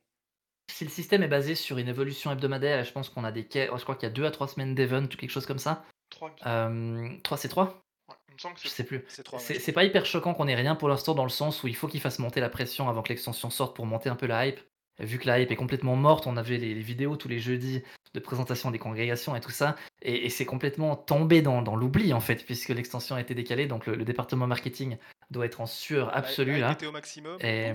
si 0.72 0.84
le 0.84 0.90
système 0.90 1.22
est 1.22 1.28
basé 1.28 1.54
sur 1.54 1.78
une 1.78 1.88
évolution 1.88 2.30
hebdomadaire, 2.32 2.80
et 2.80 2.84
je 2.84 2.92
pense 2.92 3.08
qu'on 3.08 3.24
a 3.24 3.32
des 3.32 3.46
quais, 3.46 3.68
je 3.74 3.82
crois 3.82 3.94
qu'il 3.94 4.08
y 4.08 4.10
a 4.10 4.14
2 4.14 4.24
à 4.24 4.30
3 4.30 4.48
semaines 4.48 4.74
d'event 4.74 5.04
ou 5.04 5.08
quelque 5.08 5.30
chose 5.30 5.46
comme 5.46 5.58
ça. 5.58 5.84
3, 6.10 6.34
Euh, 6.46 7.08
3 7.22 7.38
c'est 7.38 7.48
3 7.48 7.82
ouais, 8.08 8.14
il 8.28 8.34
me 8.34 8.38
semble 8.38 8.54
que 8.56 8.60
Je 8.62 8.68
c'est 8.68 8.74
sais 8.76 8.84
plus. 8.84 9.04
C'est 9.08 9.22
trois. 9.22 9.38
ouais, 9.38 9.44
C'est 9.44 9.54
je 9.54 9.60
c'est 9.60 9.72
pas 9.72 9.84
hyper 9.84 10.04
choquant 10.06 10.34
qu'on 10.34 10.48
ait 10.48 10.54
rien 10.56 10.74
pour 10.76 10.88
l'instant 10.88 11.14
dans 11.14 11.22
le 11.24 11.30
sens 11.30 11.62
où 11.62 11.68
il 11.68 11.76
faut 11.76 11.86
qu'il 11.88 12.00
fasse 12.00 12.18
monter 12.18 12.40
la 12.40 12.50
pression 12.50 12.88
avant 12.88 13.02
que 13.02 13.08
l'extension 13.10 13.50
sorte 13.50 13.74
pour 13.76 13.86
monter 13.86 14.08
un 14.08 14.16
peu 14.16 14.26
la 14.26 14.46
hype. 14.46 14.60
Vu 15.00 15.18
que 15.18 15.26
la 15.26 15.40
hype 15.40 15.50
est 15.50 15.56
complètement 15.56 15.96
morte, 15.96 16.26
on 16.26 16.36
avait 16.36 16.58
les, 16.58 16.74
les 16.74 16.80
vidéos 16.82 17.16
tous 17.16 17.28
les 17.28 17.38
jeudis 17.40 17.82
de 18.14 18.20
présentation 18.20 18.70
des 18.70 18.78
congrégations 18.78 19.36
et 19.36 19.40
tout 19.40 19.50
ça, 19.52 19.76
et, 20.02 20.26
et 20.26 20.30
c'est 20.30 20.44
complètement 20.44 20.96
tombé 20.96 21.42
dans, 21.42 21.62
dans 21.62 21.76
l'oubli 21.76 22.12
en 22.12 22.20
fait, 22.20 22.44
puisque 22.44 22.70
l'extension 22.70 23.14
a 23.16 23.20
été 23.20 23.34
décalée, 23.34 23.66
donc 23.66 23.86
le, 23.86 23.94
le 23.94 24.04
département 24.04 24.46
marketing 24.46 24.96
doit 25.30 25.46
être 25.46 25.60
en 25.60 25.66
sueur 25.66 26.14
absolue 26.16 26.58
là. 26.58 26.72
était 26.72 26.86
au 26.86 26.92
maximum. 26.92 27.36
Et-. 27.40 27.72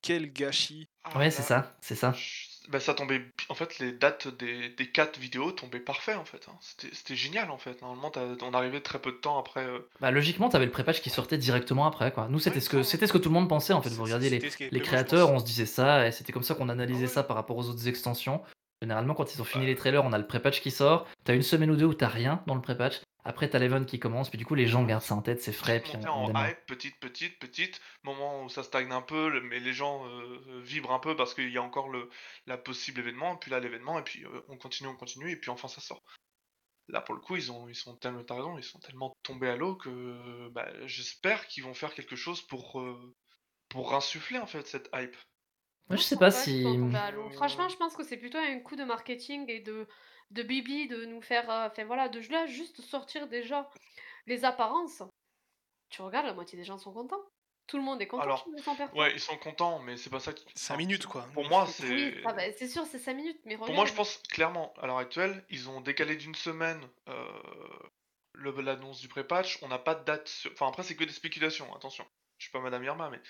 Quel 0.00 0.32
gâchis. 0.32 0.88
Ah, 1.04 1.18
Ouais, 1.18 1.30
c'est 1.30 1.42
ça, 1.42 1.76
c'est 1.80 1.94
ça. 1.94 2.12
Bah, 2.68 2.80
ça 2.80 2.94
tombait. 2.94 3.22
En 3.48 3.54
fait, 3.54 3.78
les 3.78 3.92
dates 3.92 4.28
des, 4.28 4.68
des 4.70 4.90
4 4.90 5.18
vidéos 5.18 5.52
tombaient 5.52 5.80
parfait 5.80 6.14
en 6.14 6.24
fait. 6.24 6.46
hein. 6.48 6.56
C'était 6.60 6.94
c'était 6.94 7.16
génial 7.16 7.50
en 7.50 7.58
fait. 7.58 7.80
Normalement, 7.82 8.10
t'as- 8.10 8.36
on 8.42 8.54
arrivait 8.54 8.80
très 8.80 8.98
peu 9.00 9.10
de 9.12 9.16
temps 9.16 9.38
après. 9.38 9.64
euh, 9.64 9.80
Bah, 10.00 10.10
logiquement, 10.10 10.48
t'avais 10.48 10.66
le 10.66 10.70
pré-patch 10.70 11.00
qui 11.00 11.10
sortait 11.10 11.38
directement 11.38 11.86
après 11.86 12.12
quoi. 12.12 12.28
Nous, 12.28 12.38
c'était 12.38 12.56
Ouais, 12.56 12.60
ce 12.60 12.70
que 12.70 12.82
c'était 12.82 13.06
ce 13.06 13.12
que 13.12 13.18
tout 13.18 13.28
le 13.28 13.34
monde 13.34 13.48
pensait 13.48 13.72
en 13.72 13.82
fait. 13.82 13.90
Vous 13.90 14.04
regardiez 14.04 14.30
les, 14.30 14.80
créateurs, 14.80 15.30
on 15.30 15.38
se 15.38 15.44
disait 15.44 15.66
ça, 15.66 16.06
et 16.06 16.12
c'était 16.12 16.32
comme 16.32 16.42
ça 16.42 16.54
qu'on 16.54 16.68
analysait 16.68 17.02
ouais. 17.02 17.06
ça 17.08 17.22
par 17.22 17.36
rapport 17.36 17.56
aux 17.56 17.68
autres 17.68 17.88
extensions. 17.88 18.42
Généralement, 18.80 19.14
quand 19.14 19.32
ils 19.34 19.40
ont 19.40 19.44
fini 19.44 19.66
les 19.66 19.76
trailers, 19.76 20.04
on 20.04 20.12
a 20.12 20.18
le 20.18 20.26
pré-patch 20.26 20.60
qui 20.60 20.70
sort. 20.72 21.06
T'as 21.24 21.34
une 21.34 21.42
semaine 21.42 21.70
ou 21.70 21.76
deux 21.76 21.84
où 21.86 21.94
t'as 21.94 22.08
rien 22.08 22.42
dans 22.46 22.54
le 22.56 22.60
pré-patch. 22.60 23.00
Après, 23.24 23.48
t'as 23.48 23.58
l'event 23.60 23.84
qui 23.84 24.00
commence, 24.00 24.30
puis 24.30 24.38
du 24.38 24.44
coup, 24.44 24.54
les 24.56 24.66
gens 24.66 24.84
gardent 24.84 25.02
ça 25.02 25.14
en 25.14 25.22
tête, 25.22 25.40
c'est 25.40 25.52
frais, 25.52 25.80
puis 25.80 25.92
on, 25.96 26.00
on 26.08 26.24
en 26.24 26.26
démarre. 26.26 26.50
hype, 26.50 26.66
petite, 26.66 26.98
petite, 26.98 27.38
petite, 27.38 27.80
moment 28.02 28.42
où 28.42 28.48
ça 28.48 28.62
stagne 28.64 28.90
un 28.90 29.02
peu, 29.02 29.28
le- 29.28 29.40
mais 29.42 29.60
les 29.60 29.72
gens 29.72 30.06
euh, 30.08 30.60
vibrent 30.64 30.92
un 30.92 30.98
peu 30.98 31.14
parce 31.14 31.32
qu'il 31.34 31.50
y 31.50 31.58
a 31.58 31.62
encore 31.62 31.88
le 31.88 32.08
la 32.46 32.58
possible 32.58 32.98
événement, 33.00 33.36
puis 33.36 33.50
là 33.50 33.60
l'événement, 33.60 33.98
et 33.98 34.02
puis 34.02 34.24
euh, 34.24 34.40
on 34.48 34.56
continue, 34.56 34.88
on 34.88 34.96
continue, 34.96 35.30
et 35.30 35.36
puis 35.36 35.50
enfin 35.50 35.68
ça 35.68 35.80
sort. 35.80 36.02
Là 36.88 37.00
pour 37.00 37.14
le 37.14 37.20
coup, 37.20 37.36
ils 37.36 37.52
ont, 37.52 37.68
ils 37.68 37.76
sont 37.76 37.96
tellement, 37.96 38.24
t'as 38.24 38.34
raison, 38.34 38.58
ils 38.58 38.64
sont 38.64 38.80
tellement 38.80 39.14
tombés 39.22 39.48
à 39.48 39.56
l'eau 39.56 39.76
que 39.76 40.48
bah, 40.48 40.68
j'espère 40.86 41.46
qu'ils 41.46 41.62
vont 41.62 41.74
faire 41.74 41.94
quelque 41.94 42.16
chose 42.16 42.42
pour 42.42 42.80
euh, 42.80 43.14
pour 43.68 43.94
insuffler 43.94 44.38
en 44.38 44.46
fait 44.46 44.66
cette 44.66 44.90
hype. 44.94 45.16
Moi, 45.88 45.96
je 45.96 46.02
sais 46.02 46.16
pas 46.16 46.30
si. 46.30 46.64
Franchement, 47.34 47.68
je 47.68 47.76
pense 47.76 47.96
que 47.96 48.04
c'est 48.04 48.16
plutôt 48.16 48.38
un 48.38 48.58
coup 48.60 48.76
de 48.76 48.84
marketing 48.84 49.44
et 49.48 49.60
de, 49.60 49.86
de 50.32 50.42
Bibi 50.42 50.88
de 50.88 51.04
nous 51.04 51.20
faire. 51.22 51.48
euh, 51.50 51.66
Enfin 51.68 51.84
voilà, 51.84 52.08
de 52.08 52.20
là, 52.30 52.46
juste 52.46 52.80
sortir 52.80 53.28
déjà 53.28 53.68
les 54.26 54.44
apparences. 54.44 55.02
Tu 55.90 56.02
regardes, 56.02 56.26
la 56.26 56.34
moitié 56.34 56.58
des 56.58 56.64
gens 56.64 56.78
sont 56.78 56.92
contents. 56.92 57.22
Tout 57.68 57.76
le 57.76 57.84
monde 57.84 58.02
est 58.02 58.06
content 58.08 58.22
Alors. 58.22 58.46
Ouais, 58.94 59.12
ils 59.12 59.20
sont 59.20 59.36
contents, 59.38 59.78
mais 59.80 59.96
c'est 59.96 60.10
pas 60.10 60.20
ça 60.20 60.32
qui. 60.32 60.44
5 60.54 60.74
enfin, 60.74 60.78
minutes 60.78 61.06
quoi. 61.06 61.26
Pour 61.32 61.48
moi, 61.48 61.66
C'est- 61.66 61.86
c'est. 61.86 61.94
Oui, 61.94 62.22
ah 62.24 62.32
bah, 62.32 62.42
c'est 62.52 62.68
sûr, 62.68 62.84
c'est 62.86 62.98
5 62.98 63.14
minutes, 63.14 63.40
mais 63.44 63.56
Pour 63.56 63.70
moi, 63.72 63.86
je 63.86 63.92
pense 63.94 64.18
clairement, 64.30 64.74
à 64.78 64.86
l'heure 64.86 64.98
actuelle, 64.98 65.44
ils 65.48 65.68
ont 65.70 65.80
décalé 65.80 66.16
d'une 66.16 66.34
semaine 66.34 66.80
euh, 67.08 67.24
le- 68.34 68.50
l'annonce 68.62 69.00
du 69.00 69.08
pré-patch. 69.08 69.58
On 69.62 69.68
n'a 69.68 69.78
pas 69.78 69.94
de 69.94 70.04
date. 70.04 70.28
sur- 70.28 70.50
Enfin, 70.52 70.68
après, 70.68 70.82
c'est 70.82 70.96
que 70.96 71.04
des 71.04 71.12
spéculations, 71.12 71.72
attention. 71.74 72.04
Je 72.38 72.46
suis 72.46 72.52
pas 72.52 72.60
Madame 72.60 72.82
Irma, 72.82 73.08
mais 73.10 73.20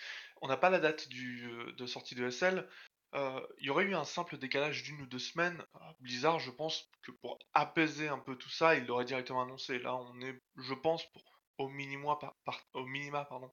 on 0.40 0.48
n'a 0.48 0.56
pas 0.56 0.70
la 0.70 0.78
date 0.78 1.08
du, 1.08 1.46
euh, 1.50 1.72
de 1.72 1.86
sortie 1.86 2.14
de 2.14 2.26
SL. 2.30 2.66
Euh, 3.14 3.40
Il 3.58 3.66
y 3.66 3.70
aurait 3.70 3.84
eu 3.84 3.94
un 3.94 4.04
simple 4.04 4.38
décalage 4.38 4.82
d'une 4.84 5.00
ou 5.02 5.06
deux 5.06 5.18
semaines. 5.18 5.62
Euh, 5.76 5.78
Blizzard, 6.00 6.38
je 6.40 6.50
pense 6.50 6.88
que 7.02 7.10
pour 7.12 7.38
apaiser 7.52 8.08
un 8.08 8.18
peu 8.18 8.36
tout 8.36 8.48
ça, 8.50 8.74
il 8.74 8.86
l'aurait 8.86 9.04
directement 9.04 9.42
annoncé. 9.42 9.78
Là, 9.78 9.94
on 9.96 10.20
est, 10.20 10.40
je 10.56 10.74
pense, 10.74 11.04
pour 11.12 11.22
au 11.58 11.68
minima, 11.68 12.16
par, 12.16 12.34
par- 12.44 12.64
au 12.72 12.86
minima 12.86 13.24
pardon, 13.26 13.50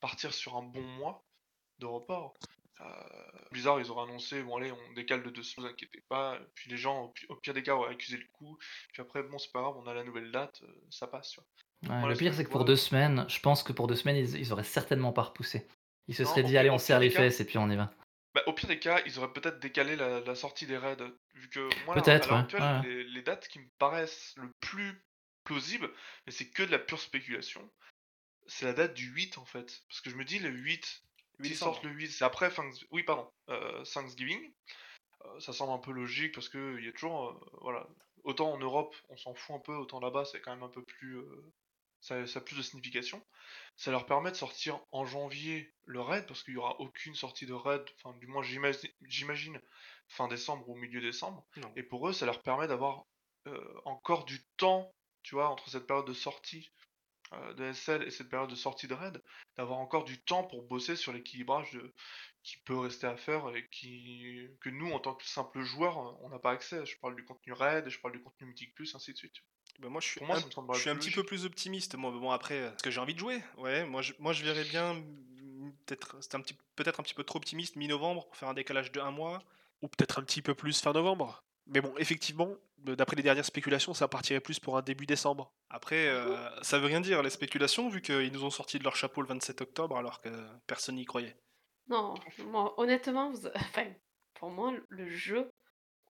partir 0.00 0.32
sur 0.32 0.56
un 0.56 0.62
bon 0.62 0.82
mois 0.82 1.24
de 1.78 1.86
report. 1.86 2.34
Euh, 2.80 2.84
Blizzard, 3.50 3.80
ils 3.80 3.90
auraient 3.90 4.04
annoncé, 4.08 4.42
bon 4.42 4.56
allez, 4.56 4.72
on 4.72 4.92
décale 4.94 5.22
de 5.22 5.30
deux 5.30 5.42
semaines, 5.42 5.66
vous 5.66 5.72
inquiétez 5.72 6.02
pas. 6.08 6.38
Puis 6.54 6.70
les 6.70 6.76
gens, 6.78 7.02
au, 7.02 7.08
pi- 7.08 7.26
au 7.28 7.36
pire 7.36 7.52
des 7.52 7.62
cas, 7.62 7.74
auraient 7.74 7.92
accusé 7.92 8.16
le 8.16 8.26
coup. 8.32 8.56
Puis 8.92 9.02
après, 9.02 9.22
bon, 9.22 9.36
c'est 9.38 9.52
pas 9.52 9.60
grave, 9.60 9.74
on 9.76 9.86
a 9.86 9.92
la 9.92 10.04
nouvelle 10.04 10.30
date, 10.30 10.62
euh, 10.62 10.72
ça 10.88 11.06
passe. 11.06 11.30
Tu 11.32 11.40
vois. 11.40 12.02
Ouais, 12.02 12.08
le 12.08 12.14
pire, 12.14 12.32
c'est 12.32 12.44
que 12.44 12.50
pour 12.50 12.64
deux 12.64 12.76
semaines, 12.76 13.26
je 13.28 13.40
pense 13.40 13.62
que 13.62 13.72
pour 13.72 13.86
deux 13.86 13.96
semaines, 13.96 14.16
ils, 14.16 14.36
ils 14.38 14.52
auraient 14.52 14.64
certainement 14.64 15.12
pas 15.12 15.22
repoussé. 15.24 15.66
Ils 16.08 16.14
se 16.14 16.22
Non, 16.22 16.28
seraient 16.30 16.42
dit, 16.44 16.56
allez, 16.56 16.70
on 16.70 16.78
serre 16.78 17.00
les 17.00 17.10
cas- 17.10 17.18
fesses 17.18 17.40
et 17.40 17.44
puis 17.44 17.58
on 17.58 17.68
y 17.68 17.76
va. 17.76 17.92
Bah, 18.34 18.42
au 18.46 18.52
pire 18.52 18.68
des 18.68 18.78
cas, 18.78 19.00
ils 19.06 19.18
auraient 19.18 19.32
peut-être 19.32 19.58
décalé 19.58 19.96
la, 19.96 20.20
la 20.20 20.34
sortie 20.34 20.66
des 20.66 20.76
raids. 20.78 20.96
Vu 21.34 21.48
que 21.48 21.60
moi, 21.84 21.94
là, 21.96 22.00
à 22.00 22.04
Peut-être, 22.04 22.28
l'heure 22.28 22.38
ouais. 22.38 22.44
actuelle, 22.44 22.62
ouais. 22.62 22.82
les, 22.82 23.04
les 23.04 23.22
dates 23.22 23.48
qui 23.48 23.58
me 23.58 23.68
paraissent 23.78 24.34
le 24.36 24.52
plus 24.60 25.04
plausibles, 25.44 25.90
mais 26.26 26.32
c'est 26.32 26.48
que 26.50 26.62
de 26.62 26.70
la 26.70 26.78
pure 26.78 27.00
spéculation, 27.00 27.68
c'est 28.46 28.66
la 28.66 28.72
date 28.72 28.94
du 28.94 29.06
8 29.10 29.38
en 29.38 29.44
fait. 29.44 29.82
Parce 29.88 30.00
que 30.00 30.10
je 30.10 30.16
me 30.16 30.24
dis, 30.24 30.38
le 30.38 30.50
8, 30.50 31.02
8 31.40 31.48
s'ils 31.48 31.56
sortent 31.56 31.82
le 31.82 31.90
8, 31.90 32.08
c'est 32.10 32.24
après 32.24 32.50
Thanks- 32.50 32.86
oui, 32.90 33.02
pardon, 33.02 33.28
euh, 33.48 33.82
Thanksgiving. 33.84 34.52
Euh, 35.24 35.40
ça 35.40 35.52
semble 35.52 35.72
un 35.72 35.78
peu 35.78 35.92
logique 35.92 36.34
parce 36.34 36.48
que 36.48 36.78
il 36.78 36.84
y 36.84 36.88
a 36.88 36.92
toujours, 36.92 37.30
euh, 37.30 37.58
voilà, 37.60 37.86
autant 38.24 38.52
en 38.52 38.58
Europe, 38.58 38.94
on 39.08 39.16
s'en 39.16 39.34
fout 39.34 39.56
un 39.56 39.60
peu, 39.60 39.74
autant 39.74 39.98
là-bas, 40.00 40.24
c'est 40.24 40.40
quand 40.40 40.52
même 40.52 40.62
un 40.62 40.68
peu 40.68 40.84
plus, 40.84 41.18
euh, 41.18 41.52
ça, 42.00 42.26
ça 42.26 42.38
a 42.38 42.42
plus 42.42 42.56
de 42.56 42.62
signification. 42.62 43.24
Ça 43.76 43.90
leur 43.90 44.06
permet 44.06 44.30
de 44.30 44.36
sortir 44.36 44.80
en 44.92 45.04
janvier 45.04 45.72
le 45.84 46.00
raid 46.00 46.26
parce 46.26 46.42
qu'il 46.42 46.54
y 46.54 46.56
aura 46.56 46.78
aucune 46.80 47.14
sortie 47.14 47.46
de 47.46 47.52
raid, 47.52 47.82
enfin 47.96 48.16
du 48.18 48.26
moins 48.26 48.42
j'imagine, 48.42 48.90
j'imagine 49.02 49.60
fin 50.08 50.28
décembre 50.28 50.68
ou 50.68 50.76
milieu 50.76 51.00
décembre. 51.00 51.46
Non. 51.56 51.72
Et 51.76 51.82
pour 51.82 52.08
eux, 52.08 52.12
ça 52.12 52.26
leur 52.26 52.42
permet 52.42 52.66
d'avoir 52.66 53.04
euh, 53.46 53.80
encore 53.84 54.24
du 54.24 54.44
temps, 54.56 54.94
tu 55.22 55.34
vois, 55.34 55.48
entre 55.48 55.68
cette 55.70 55.86
période 55.86 56.06
de 56.06 56.12
sortie 56.12 56.70
euh, 57.32 57.54
de 57.54 57.64
SL 57.64 58.02
et 58.02 58.10
cette 58.10 58.28
période 58.28 58.50
de 58.50 58.56
sortie 58.56 58.88
de 58.88 58.94
raid, 58.94 59.22
d'avoir 59.56 59.78
encore 59.78 60.04
du 60.04 60.20
temps 60.22 60.44
pour 60.44 60.62
bosser 60.64 60.96
sur 60.96 61.12
l'équilibrage 61.12 61.72
de- 61.72 61.94
qui 62.42 62.56
peut 62.64 62.78
rester 62.78 63.06
à 63.06 63.16
faire 63.16 63.54
et 63.54 63.68
qui 63.70 64.48
que 64.60 64.70
nous 64.70 64.90
en 64.92 64.98
tant 64.98 65.14
que 65.14 65.24
simple 65.26 65.60
joueur 65.62 65.98
on 66.22 66.28
n'a 66.30 66.38
pas 66.38 66.52
accès. 66.52 66.84
Je 66.86 66.98
parle 66.98 67.14
du 67.16 67.24
contenu 67.24 67.52
raid, 67.52 67.88
je 67.88 67.98
parle 68.00 68.14
du 68.14 68.22
contenu 68.22 68.46
mythique 68.48 68.74
plus, 68.74 68.94
ainsi 68.94 69.12
de 69.12 69.18
suite. 69.18 69.36
Bah, 69.78 69.88
moi, 69.88 70.00
je 70.00 70.08
suis, 70.08 70.24
moi, 70.24 70.36
un, 70.36 70.72
je 70.74 70.80
suis 70.80 70.94
petit 70.94 71.10
peu 71.10 71.22
plus 71.22 71.44
optimiste. 71.44 71.94
Moi, 71.94 72.10
bon, 72.10 72.30
après, 72.30 72.58
euh, 72.58 72.70
parce 72.70 72.82
que 72.82 72.90
j'ai 72.90 73.00
envie 73.00 73.14
de 73.14 73.18
jouer. 73.18 73.42
Ouais, 73.58 73.84
moi, 73.84 74.02
je, 74.02 74.12
moi, 74.18 74.32
je 74.32 74.44
verrais 74.44 74.64
bien, 74.64 74.94
mm, 74.94 75.72
peut-être, 75.86 76.16
c'est 76.20 76.34
un 76.34 76.40
petit, 76.40 76.56
peut-être 76.76 77.00
un 77.00 77.02
petit 77.02 77.14
peu 77.14 77.24
trop 77.24 77.38
optimiste, 77.38 77.76
mi-novembre, 77.76 78.26
pour 78.26 78.36
faire 78.36 78.48
un 78.48 78.54
décalage 78.54 78.92
de 78.92 79.00
un 79.00 79.10
mois, 79.10 79.42
ou 79.82 79.88
peut-être 79.88 80.18
un 80.18 80.22
petit 80.22 80.42
peu 80.42 80.54
plus 80.54 80.80
fin 80.80 80.92
novembre. 80.92 81.42
Mais 81.66 81.80
bon, 81.80 81.94
effectivement, 81.98 82.48
d'après 82.78 83.16
les 83.16 83.22
dernières 83.22 83.44
spéculations, 83.44 83.94
ça 83.94 84.08
partirait 84.08 84.40
plus 84.40 84.58
pour 84.58 84.76
un 84.76 84.82
début 84.82 85.06
décembre. 85.06 85.52
Après, 85.68 86.08
euh, 86.08 86.36
ça 86.62 86.78
veut 86.78 86.86
rien 86.86 87.00
dire 87.00 87.22
les 87.22 87.30
spéculations, 87.30 87.88
vu 87.88 88.02
qu'ils 88.02 88.32
nous 88.32 88.44
ont 88.44 88.50
sorti 88.50 88.78
de 88.78 88.84
leur 88.84 88.96
chapeau 88.96 89.22
le 89.22 89.28
27 89.28 89.60
octobre, 89.60 89.96
alors 89.96 90.20
que 90.20 90.30
personne 90.66 90.96
n'y 90.96 91.04
croyait. 91.04 91.36
Non, 91.88 92.14
moi, 92.46 92.74
honnêtement, 92.78 93.30
vous... 93.30 93.46
enfin, 93.54 93.86
pour 94.34 94.50
moi, 94.50 94.72
le 94.88 95.08
jeu, 95.10 95.50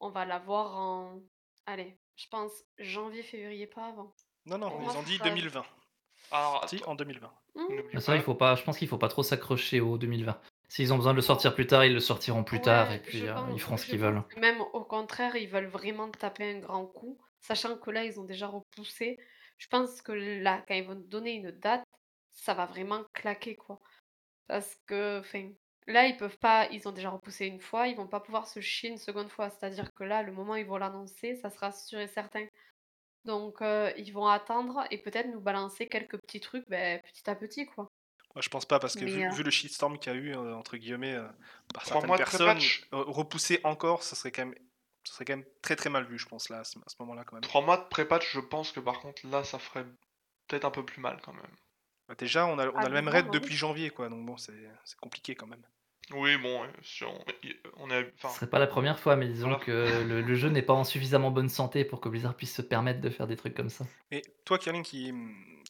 on 0.00 0.10
va 0.10 0.24
l'avoir 0.24 0.76
en. 0.76 1.20
Allez, 1.66 1.96
je 2.20 2.28
pense 2.28 2.52
janvier, 2.78 3.22
février, 3.22 3.66
pas 3.66 3.87
avant. 3.87 4.14
Non, 4.46 4.59
non, 4.59 4.68
Pour 4.70 4.80
ils 4.80 4.85
moi, 4.85 4.96
ont 4.96 5.02
dit 5.02 5.16
ça- 5.16 5.24
2020. 5.24 5.64
Alors, 6.33 6.68
Si, 6.68 6.80
en 6.87 6.94
2020. 6.94 7.33
Hmm, 7.54 7.62
Mais 7.92 8.00
ça, 8.00 8.14
il 8.14 8.22
faut 8.22 8.35
pas, 8.35 8.54
je 8.54 8.62
pense 8.62 8.78
qu'il 8.78 8.87
faut 8.88 8.98
pas 8.98 9.09
trop 9.09 9.22
s'accrocher 9.22 9.80
au 9.80 9.98
2020. 9.98 10.40
S'ils 10.68 10.92
ont 10.92 10.96
besoin 10.96 11.12
de 11.12 11.16
le 11.16 11.22
sortir 11.22 11.54
plus 11.54 11.66
tard, 11.66 11.85
ils 11.85 11.92
le 11.94 11.98
sortiront 12.00 12.44
plus 12.44 12.61
tard 12.61 12.92
et 12.92 13.00
puis 13.02 13.26
euh, 13.26 13.35
pense- 13.35 13.50
ils 13.52 13.61
feront 13.61 13.76
ce 13.76 13.87
qu'ils 13.87 13.98
veulent. 13.98 14.22
Même 14.37 14.61
au 14.61 14.85
contraire, 14.85 15.35
ils 15.35 15.48
veulent 15.48 15.66
vraiment 15.66 16.09
taper 16.11 16.52
un 16.52 16.59
grand 16.61 16.87
coup, 16.87 17.18
sachant 17.40 17.76
que 17.76 17.90
là, 17.90 18.04
ils 18.04 18.20
ont 18.20 18.24
déjà 18.24 18.46
repoussé. 18.46 19.18
Je 19.59 19.66
pense 19.66 20.00
que 20.02 20.12
là, 20.12 20.62
quand 20.68 20.74
ils 20.74 20.87
vont 20.87 20.94
donner 20.94 21.33
une 21.33 21.50
date, 21.50 21.85
ça 22.30 22.54
va 22.54 22.66
vraiment 22.66 23.02
claquer, 23.12 23.56
quoi. 23.56 23.80
Parce 24.46 24.76
que, 24.87 25.18
enfin, 25.20 25.50
là, 25.86 26.06
ils 26.06 26.16
peuvent 26.16 26.38
pas, 26.38 26.68
ils 26.70 26.86
ont 26.88 26.92
déjà 26.92 27.10
repoussé 27.10 27.46
une 27.46 27.60
fois, 27.60 27.88
ils 27.88 27.96
vont 27.96 28.06
pas 28.06 28.20
pouvoir 28.20 28.46
se 28.46 28.60
chier 28.60 28.90
une 28.90 28.98
seconde 28.98 29.28
fois. 29.28 29.50
C'est-à-dire 29.50 29.92
que 29.94 30.04
là, 30.04 30.22
le 30.22 30.32
moment 30.32 30.52
où 30.52 30.56
ils 30.56 30.66
vont 30.66 30.78
l'annoncer, 30.78 31.36
ça 31.36 31.50
sera 31.50 31.72
sûr 31.72 31.98
et 32.00 32.08
certain. 32.08 32.46
Donc, 33.24 33.60
euh, 33.60 33.92
ils 33.96 34.12
vont 34.12 34.26
attendre 34.26 34.84
et 34.90 34.98
peut-être 34.98 35.28
nous 35.28 35.40
balancer 35.40 35.88
quelques 35.88 36.18
petits 36.18 36.40
trucs, 36.40 36.68
ben, 36.68 37.00
petit 37.02 37.28
à 37.28 37.34
petit, 37.34 37.66
quoi. 37.66 37.90
Moi, 38.34 38.42
je 38.42 38.48
pense 38.48 38.64
pas, 38.64 38.78
parce 38.78 38.94
que 38.94 39.04
vu, 39.04 39.24
euh, 39.24 39.30
vu 39.30 39.42
le 39.42 39.50
shitstorm 39.50 39.98
qu'il 39.98 40.12
y 40.12 40.16
a 40.16 40.18
eu, 40.18 40.36
euh, 40.36 40.54
entre 40.54 40.76
guillemets, 40.76 41.14
euh, 41.14 41.26
par 41.74 41.84
certaines 41.84 42.06
mois 42.06 42.16
de 42.16 42.22
personnes, 42.22 42.46
pré-patch. 42.46 42.88
repousser 42.92 43.60
encore, 43.64 44.04
ça 44.04 44.14
serait 44.14 44.30
quand 44.30 44.46
même, 44.46 44.54
ça 45.04 45.14
serait 45.14 45.24
quand 45.24 45.36
même 45.36 45.46
très 45.62 45.74
très 45.74 45.90
mal 45.90 46.04
vu, 46.04 46.16
je 46.16 46.26
pense, 46.26 46.48
là, 46.48 46.60
à 46.60 46.64
ce, 46.64 46.78
à 46.78 46.88
ce 46.88 46.94
moment-là, 47.00 47.24
quand 47.24 47.34
même. 47.34 47.42
Trois 47.42 47.62
mois 47.62 47.76
de 47.76 47.88
pré-patch, 47.88 48.32
je 48.32 48.38
pense 48.38 48.70
que 48.70 48.78
par 48.78 49.00
contre 49.00 49.26
là, 49.26 49.42
ça 49.42 49.58
ferait 49.58 49.84
peut-être 50.46 50.64
un 50.64 50.70
peu 50.70 50.84
plus 50.84 51.00
mal 51.00 51.20
quand 51.22 51.32
même. 51.32 51.56
Bah, 52.10 52.16
déjà, 52.18 52.44
on 52.46 52.58
a, 52.58 52.66
on 52.66 52.74
a 52.76 52.80
Ah, 52.82 52.88
le 52.88 52.94
même 52.94 53.04
bon, 53.04 53.12
raid 53.12 53.26
oui. 53.26 53.30
depuis 53.30 53.54
janvier, 53.54 53.90
quoi, 53.90 54.08
donc 54.08 54.26
bon, 54.26 54.36
c'est 54.36 54.52
c'est 54.84 54.98
compliqué 54.98 55.36
quand 55.36 55.46
même. 55.46 55.62
Oui, 56.12 56.36
bon, 56.38 56.60
si 56.82 57.04
on, 57.04 57.24
on 57.76 57.88
est, 57.88 58.12
Ce 58.20 58.28
serait 58.30 58.50
pas 58.50 58.58
la 58.58 58.66
première 58.66 58.98
fois, 58.98 59.14
mais 59.14 59.28
disons 59.28 59.46
Voilà. 59.50 59.64
que 59.64 60.02
le, 60.08 60.20
le 60.20 60.34
jeu 60.34 60.48
n'est 60.48 60.60
pas 60.60 60.72
en 60.72 60.82
suffisamment 60.82 61.30
bonne 61.30 61.48
santé 61.48 61.84
pour 61.84 62.00
que 62.00 62.08
Blizzard 62.08 62.34
puisse 62.34 62.52
se 62.52 62.62
permettre 62.62 63.00
de 63.00 63.10
faire 63.10 63.28
des 63.28 63.36
trucs 63.36 63.54
comme 63.54 63.68
ça. 63.70 63.86
Mais 64.10 64.22
toi, 64.44 64.58
Kirling, 64.58 64.82
qui, 64.82 65.14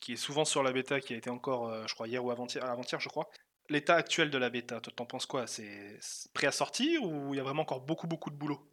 qui 0.01 0.15
est 0.15 0.17
souvent 0.17 0.47
sur 0.47 0.63
la 0.63 0.73
bêta, 0.73 0.99
qui 0.99 1.13
a 1.13 1.19
été 1.19 1.29
encore, 1.29 1.69
euh, 1.69 1.85
je 1.87 1.93
crois, 1.93 2.09
hier 2.09 2.25
ou 2.25 2.31
avant-hier, 2.31 2.65
avant-hier, 2.65 2.99
je 3.01 3.11
crois, 3.11 3.29
l'état 3.69 3.97
actuel 3.97 4.31
de 4.31 4.39
la 4.39 4.49
bêta, 4.49 4.81
toi, 4.81 4.91
t'en 4.97 5.05
penses 5.05 5.27
quoi? 5.27 5.47
C'est 5.47 5.99
c'est 6.01 6.33
prêt 6.33 6.47
à 6.47 6.53
sortir 6.53 7.03
ou 7.05 7.35
il 7.35 7.37
y 7.37 7.41
a 7.41 7.43
vraiment 7.43 7.63
encore 7.63 7.83
beaucoup 7.83 8.07
beaucoup 8.07 8.31
de 8.31 8.37
boulot? 8.37 8.67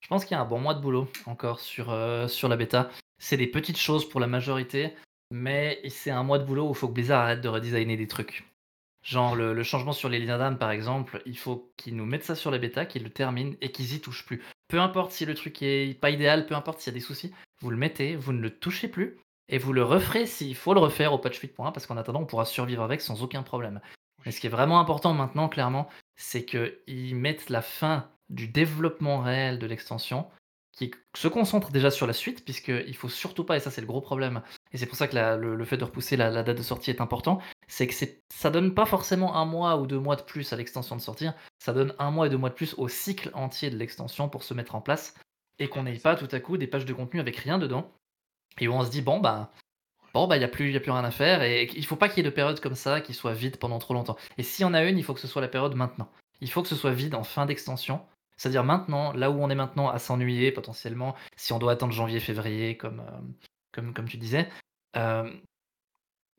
Je 0.00 0.08
pense 0.08 0.24
qu'il 0.24 0.34
y 0.36 0.38
a 0.38 0.42
un 0.42 0.46
bon 0.46 0.58
mois 0.58 0.74
de 0.74 0.80
boulot 0.80 1.08
encore 1.26 1.60
sur, 1.60 1.92
euh, 1.92 2.26
sur 2.26 2.48
la 2.48 2.56
bêta. 2.56 2.90
C'est 3.18 3.36
des 3.36 3.46
petites 3.46 3.78
choses 3.78 4.08
pour 4.08 4.18
la 4.18 4.26
majorité, 4.26 4.96
mais 5.32 5.80
c'est 5.88 6.10
un 6.10 6.22
mois 6.22 6.38
de 6.38 6.44
boulot 6.44 6.68
où 6.68 6.72
il 6.72 6.76
faut 6.76 6.88
que 6.88 6.92
Blizzard 6.92 7.22
arrête 7.22 7.40
de 7.40 7.48
redesigner 7.48 7.96
des 7.96 8.06
trucs. 8.06 8.44
Genre 9.02 9.34
le, 9.34 9.60
changement 9.64 9.92
sur 9.92 10.08
les 10.08 10.20
liens 10.20 10.38
d'âme 10.38 10.58
par 10.58 10.70
exemple, 10.70 11.22
il 11.26 11.36
faut 11.36 11.72
qu'ils 11.76 11.96
nous 11.96 12.04
mettent 12.04 12.24
ça 12.24 12.36
sur 12.36 12.50
la 12.50 12.58
bêta, 12.58 12.86
qu'ils 12.86 13.02
le 13.02 13.10
terminent 13.10 13.54
et 13.60 13.72
qu'ils 13.72 13.94
y 13.94 14.00
touchent 14.00 14.26
plus. 14.26 14.42
Peu 14.68 14.78
importe 14.78 15.10
si 15.10 15.24
le 15.24 15.34
truc 15.34 15.60
est 15.62 15.98
pas 15.98 16.10
idéal, 16.10 16.46
peu 16.46 16.54
importe 16.54 16.80
s'il 16.80 16.92
y 16.92 16.94
a 16.94 16.98
des 16.98 17.04
soucis, 17.04 17.32
vous 17.62 17.70
le 17.70 17.76
mettez, 17.76 18.14
vous 18.14 18.32
ne 18.32 18.40
le 18.40 18.50
touchez 18.50 18.88
plus 18.88 19.18
et 19.48 19.58
vous 19.58 19.72
le 19.72 19.82
referez 19.82 20.26
s'il 20.26 20.54
faut 20.54 20.74
le 20.74 20.80
refaire 20.80 21.12
au 21.14 21.18
patch 21.18 21.40
8.1 21.40 21.72
parce 21.72 21.86
qu'en 21.86 21.96
attendant 21.96 22.20
on 22.20 22.26
pourra 22.26 22.44
survivre 22.44 22.82
avec 22.82 23.00
sans 23.00 23.22
aucun 23.22 23.42
problème. 23.42 23.80
Mais 24.24 24.32
ce 24.32 24.40
qui 24.40 24.46
est 24.46 24.50
vraiment 24.50 24.78
important 24.78 25.14
maintenant, 25.14 25.48
clairement, 25.48 25.88
c'est 26.14 26.44
qu'ils 26.44 27.16
mettent 27.16 27.50
la 27.50 27.62
fin 27.62 28.08
du 28.28 28.48
développement 28.48 29.20
réel 29.20 29.58
de 29.58 29.66
l'extension, 29.66 30.26
qui 30.72 30.90
se 31.14 31.28
concentre 31.28 31.70
déjà 31.70 31.90
sur 31.90 32.06
la 32.06 32.12
suite, 32.14 32.44
puisqu'il 32.44 32.96
faut 32.96 33.08
surtout 33.08 33.44
pas, 33.44 33.56
et 33.56 33.60
ça 33.60 33.70
c'est 33.70 33.82
le 33.82 33.86
gros 33.86 34.00
problème, 34.00 34.42
et 34.72 34.78
c'est 34.78 34.86
pour 34.86 34.96
ça 34.96 35.06
que 35.06 35.36
le, 35.36 35.64
fait 35.64 35.76
de 35.76 35.84
repousser 35.84 36.16
la, 36.16 36.42
date 36.42 36.56
de 36.56 36.62
sortie 36.62 36.90
est 36.90 37.02
important, 37.02 37.40
c'est 37.68 37.86
que 37.86 37.94
ça 38.32 38.50
donne 38.50 38.74
pas 38.74 38.86
forcément 38.86 39.36
un 39.36 39.44
mois 39.44 39.76
ou 39.76 39.86
deux 39.86 39.98
mois 39.98 40.16
de 40.16 40.22
plus 40.22 40.52
à 40.52 40.56
l'extension 40.56 40.96
de 40.96 41.02
sortir, 41.02 41.34
ça 41.58 41.74
donne 41.74 41.94
un 41.98 42.10
mois 42.10 42.26
et 42.26 42.30
deux 42.30 42.38
mois 42.38 42.48
de 42.48 42.54
plus 42.54 42.74
au 42.78 42.88
cycle 42.88 43.30
entier 43.34 43.70
de 43.70 43.76
l'extension 43.76 44.30
pour 44.30 44.44
se 44.44 44.54
mettre 44.54 44.74
en 44.74 44.80
place, 44.80 45.14
et 45.58 45.68
qu'on 45.68 45.82
n'ait 45.82 45.98
pas 45.98 46.16
tout 46.16 46.28
à 46.32 46.40
coup 46.40 46.56
des 46.56 46.66
pages 46.66 46.86
de 46.86 46.94
contenu 46.94 47.20
avec 47.20 47.36
rien 47.36 47.58
dedans, 47.58 47.92
et 48.58 48.66
où 48.66 48.72
on 48.72 48.84
se 48.84 48.90
dit, 48.90 49.02
bon 49.02 49.20
bah, 49.20 49.52
bon 50.14 50.26
bah 50.26 50.36
il 50.36 50.40
n'y 50.40 50.44
a, 50.46 50.48
plus- 50.48 50.74
a 50.74 50.80
rien 50.80 51.04
à 51.04 51.10
faire, 51.10 51.42
et 51.42 51.68
il 51.76 51.84
faut 51.84 51.96
pas 51.96 52.08
qu'il 52.08 52.18
y 52.18 52.20
ait 52.26 52.30
de 52.30 52.34
période 52.34 52.60
comme 52.60 52.74
ça 52.74 53.02
qui 53.02 53.12
soit 53.12 53.34
vide 53.34 53.58
pendant 53.58 53.78
trop 53.78 53.92
longtemps. 53.92 54.16
Et 54.38 54.42
s'il 54.42 54.62
y 54.62 54.66
en 54.66 54.74
a 54.74 54.82
une, 54.84 54.96
il 54.96 55.04
faut 55.04 55.12
que 55.12 55.20
ce 55.20 55.28
soit 55.28 55.42
la 55.42 55.48
période 55.48 55.74
maintenant. 55.74 56.10
Il 56.40 56.50
faut 56.50 56.62
que 56.62 56.68
ce 56.68 56.76
soit 56.76 56.92
vide 56.92 57.14
en 57.14 57.24
fin 57.24 57.46
d'extension, 57.46 58.00
c'est-à-dire 58.36 58.64
maintenant, 58.64 59.12
là 59.12 59.30
où 59.30 59.42
on 59.42 59.50
est 59.50 59.54
maintenant 59.54 59.88
à 59.88 59.98
s'ennuyer 59.98 60.52
potentiellement, 60.52 61.14
si 61.36 61.52
on 61.52 61.58
doit 61.58 61.72
attendre 61.72 61.92
janvier-février, 61.92 62.76
comme, 62.76 63.00
euh, 63.00 63.20
comme, 63.72 63.94
comme 63.94 64.08
tu 64.08 64.16
disais. 64.16 64.48
Euh, 64.96 65.30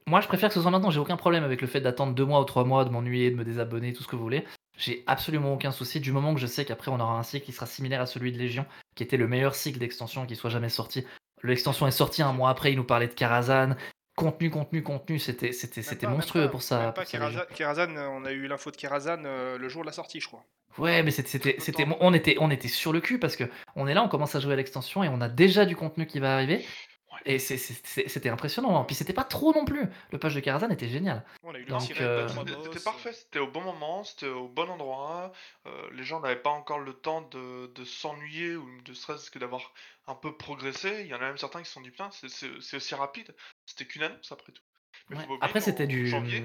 moi, 0.06 0.20
je 0.20 0.28
préfère 0.28 0.50
que 0.50 0.56
ce 0.56 0.62
soit 0.62 0.72
maintenant. 0.72 0.92
J'ai 0.92 1.00
aucun 1.00 1.16
problème 1.18 1.44
avec 1.44 1.62
le 1.62 1.68
fait 1.68 1.80
d'attendre 1.80 2.14
deux 2.14 2.26
mois 2.26 2.42
ou 2.42 2.46
trois 2.46 2.66
mois, 2.66 2.84
de 2.84 2.90
m'ennuyer, 2.90 3.32
de 3.32 3.36
me 3.36 3.46
désabonner, 3.46 3.94
tout 3.94 4.04
ce 4.04 4.08
que 4.08 4.16
vous 4.16 4.24
voulez. 4.24 4.46
J'ai 4.78 5.04
absolument 5.08 5.54
aucun 5.54 5.72
souci 5.72 6.00
du 6.00 6.12
moment 6.12 6.34
que 6.34 6.40
je 6.40 6.48
sais 6.48 6.66
qu'après 6.66 6.92
on 6.92 7.00
aura 7.00 7.18
un 7.18 7.24
cycle 7.24 7.46
qui 7.46 7.52
sera 7.52 7.66
similaire 7.66 8.02
à 8.02 8.06
celui 8.06 8.32
de 8.32 8.38
Légion, 8.38 8.66
qui 8.96 9.04
était 9.04 9.18
le 9.18 9.28
meilleur 9.28 9.56
cycle 9.56 9.80
d'extension 9.80 10.26
qui 10.26 10.36
soit 10.36 10.50
jamais 10.50 10.70
sorti. 10.70 11.06
L'extension 11.44 11.88
est 11.88 11.92
sortie 11.92 12.22
un 12.24 12.34
mois 12.34 12.50
après, 12.50 12.72
il 12.72 12.78
nous 12.78 12.84
parlait 12.84 13.08
de 13.08 13.14
Karazhan. 13.14 13.76
Contenu, 14.24 14.50
contenu, 14.50 14.84
contenu, 14.84 15.20
c'était 15.20 15.52
c'était 15.52 15.82
Même 15.82 15.90
c'était 15.90 16.06
pas, 16.06 16.08
même 16.12 16.18
monstrueux 16.18 16.46
pas, 16.46 16.50
pour 16.52 16.62
ça. 16.64 16.78
pas 16.92 17.04
pour 17.04 17.04
euh, 17.04 18.08
on 18.10 18.26
a 18.26 18.32
eu 18.32 18.48
l'info 18.48 18.72
de 18.72 18.78
Karazhan 18.78 19.24
euh, 19.26 19.58
le 19.58 19.70
jour 19.70 19.82
de 19.84 19.88
la 19.88 19.94
sortie, 19.94 20.20
je 20.22 20.28
crois. 20.28 20.44
Ouais, 20.78 21.04
mais 21.04 21.12
c'était, 21.12 21.58
c'était, 21.60 21.86
on 22.00 22.14
était, 22.14 22.36
on 22.40 22.50
était 22.50 22.68
sur 22.68 22.94
le 22.94 23.00
cul 23.02 23.20
parce 23.20 23.36
que 23.36 23.44
on 23.76 23.88
est 23.88 23.94
là, 23.94 24.02
on 24.04 24.08
commence 24.10 24.34
à 24.36 24.40
jouer 24.40 24.54
à 24.54 24.56
l'extension 24.56 25.04
et 25.04 25.10
on 25.10 25.22
a 25.22 25.30
déjà 25.30 25.66
du 25.66 25.76
contenu 25.76 26.08
qui 26.08 26.20
va 26.20 26.34
arriver. 26.34 26.66
Ouais. 27.12 27.20
Et 27.26 27.38
c'est- 27.40 27.58
c'est- 27.58 27.86
c'est- 27.86 28.08
c'était 28.08 28.30
impressionnant. 28.30 28.84
Puis 28.86 28.96
c'était 28.96 29.14
pas 29.14 29.24
trop 29.24 29.54
non 29.54 29.66
plus. 29.66 29.86
Le 30.12 30.18
page 30.18 30.34
de 30.34 30.40
Karazhan 30.40 30.72
était 30.72 30.88
génial. 30.90 31.24
On 31.44 31.54
a 31.54 31.60
eu 31.60 31.66
euh, 31.70 32.28
C'était 32.28 32.84
parfait, 32.84 33.14
c'était 33.14 33.38
au 33.38 33.46
bon 33.48 33.62
moment, 33.62 34.04
c'était 34.04 34.28
au 34.28 34.48
bon 34.48 34.68
endroit. 34.70 35.32
euh, 35.68 35.70
les 35.94 36.04
gens 36.04 36.20
n'avaient 36.22 36.36
pas 36.42 36.50
encore 36.50 36.80
le 36.80 36.94
temps 36.94 37.22
de, 37.22 37.68
de 37.68 37.86
s'ennuyer 37.86 38.56
ou 38.56 38.68
de 38.84 38.94
stress 38.94 39.30
que 39.30 39.38
d'avoir 39.40 39.74
un 40.08 40.16
peu 40.16 40.36
progressé. 40.36 41.02
Il 41.02 41.08
y 41.08 41.14
en 41.14 41.18
a 41.18 41.28
même 41.28 41.38
certains 41.38 41.60
qui 41.60 41.68
se 41.68 41.74
sont 41.74 41.82
dit 41.82 41.92
putain, 41.92 42.10
c'est- 42.12 42.28
c'est 42.30 42.50
c'est 42.62 42.78
aussi 42.78 42.96
rapide. 42.96 43.34
C'était 43.66 43.86
qu'une 43.86 44.04
annonce 44.04 44.32
après 44.32 44.52
tout. 44.52 44.62
Mais 45.10 45.18
Ouais. 45.18 45.26
Après, 45.42 45.62
c'était 45.62 45.88
du. 45.88 46.08
janvier, 46.08 46.44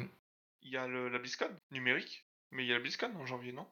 il 0.62 0.70
y 0.70 0.76
a 0.76 0.86
le, 0.86 1.08
la 1.08 1.18
BlizzCon 1.18 1.50
numérique, 1.70 2.26
mais 2.50 2.64
il 2.64 2.68
y 2.68 2.72
a 2.72 2.74
la 2.76 2.80
BlizzCon 2.80 3.12
en 3.18 3.26
janvier, 3.26 3.52
non? 3.52 3.66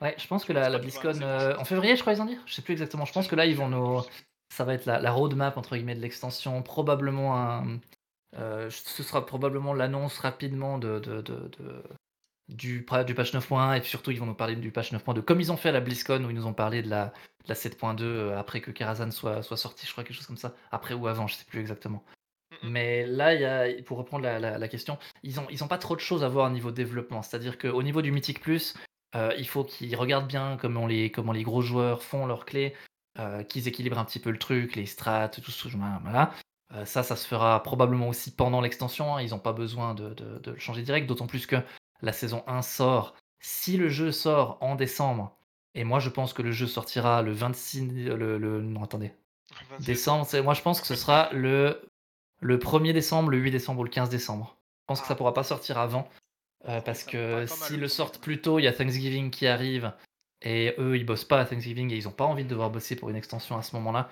Ouais, 0.00 0.14
je 0.18 0.26
pense 0.26 0.44
que 0.44 0.52
la, 0.52 0.68
la 0.68 0.78
BlizzCon 0.78 1.20
euh, 1.22 1.56
en 1.56 1.64
février, 1.64 1.94
je 1.96 2.00
crois 2.00 2.12
ils 2.14 2.20
ont 2.22 2.26
dit? 2.26 2.38
Je 2.46 2.54
sais 2.54 2.62
plus 2.62 2.72
exactement. 2.72 3.04
Je 3.04 3.12
pense 3.12 3.28
que 3.28 3.36
là 3.36 3.46
ils 3.46 3.56
vont 3.56 3.68
nous. 3.68 4.00
Ça 4.52 4.64
va 4.64 4.74
être 4.74 4.86
la, 4.86 5.00
la 5.00 5.10
roadmap 5.12 5.56
entre 5.56 5.76
guillemets 5.76 5.94
de 5.94 6.00
l'extension. 6.00 6.62
Probablement 6.62 7.36
un. 7.40 7.80
euh, 8.36 8.68
ce 8.70 9.02
sera 9.02 9.24
probablement 9.24 9.72
l'annonce 9.72 10.18
rapidement 10.18 10.78
de, 10.78 10.98
de, 10.98 11.22
de- 11.22 11.48
de- 11.58 11.84
du, 12.48 12.78
du 12.80 13.14
patch 13.14 13.32
9.1 13.32 13.76
et 13.76 13.80
puis 13.80 13.88
surtout 13.88 14.10
ils 14.10 14.18
vont 14.20 14.26
nous 14.26 14.34
parler 14.34 14.56
du 14.56 14.70
patch 14.72 14.92
9.2 14.92 15.22
comme 15.22 15.40
ils 15.40 15.50
ont 15.52 15.56
fait 15.56 15.70
à 15.70 15.72
la 15.72 15.80
BlizzCon 15.80 16.22
où 16.24 16.30
ils 16.30 16.36
nous 16.36 16.46
ont 16.46 16.52
parlé 16.52 16.82
de 16.82 16.90
la, 16.90 17.12
la 17.46 17.54
7.2 17.54 18.02
euh, 18.02 18.36
après 18.38 18.60
que 18.60 18.70
Karazhan 18.72 19.10
soit, 19.12 19.42
soit 19.42 19.56
sorti, 19.56 19.86
je 19.86 19.92
crois 19.92 20.04
quelque 20.04 20.16
chose 20.16 20.26
comme 20.26 20.36
ça. 20.36 20.54
Après 20.72 20.94
ou 20.94 21.06
avant, 21.06 21.26
je 21.26 21.36
sais 21.36 21.44
plus 21.46 21.60
exactement. 21.60 22.04
Mhm. 22.62 22.70
Mais 22.70 23.06
là, 23.06 23.34
il 23.34 23.40
y 23.40 23.44
a, 23.44 23.82
pour 23.84 23.98
reprendre 23.98 24.24
la, 24.24 24.38
la- 24.38 24.58
la 24.58 24.68
question, 24.68 24.98
ils 25.22 25.40
ont, 25.40 25.46
ils 25.50 25.62
ont 25.64 25.68
pas 25.68 25.78
trop 25.78 25.94
de 25.96 26.00
choses 26.00 26.22
à 26.24 26.28
voir 26.28 26.46
au 26.46 26.52
niveau 26.52 26.70
développement. 26.70 27.22
C'est-à-dire 27.22 27.58
qu'au 27.58 27.82
niveau 27.82 28.02
du 28.02 28.12
Mythic 28.12 28.40
Plus, 28.40 28.74
Euh, 29.16 29.32
il 29.38 29.46
faut 29.46 29.62
qu'ils 29.62 29.94
regardent 29.94 30.26
bien 30.26 30.56
comment 30.60 30.88
les, 30.88 31.12
comment 31.12 31.30
les 31.32 31.44
gros 31.44 31.62
joueurs 31.62 32.02
font 32.02 32.26
leurs 32.26 32.44
clés, 32.44 32.74
euh, 33.20 33.44
qu'ils 33.44 33.68
équilibrent 33.68 34.00
un 34.00 34.04
petit 34.04 34.18
peu 34.18 34.32
le 34.32 34.38
truc, 34.40 34.74
les 34.74 34.86
strats, 34.86 35.28
tout 35.28 35.40
ce 35.52 35.68
voilà. 36.02 36.32
Euh, 36.74 36.84
ça, 36.84 37.04
ça 37.04 37.14
se 37.14 37.24
fera 37.28 37.62
probablement 37.62 38.08
aussi 38.08 38.34
pendant 38.34 38.60
l'extension. 38.60 39.14
Hein. 39.14 39.22
Ils 39.22 39.30
n'ont 39.30 39.38
pas 39.38 39.52
besoin 39.52 39.94
de, 39.94 40.16
le 40.46 40.58
changer 40.58 40.82
direct, 40.82 41.06
d'autant 41.06 41.28
plus 41.28 41.46
que 41.46 41.56
la 42.02 42.12
saison 42.12 42.42
1 42.48 42.62
sort. 42.62 43.14
Si 43.38 43.76
le 43.76 43.88
jeu 43.88 44.10
sort 44.10 44.58
en 44.60 44.74
décembre, 44.74 45.36
et 45.76 45.84
moi 45.84 46.00
je 46.00 46.10
pense 46.10 46.32
que 46.32 46.42
le 46.42 46.50
jeu 46.50 46.66
sortira 46.66 47.22
le 47.22 47.30
26. 47.32 48.08
Le, 48.16 48.36
le 48.36 48.62
non, 48.62 48.82
attendez. 48.82 49.12
Décembre, 49.78 50.26
moi 50.42 50.54
je 50.54 50.62
pense 50.62 50.80
que 50.80 50.86
ce 50.88 50.96
sera 50.96 51.28
le, 51.32 51.86
le 52.40 52.58
1er 52.58 52.92
décembre, 52.92 53.30
le 53.30 53.38
8 53.38 53.50
décembre 53.50 53.80
ou 53.80 53.84
le 53.84 53.90
15 53.90 54.08
décembre. 54.08 54.56
Je 54.82 54.86
pense 54.86 55.00
que 55.00 55.06
ça 55.06 55.14
ah. 55.14 55.16
pourra 55.16 55.34
pas 55.34 55.44
sortir 55.44 55.78
avant. 55.78 56.08
Euh, 56.68 56.80
parce 56.80 57.04
que 57.04 57.46
s'ils 57.46 57.80
le 57.80 57.88
sortent 57.88 58.18
plus 58.18 58.40
tôt, 58.40 58.58
il 58.58 58.62
y 58.62 58.68
a 58.68 58.72
Thanksgiving 58.72 59.30
qui 59.30 59.46
arrive. 59.46 59.92
Et 60.42 60.74
eux, 60.78 60.96
ils 60.96 61.06
bossent 61.06 61.24
pas 61.24 61.40
à 61.40 61.44
Thanksgiving 61.44 61.90
et 61.92 61.96
ils 61.96 62.08
ont 62.08 62.12
pas 62.12 62.24
envie 62.24 62.44
de 62.44 62.48
devoir 62.48 62.70
bosser 62.70 62.96
pour 62.96 63.10
une 63.10 63.16
extension 63.16 63.56
à 63.56 63.62
ce 63.62 63.74
moment-là. 63.76 64.10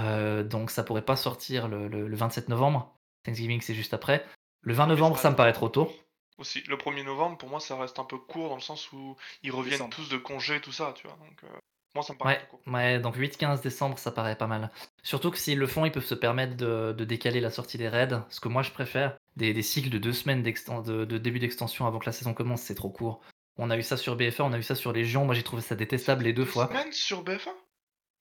Euh, 0.00 0.42
donc 0.42 0.70
ça 0.70 0.82
pourrait 0.82 1.04
pas 1.04 1.16
sortir 1.16 1.68
le, 1.68 2.14
27 2.14 2.48
novembre. 2.48 2.94
Thanksgiving 3.24 3.60
c'est 3.60 3.74
juste 3.74 3.94
après. 3.94 4.24
Le 4.60 4.74
20 4.74 4.86
novembre 4.86 5.18
ça 5.18 5.30
me 5.30 5.36
paraît 5.36 5.52
trop 5.52 5.68
tôt. 5.68 5.90
Aussi, 6.38 6.62
le 6.68 6.76
1er 6.76 7.04
novembre 7.04 7.38
pour 7.38 7.48
moi 7.48 7.60
ça 7.60 7.76
reste 7.76 7.98
un 7.98 8.04
peu 8.04 8.18
court 8.18 8.48
dans 8.48 8.56
le 8.56 8.60
sens 8.60 8.92
où 8.92 9.16
ils 9.42 9.50
reviennent 9.50 9.88
tous 9.88 10.08
de 10.08 10.18
congé 10.18 10.60
tout 10.60 10.72
ça, 10.72 10.92
tu 10.94 11.06
vois. 11.06 11.16
Donc 11.16 11.42
euh, 11.44 11.58
moi 11.94 12.04
ça 12.04 12.12
me 12.12 12.18
paraît 12.18 12.38
ouais, 12.38 12.46
court. 12.48 12.60
Ouais, 12.66 12.98
donc 13.00 13.16
8-15 13.16 13.62
décembre 13.62 13.98
ça 13.98 14.12
paraît 14.12 14.36
pas 14.36 14.46
mal. 14.46 14.70
Surtout 15.02 15.30
que 15.30 15.38
s'ils 15.38 15.58
le 15.58 15.66
font, 15.66 15.84
ils 15.84 15.92
peuvent 15.92 16.04
se 16.04 16.14
permettre 16.14 16.56
de, 16.56 17.04
décaler 17.04 17.40
la 17.40 17.50
sortie 17.50 17.78
des 17.78 17.88
raids. 17.88 18.22
Ce 18.28 18.40
que 18.40 18.48
moi 18.48 18.62
je 18.62 18.70
préfère, 18.70 19.16
des, 19.36 19.62
cycles 19.62 19.90
de 19.90 19.98
deux 19.98 20.12
semaines 20.12 20.42
de, 20.42 21.04
de 21.04 21.18
début 21.18 21.38
d'extension 21.38 21.86
avant 21.86 21.98
que 21.98 22.06
la 22.06 22.12
saison 22.12 22.34
commence, 22.34 22.62
c'est 22.62 22.74
trop 22.74 22.90
court. 22.90 23.20
On 23.56 23.70
a 23.70 23.76
eu 23.76 23.82
ça 23.82 23.96
sur 23.96 24.16
BFA, 24.16 24.44
on 24.44 24.52
a 24.52 24.58
eu 24.58 24.62
ça 24.62 24.74
sur 24.74 24.92
Légion. 24.92 25.24
Moi 25.24 25.34
j'ai 25.34 25.42
trouvé 25.42 25.62
ça 25.62 25.74
détestable 25.74 26.24
les 26.24 26.32
deux, 26.32 26.44
deux 26.44 26.50
fois. 26.50 26.68
Semaines 26.68 26.92
sur 26.92 27.22
BFA 27.22 27.50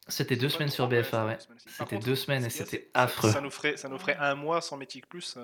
c'était 0.10 0.38
deux 0.38 0.50
semaines 0.50 0.70
sur 0.70 0.88
BFA, 0.88 1.26
ouais. 1.26 1.38
C'était 1.66 2.00
deux 2.00 2.16
semaines 2.16 2.46
et 2.46 2.50
c'était 2.50 2.90
affreux. 2.94 3.32
Ça 3.32 3.42
nous, 3.42 3.50
ferait, 3.50 3.76
ça 3.78 3.90
nous 3.90 3.98
ferait 3.98 4.16
un 4.18 4.36
mois 4.36 4.62
sans 4.62 4.78
Mythic 4.78 5.08
Plus. 5.08 5.38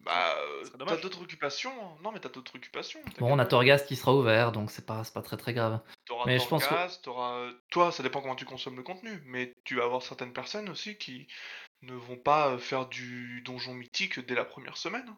Euh, 0.00 0.04
bah, 0.04 0.36
euh, 0.38 0.86
t'as 0.86 0.96
d'autres 0.96 1.22
occupations 1.22 1.72
hein. 1.82 1.98
Non, 2.02 2.12
mais 2.12 2.20
t'as 2.20 2.30
d'autres 2.30 2.56
occupations. 2.56 3.00
Bon, 3.18 3.34
on 3.34 3.38
a 3.38 3.46
Torghast 3.46 3.86
qui 3.86 3.96
sera 3.96 4.14
ouvert, 4.14 4.52
donc 4.52 4.70
c'est 4.70 4.86
pas, 4.86 5.02
pas 5.12 5.22
très 5.22 5.36
très 5.36 5.52
grave. 5.52 5.80
T'auras 6.06 6.24
mais 6.26 6.38
je 6.38 6.46
pense 6.46 6.66
que... 6.66 7.02
t'auras... 7.02 7.50
Toi, 7.70 7.92
ça 7.92 8.02
dépend 8.02 8.22
comment 8.22 8.36
tu 8.36 8.46
consommes 8.46 8.76
le 8.76 8.82
contenu, 8.82 9.22
mais 9.26 9.54
tu 9.64 9.76
vas 9.76 9.84
avoir 9.84 10.02
certaines 10.02 10.32
personnes 10.32 10.68
aussi 10.70 10.96
qui 10.96 11.28
ne 11.82 11.94
vont 11.94 12.16
pas 12.16 12.58
faire 12.58 12.86
du 12.86 13.42
donjon 13.42 13.74
mythique 13.74 14.20
dès 14.20 14.34
la 14.34 14.44
première 14.44 14.76
semaine. 14.76 15.14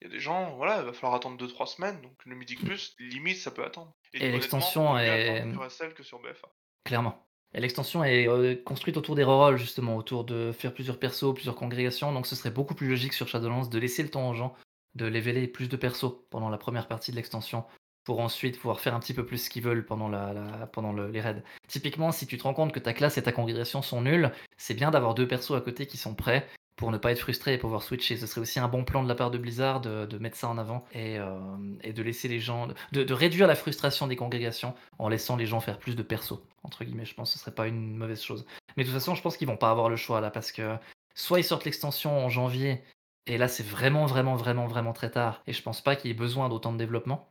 Il 0.00 0.08
y 0.08 0.10
a 0.10 0.12
des 0.12 0.20
gens, 0.20 0.54
voilà, 0.56 0.80
il 0.80 0.84
va 0.84 0.92
falloir 0.92 1.14
attendre 1.14 1.42
2-3 1.42 1.66
semaines, 1.66 2.00
donc 2.02 2.12
le 2.24 2.34
Mythic 2.34 2.64
Plus, 2.64 2.94
limite, 2.98 3.38
ça 3.38 3.50
peut 3.50 3.64
attendre. 3.64 3.92
Et, 4.12 4.30
l'extension 4.30 4.98
est. 4.98 5.44
celle 5.70 5.94
que 5.94 6.02
sur 6.02 6.20
BFA. 6.20 6.48
Clairement. 6.84 7.26
L'extension 7.54 8.02
est 8.02 8.28
euh, 8.28 8.56
construite 8.64 8.96
autour 8.96 9.14
des 9.14 9.22
rerolls, 9.22 9.56
justement, 9.56 9.96
autour 9.96 10.24
de 10.24 10.52
faire 10.52 10.74
plusieurs 10.74 10.98
persos, 10.98 11.32
plusieurs 11.34 11.54
congrégations. 11.54 12.12
Donc 12.12 12.26
ce 12.26 12.34
serait 12.34 12.50
beaucoup 12.50 12.74
plus 12.74 12.88
logique 12.88 13.12
sur 13.12 13.28
Shadowlands 13.28 13.66
de 13.66 13.78
laisser 13.78 14.02
le 14.02 14.10
temps 14.10 14.28
aux 14.28 14.34
gens 14.34 14.54
de 14.94 15.06
leveler 15.06 15.46
plus 15.46 15.68
de 15.68 15.76
persos 15.76 16.12
pendant 16.30 16.48
la 16.48 16.58
première 16.58 16.88
partie 16.88 17.10
de 17.10 17.16
l'extension 17.16 17.64
pour 18.04 18.20
ensuite 18.20 18.58
pouvoir 18.58 18.80
faire 18.80 18.94
un 18.94 19.00
petit 19.00 19.14
peu 19.14 19.24
plus 19.24 19.38
ce 19.38 19.50
qu'ils 19.50 19.62
veulent 19.62 19.86
pendant 19.86 20.08
les 20.08 21.20
raids. 21.20 21.42
Typiquement, 21.68 22.12
si 22.12 22.26
tu 22.26 22.36
te 22.36 22.42
rends 22.42 22.54
compte 22.54 22.72
que 22.72 22.78
ta 22.78 22.92
classe 22.92 23.16
et 23.16 23.22
ta 23.22 23.32
congrégation 23.32 23.82
sont 23.82 24.02
nulles, 24.02 24.30
c'est 24.58 24.74
bien 24.74 24.90
d'avoir 24.90 25.14
deux 25.14 25.26
persos 25.26 25.52
à 25.52 25.60
côté 25.60 25.86
qui 25.86 25.96
sont 25.96 26.14
prêts 26.14 26.46
pour 26.76 26.90
ne 26.90 26.98
pas 26.98 27.12
être 27.12 27.20
frustré 27.20 27.54
et 27.54 27.58
pouvoir 27.58 27.82
switcher. 27.82 28.16
Ce 28.16 28.26
serait 28.26 28.40
aussi 28.40 28.58
un 28.58 28.68
bon 28.68 28.84
plan 28.84 29.02
de 29.02 29.08
la 29.08 29.14
part 29.14 29.30
de 29.30 29.38
Blizzard 29.38 29.80
de, 29.80 30.18
mettre 30.18 30.36
ça 30.36 30.48
en 30.48 30.58
avant 30.58 30.84
et, 30.92 31.18
euh, 31.18 31.38
de 31.84 32.02
laisser 32.02 32.28
les 32.28 32.40
gens, 32.40 32.68
de, 32.92 33.12
réduire 33.12 33.46
la 33.46 33.54
frustration 33.54 34.06
des 34.06 34.16
congrégations 34.16 34.74
en 34.98 35.08
laissant 35.08 35.36
les 35.36 35.46
gens 35.46 35.60
faire 35.60 35.78
plus 35.78 35.96
de 35.96 36.02
persos, 36.02 36.40
entre 36.62 36.84
guillemets. 36.84 37.04
Je 37.04 37.14
pense 37.14 37.32
que 37.32 37.38
ce 37.38 37.44
serait 37.44 37.54
pas 37.54 37.68
une 37.68 37.96
mauvaise 37.96 38.22
chose. 38.22 38.46
Mais 38.76 38.84
de 38.84 38.88
toute 38.88 38.98
façon, 38.98 39.14
je 39.14 39.22
pense 39.22 39.36
qu'ils 39.36 39.48
vont 39.48 39.56
pas 39.56 39.70
avoir 39.70 39.88
le 39.88 39.96
choix 39.96 40.20
là 40.20 40.30
parce 40.30 40.50
que 40.50 40.76
soit 41.14 41.38
ils 41.38 41.44
sortent 41.44 41.64
l'extension 41.64 42.24
en 42.24 42.28
janvier 42.28 42.82
et 43.26 43.38
là 43.38 43.48
c'est 43.48 43.66
vraiment, 43.66 44.06
vraiment, 44.06 44.34
vraiment, 44.34 44.66
vraiment 44.66 44.92
très 44.92 45.10
tard 45.10 45.42
et 45.46 45.52
je 45.52 45.62
pense 45.62 45.80
pas 45.80 45.96
qu'il 45.96 46.10
y 46.10 46.14
ait 46.14 46.16
besoin 46.16 46.48
d'autant 46.48 46.72
de 46.72 46.78
développement. 46.78 47.30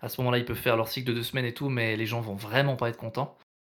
À 0.00 0.08
ce 0.08 0.20
moment-là, 0.20 0.38
ils 0.38 0.44
peuvent 0.44 0.56
faire 0.56 0.76
leur 0.76 0.88
cycle 0.88 1.08
de 1.08 1.14
deux 1.14 1.22
semaines 1.22 1.44
et 1.44 1.54
tout, 1.54 1.68
mais 1.68 1.96
les 1.96 2.06
gens 2.06 2.20
vont 2.20 2.34
vraiment 2.34 2.74
pas 2.74 2.88
être 2.88 2.96
contents. 2.96 3.38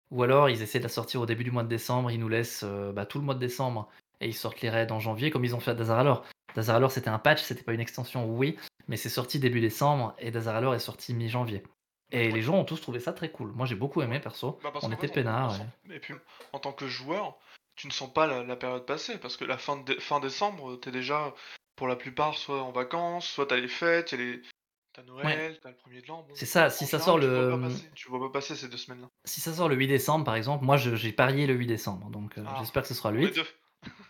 Ou 0.10 0.24
alors, 0.24 0.50
ils 0.50 0.62
essaient 0.62 0.80
de 0.80 0.84
la 0.84 0.89
sortir 0.89 1.20
au 1.20 1.26
début 1.26 1.44
du 1.44 1.52
mois 1.52 1.64
de 1.64 1.68
décembre, 1.68 2.12
ils 2.12 2.20
nous 2.20 2.30
laissent 2.30 2.64
euh, 2.64 2.94
bah, 2.94 3.06
tout 3.06 3.20
le 3.20 3.26
mois 3.26 3.36
de 3.36 3.39
décembre 3.39 3.89
et 4.24 4.28
ils 4.28 4.34
sortent 4.34 4.62
les 4.62 4.70
raids 4.70 4.92
en 4.92 5.00
janvier 5.00 5.30
comme 5.30 5.46
ils 5.46 5.56
ont 5.56 5.60
fait 5.60 5.72
à 5.72 5.76
Dazaralor. 5.76 6.26
Dazaralor 6.56 6.92
c'était 6.92 7.10
un 7.10 7.20
patch, 7.20 7.42
c'était 7.42 7.64
pas 7.64 7.74
une 7.74 7.80
extension, 7.80 8.26
oui, 8.30 8.58
mais 8.88 8.98
c'est 8.98 9.10
sorti 9.10 9.40
début 9.40 9.62
décembre 9.62 10.16
et 10.20 10.32
Dazaralor 10.32 10.76
est 10.76 10.80
sorti 10.80 11.14
mi-janvier. 11.14 11.64
Et 12.12 12.30
les 12.32 12.42
gens 12.42 12.56
ont 12.56 12.66
tous 12.66 12.80
trouvé 12.80 13.00
ça 13.00 13.12
très 13.12 13.32
cool. 13.32 13.52
Moi 13.54 13.66
j'ai 13.66 13.76
beaucoup 13.76 14.02
aimé 14.02 14.20
perso. 14.20 14.60
Bah, 14.64 14.72
on 14.82 14.92
était 14.92 15.08
peinards. 15.08 15.58
Et 15.92 16.00
puis 16.00 16.14
en 16.52 16.60
tant 16.60 16.72
que 16.72 16.88
joueur, 16.88 17.38
tu 17.76 17.88
ne 17.88 17.92
sens 17.92 18.14
pas 18.14 18.44
la, 18.44 18.56
période 18.56 18.86
passée 18.86 19.18
parce 19.18 19.36
que 19.36 19.46
la 19.46 19.58
fin, 19.58 19.78
de, 19.78 19.94
fin 19.96 20.20
décembre, 20.20 20.76
t'es 20.80 20.92
déjà 20.92 21.34
pour 21.76 21.88
la 21.88 21.96
plupart 21.96 22.36
soit 22.36 22.62
en 22.62 22.72
vacances, 22.72 23.26
soit 23.26 23.48
t'as 23.48 23.58
les 23.58 23.68
fêtes, 23.68 24.12
y 24.12 24.18
les, 24.18 24.42
T'as 24.94 25.02
Noël, 25.02 25.58
t'as 25.60 25.70
le 25.70 25.76
premier 25.76 26.02
de 26.04 26.08
l'an. 26.08 26.24
c'est 26.36 26.46
ça, 26.46 26.70
si 26.70 26.86
ça 26.86 27.00
sort 27.00 27.18
le. 27.18 27.58
Tu 27.96 28.10
vois, 28.10 28.20
pas 28.20 28.30
passer 28.30 28.56
ces 28.56 28.68
deux 28.68 28.78
semaines-là. 28.78 29.10
Si 29.26 29.42
ça 29.42 29.52
sort 29.52 29.68
le 29.68 29.76
8 29.76 29.88
décembre, 29.88 30.24
par 30.24 30.36
exemple, 30.36 30.64
moi 30.64 30.78
j'ai 30.78 31.12
parié 31.12 31.48
le 31.48 31.56
8 31.56 31.66
décembre, 31.66 32.12
donc 32.12 32.38
euh, 32.38 32.44
ah. 32.46 32.58
j'espère 32.60 32.84
que 32.84 32.90
ce 32.90 32.94
sera 32.94 33.10
le 33.10 33.22
8. 33.22 33.40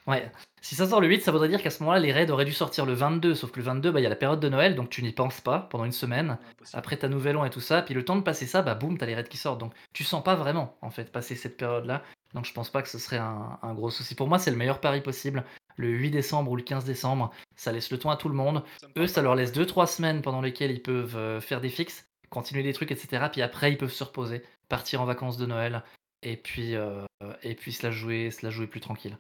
Ouais. 0.07 0.29
Si 0.61 0.75
ça 0.75 0.87
sort 0.87 1.01
le 1.01 1.07
8, 1.07 1.21
ça 1.21 1.31
voudrait 1.31 1.49
dire 1.49 1.61
qu'à 1.61 1.69
ce 1.69 1.81
moment-là, 1.83 1.99
les 1.99 2.11
raids 2.11 2.29
auraient 2.29 2.45
dû 2.45 2.53
sortir 2.53 2.85
le 2.85 2.93
22, 2.93 3.35
sauf 3.35 3.51
que 3.51 3.59
le 3.59 3.65
22, 3.65 3.91
bah, 3.91 3.99
il 3.99 4.03
y 4.03 4.05
a 4.05 4.09
la 4.09 4.15
période 4.15 4.39
de 4.39 4.49
Noël, 4.49 4.75
donc 4.75 4.89
tu 4.89 5.01
n'y 5.01 5.11
penses 5.11 5.41
pas 5.41 5.59
pendant 5.59 5.85
une 5.85 5.91
semaine. 5.93 6.37
Après 6.73 6.97
ta 6.97 7.07
nouvelle 7.07 7.37
an 7.37 7.45
et 7.45 7.49
tout 7.49 7.61
ça, 7.61 7.81
puis 7.81 7.93
le 7.93 8.03
temps 8.03 8.15
de 8.15 8.21
passer 8.21 8.45
ça, 8.45 8.61
bah 8.61 8.75
boum, 8.75 8.97
t'as 8.97 9.05
les 9.05 9.15
raids 9.15 9.23
qui 9.23 9.37
sortent. 9.37 9.59
Donc 9.59 9.73
tu 9.93 10.03
sens 10.03 10.23
pas 10.23 10.35
vraiment, 10.35 10.77
en 10.81 10.89
fait, 10.89 11.11
passer 11.11 11.35
cette 11.35 11.57
période-là. 11.57 12.03
Donc 12.33 12.45
je 12.45 12.53
pense 12.53 12.69
pas 12.69 12.81
que 12.81 12.89
ce 12.89 12.97
serait 12.97 13.17
un, 13.17 13.73
gros 13.73 13.91
souci. 13.91 14.15
Pour 14.15 14.27
moi, 14.27 14.39
c'est 14.39 14.51
le 14.51 14.57
meilleur 14.57 14.79
pari 14.79 15.01
possible. 15.01 15.43
Le 15.77 15.89
8 15.89 16.11
décembre 16.11 16.51
ou 16.51 16.55
le 16.55 16.63
15 16.63 16.85
décembre, 16.85 17.31
ça 17.55 17.71
laisse 17.71 17.89
le 17.91 17.97
temps 17.97 18.11
à 18.11 18.17
tout 18.17 18.29
le 18.29 18.35
monde. 18.35 18.63
Eux, 18.97 19.07
ça 19.07 19.21
leur 19.21 19.35
laisse 19.35 19.53
2-3 19.53 19.87
semaines 19.87 20.21
pendant 20.21 20.41
lesquelles 20.41 20.71
ils 20.71 20.81
peuvent 20.81 21.17
euh, 21.17 21.41
faire 21.41 21.61
des 21.61 21.69
fixes, 21.69 22.05
continuer 22.29 22.63
des 22.63 22.73
trucs, 22.73 22.91
etc. 22.91 23.27
Puis 23.31 23.41
après, 23.41 23.71
ils 23.71 23.77
peuvent 23.77 23.91
se 23.91 24.03
reposer, 24.03 24.43
partir 24.69 25.01
en 25.01 25.05
vacances 25.05 25.37
de 25.37 25.45
Noël, 25.45 25.83
et 26.21 26.37
puis, 26.37 26.75
euh, 26.75 27.05
et 27.41 27.55
puis 27.55 27.73
se, 27.73 27.85
la 27.85 27.91
jouer, 27.91 28.31
se 28.31 28.45
la 28.45 28.51
jouer 28.51 28.67
plus 28.67 28.81
tranquille. 28.81 29.17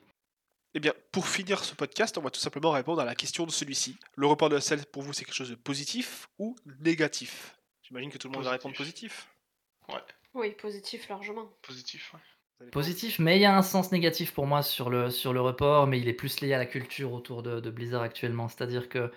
Eh 0.75 0.79
bien, 0.79 0.93
pour 1.11 1.27
finir 1.27 1.63
ce 1.63 1.75
podcast, 1.75 2.17
on 2.17 2.21
va 2.21 2.31
tout 2.31 2.39
simplement 2.39 2.71
répondre 2.71 2.99
à 3.01 3.05
la 3.05 3.13
question 3.13 3.45
de 3.45 3.51
celui-ci. 3.51 3.97
Le 4.15 4.25
report 4.25 4.49
de 4.49 4.55
la 4.55 4.61
selle, 4.61 4.85
pour 4.87 5.03
vous, 5.03 5.13
c'est 5.13 5.23
quelque 5.23 5.35
chose 5.35 5.51
de 5.51 5.55
positif 5.55 6.27
ou 6.39 6.55
négatif? 6.79 7.55
J'imagine 7.83 8.09
que 8.09 8.17
tout 8.17 8.27
le 8.27 8.33
monde 8.33 8.43
va 8.43 8.51
répondre 8.51 8.75
positif. 8.75 9.27
Ouais. 9.89 10.01
Oui, 10.33 10.51
positif 10.51 11.09
largement. 11.09 11.45
Positif, 11.61 12.13
ouais. 12.13 12.69
Positif, 12.71 13.19
mais 13.19 13.37
il 13.37 13.41
y 13.41 13.45
a 13.45 13.55
un 13.55 13.61
sens 13.61 13.91
négatif 13.91 14.33
pour 14.33 14.47
moi 14.47 14.63
sur 14.63 14.89
le, 14.89 15.09
sur 15.09 15.33
le 15.33 15.41
report, 15.41 15.85
mais 15.85 15.99
il 15.99 16.07
est 16.07 16.13
plus 16.13 16.41
lié 16.41 16.53
à 16.53 16.57
la 16.57 16.65
culture 16.65 17.11
autour 17.11 17.43
de, 17.43 17.69
Blizzard 17.69 18.01
actuellement. 18.01 18.47
C'est-à-dire 18.47 18.89
que 18.89 19.11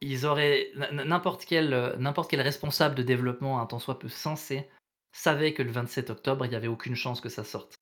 ils 0.00 0.26
auraient 0.26 0.70
n'importe 0.92 1.44
quel, 1.44 1.94
n'importe 1.98 2.30
quel 2.30 2.40
responsable 2.40 2.94
de 2.94 3.02
développement, 3.02 3.60
un 3.60 3.66
tant 3.66 3.78
soit 3.78 3.98
peu 3.98 4.08
sensé, 4.08 4.68
savait 5.12 5.54
que 5.54 5.62
le 5.62 5.70
27 5.70 6.10
octobre, 6.10 6.44
il 6.46 6.50
n'y 6.50 6.56
avait 6.56 6.68
aucune 6.68 6.96
chance 6.96 7.20
que 7.20 7.28
ça 7.28 7.44
sorte. 7.44 7.74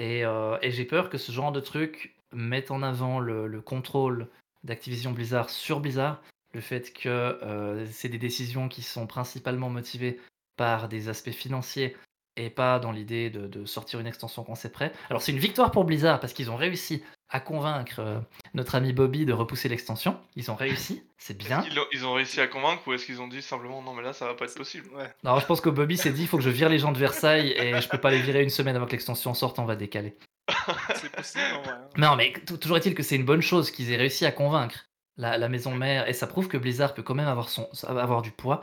Euh, 0.00 0.58
et, 0.62 0.70
j'ai 0.70 0.84
peur 0.84 1.10
que 1.10 1.18
ce 1.18 1.32
genre 1.32 1.52
de 1.52 1.60
truc 1.60 2.14
mette 2.32 2.70
en 2.70 2.82
avant 2.82 3.20
le, 3.20 3.60
contrôle 3.60 4.28
d'Activision 4.64 5.12
Blizzard 5.12 5.50
sur 5.50 5.80
Blizzard, 5.80 6.22
le 6.52 6.60
fait 6.60 6.92
que 6.92 7.08
euh, 7.08 7.86
c'est 7.90 8.08
des 8.08 8.18
décisions 8.18 8.68
qui 8.68 8.82
sont 8.82 9.06
principalement 9.06 9.70
motivées 9.70 10.20
par 10.56 10.88
des 10.88 11.08
aspects 11.08 11.30
financiers 11.30 11.96
et 12.38 12.50
pas 12.50 12.78
dans 12.78 12.92
l'idée 12.92 13.30
de, 13.30 13.64
sortir 13.66 14.00
une 14.00 14.06
extension 14.06 14.44
quand 14.44 14.54
c'est 14.54 14.72
prêt. 14.72 14.92
Alors 15.10 15.20
c'est 15.20 15.32
une 15.32 15.38
victoire 15.38 15.70
pour 15.70 15.84
Blizzard 15.84 16.20
parce 16.20 16.32
qu'ils 16.32 16.50
ont 16.50 16.56
réussi 16.56 17.02
à 17.28 17.40
convaincre 17.40 17.98
euh, 17.98 18.18
notre 18.54 18.74
ami 18.74 18.94
Bobby 18.94 19.26
de 19.26 19.34
repousser 19.34 19.68
l'extension. 19.68 20.16
Ils 20.36 20.50
ont 20.50 20.54
réussi, 20.54 21.02
c'est 21.18 21.36
bien. 21.36 21.62
Ils 21.92 22.06
ont, 22.06 22.14
réussi 22.14 22.40
à 22.40 22.46
convaitre 22.46 22.82
ou 22.86 22.94
est-ce 22.94 23.04
qu'ils 23.04 23.20
ont 23.20 23.28
dit 23.28 23.42
simplement 23.42 23.82
non 23.82 23.92
mais 23.92 24.02
là 24.02 24.14
ça 24.14 24.26
va 24.26 24.34
pas 24.34 24.46
être 24.46 24.54
possible? 24.54 24.88
Non, 25.24 25.38
je 25.38 25.44
pense 25.44 25.60
que 25.60 25.68
Bobby 25.68 25.98
s'est 25.98 26.12
dit 26.12 26.22
il 26.22 26.28
faut 26.28 26.38
que 26.38 26.42
je 26.42 26.50
vire 26.50 26.68
les 26.68 26.78
gens 26.78 26.92
de 26.92 26.98
Versailles 26.98 27.50
et 27.50 27.78
je 27.80 27.88
peux 27.88 27.98
pas 27.98 28.10
les 28.10 28.22
virer 28.22 28.42
une 28.42 28.50
semaine 28.50 28.76
avant 28.76 28.86
que 28.86 28.92
l'extension 28.92 29.34
sorte, 29.34 29.58
on 29.58 29.64
va 29.64 29.76
décaler. 29.76 30.16
c'est 30.94 31.12
possible, 31.12 31.44
ouais. 31.66 31.72
Non 31.98 32.16
mais 32.16 32.32
toujours 32.60 32.78
est-il 32.78 32.94
que 32.94 33.02
c'est 33.02 33.16
une 33.16 33.26
bonne 33.26 33.42
chose 33.42 33.70
qu'ils 33.70 33.92
aient 33.92 33.96
réussi 33.96 34.24
à 34.24 34.32
convaincre 34.32 34.88
la, 35.18 35.48
maison 35.48 35.74
mère 35.74 36.08
et 36.08 36.12
ça 36.12 36.26
prouve 36.26 36.48
que 36.48 36.56
Blizzard 36.56 36.94
peut 36.94 37.02
quand 37.02 37.14
même 37.14 37.28
avoir, 37.28 37.48
son, 37.48 37.68
avoir 37.86 38.22
du 38.22 38.30
poids. 38.30 38.62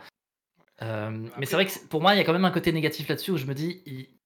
Euh, 0.81 1.29
mais 1.37 1.45
c'est 1.45 1.55
vrai 1.55 1.65
que 1.65 1.71
pour 1.87 2.01
moi 2.01 2.13
il 2.13 2.17
y 2.17 2.21
a 2.21 2.23
quand 2.23 2.33
même 2.33 2.45
un 2.45 2.51
côté 2.51 2.71
négatif 2.71 3.07
là-dessus 3.07 3.31
où 3.31 3.37
je 3.37 3.45
me 3.45 3.53
dis 3.53 3.81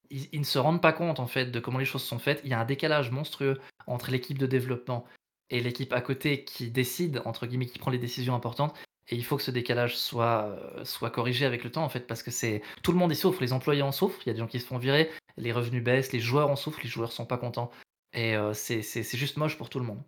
ils, 0.09 0.39
ne 0.39 0.43
se 0.43 0.57
rendent 0.57 0.81
pas 0.81 0.93
compte 0.93 1.19
en 1.19 1.27
fait 1.27 1.45
de 1.45 1.59
comment 1.59 1.77
les 1.77 1.85
choses 1.85 2.03
sont 2.03 2.19
faites. 2.19 2.41
Il 2.43 2.49
y 2.49 2.53
a 2.53 2.59
un 2.59 2.65
décalage 2.65 3.11
monstrueux 3.11 3.59
entre 3.87 4.11
l'équipe 4.11 4.37
de 4.37 4.47
développement 4.47 5.05
et 5.49 5.61
l'équipe 5.61 5.93
à 5.93 6.01
côté 6.01 6.43
qui 6.43 6.69
décide, 6.69 7.21
entre 7.25 7.47
guillemets, 7.47 7.65
qui 7.65 7.79
prend 7.79 7.91
les 7.91 7.97
décisions 7.97 8.35
importantes. 8.35 8.75
Et 9.11 9.15
il 9.15 9.25
faut 9.25 9.37
que 9.37 9.43
ce 9.43 9.51
décalage 9.51 9.97
soit, 9.97 10.45
euh, 10.45 10.85
soit 10.85 11.09
corrigé 11.09 11.45
avec 11.45 11.63
le 11.63 11.71
temps, 11.71 11.83
en 11.83 11.89
fait, 11.89 12.05
parce 12.05 12.21
que 12.21 12.29
c'est 12.29 12.61
tout 12.83 12.91
le 12.91 12.97
monde 12.99 13.11
y 13.11 13.15
souffre. 13.15 13.41
Les 13.41 13.53
employés 13.53 13.81
en 13.81 13.91
souffrent, 13.91 14.19
il 14.23 14.27
y 14.27 14.29
a 14.29 14.33
des 14.33 14.39
gens 14.39 14.47
qui 14.47 14.59
se 14.59 14.67
font 14.67 14.77
virer, 14.77 15.09
les 15.37 15.51
revenus 15.51 15.83
baissent, 15.83 16.13
les 16.13 16.19
joueurs 16.19 16.49
en 16.51 16.55
souffrent, 16.55 16.81
les 16.83 16.89
joueurs 16.89 17.11
sont 17.11 17.25
pas 17.25 17.37
contents. 17.37 17.71
Et 18.13 18.35
euh, 18.35 18.53
c'est 18.53 19.17
juste 19.17 19.37
moche 19.37 19.57
pour 19.57 19.69
tout 19.69 19.79
le 19.79 19.85
monde. 19.85 20.03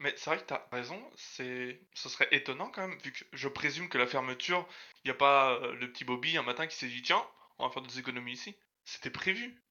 Mais 0.00 0.14
c'est 0.16 0.30
vrai 0.30 0.38
que 0.38 0.46
t'as 0.46 0.66
raison, 0.72 0.98
c'est, 1.14 1.78
ce 1.94 2.08
serait 2.08 2.28
étonnant 2.32 2.70
quand 2.74 2.88
même, 2.88 2.98
vu 3.04 3.12
que 3.12 3.24
je 3.32 3.48
présume 3.48 3.88
que 3.88 3.98
la 3.98 4.06
fermeture, 4.06 4.66
il 5.04 5.08
n'y 5.08 5.10
a 5.12 5.14
pas 5.14 5.52
euh, 5.52 5.74
le 5.74 5.92
petit 5.92 6.04
Bobby 6.04 6.36
un 6.38 6.42
matin 6.42 6.66
qui 6.66 6.76
s'est 6.76 6.88
dit 6.88 7.02
tiens, 7.02 7.22
on 7.58 7.66
va 7.66 7.72
faire 7.72 7.82
des 7.82 7.98
économies 7.98 8.32
ici. 8.32 8.56
C'était 8.84 9.10
prévu. 9.10 9.62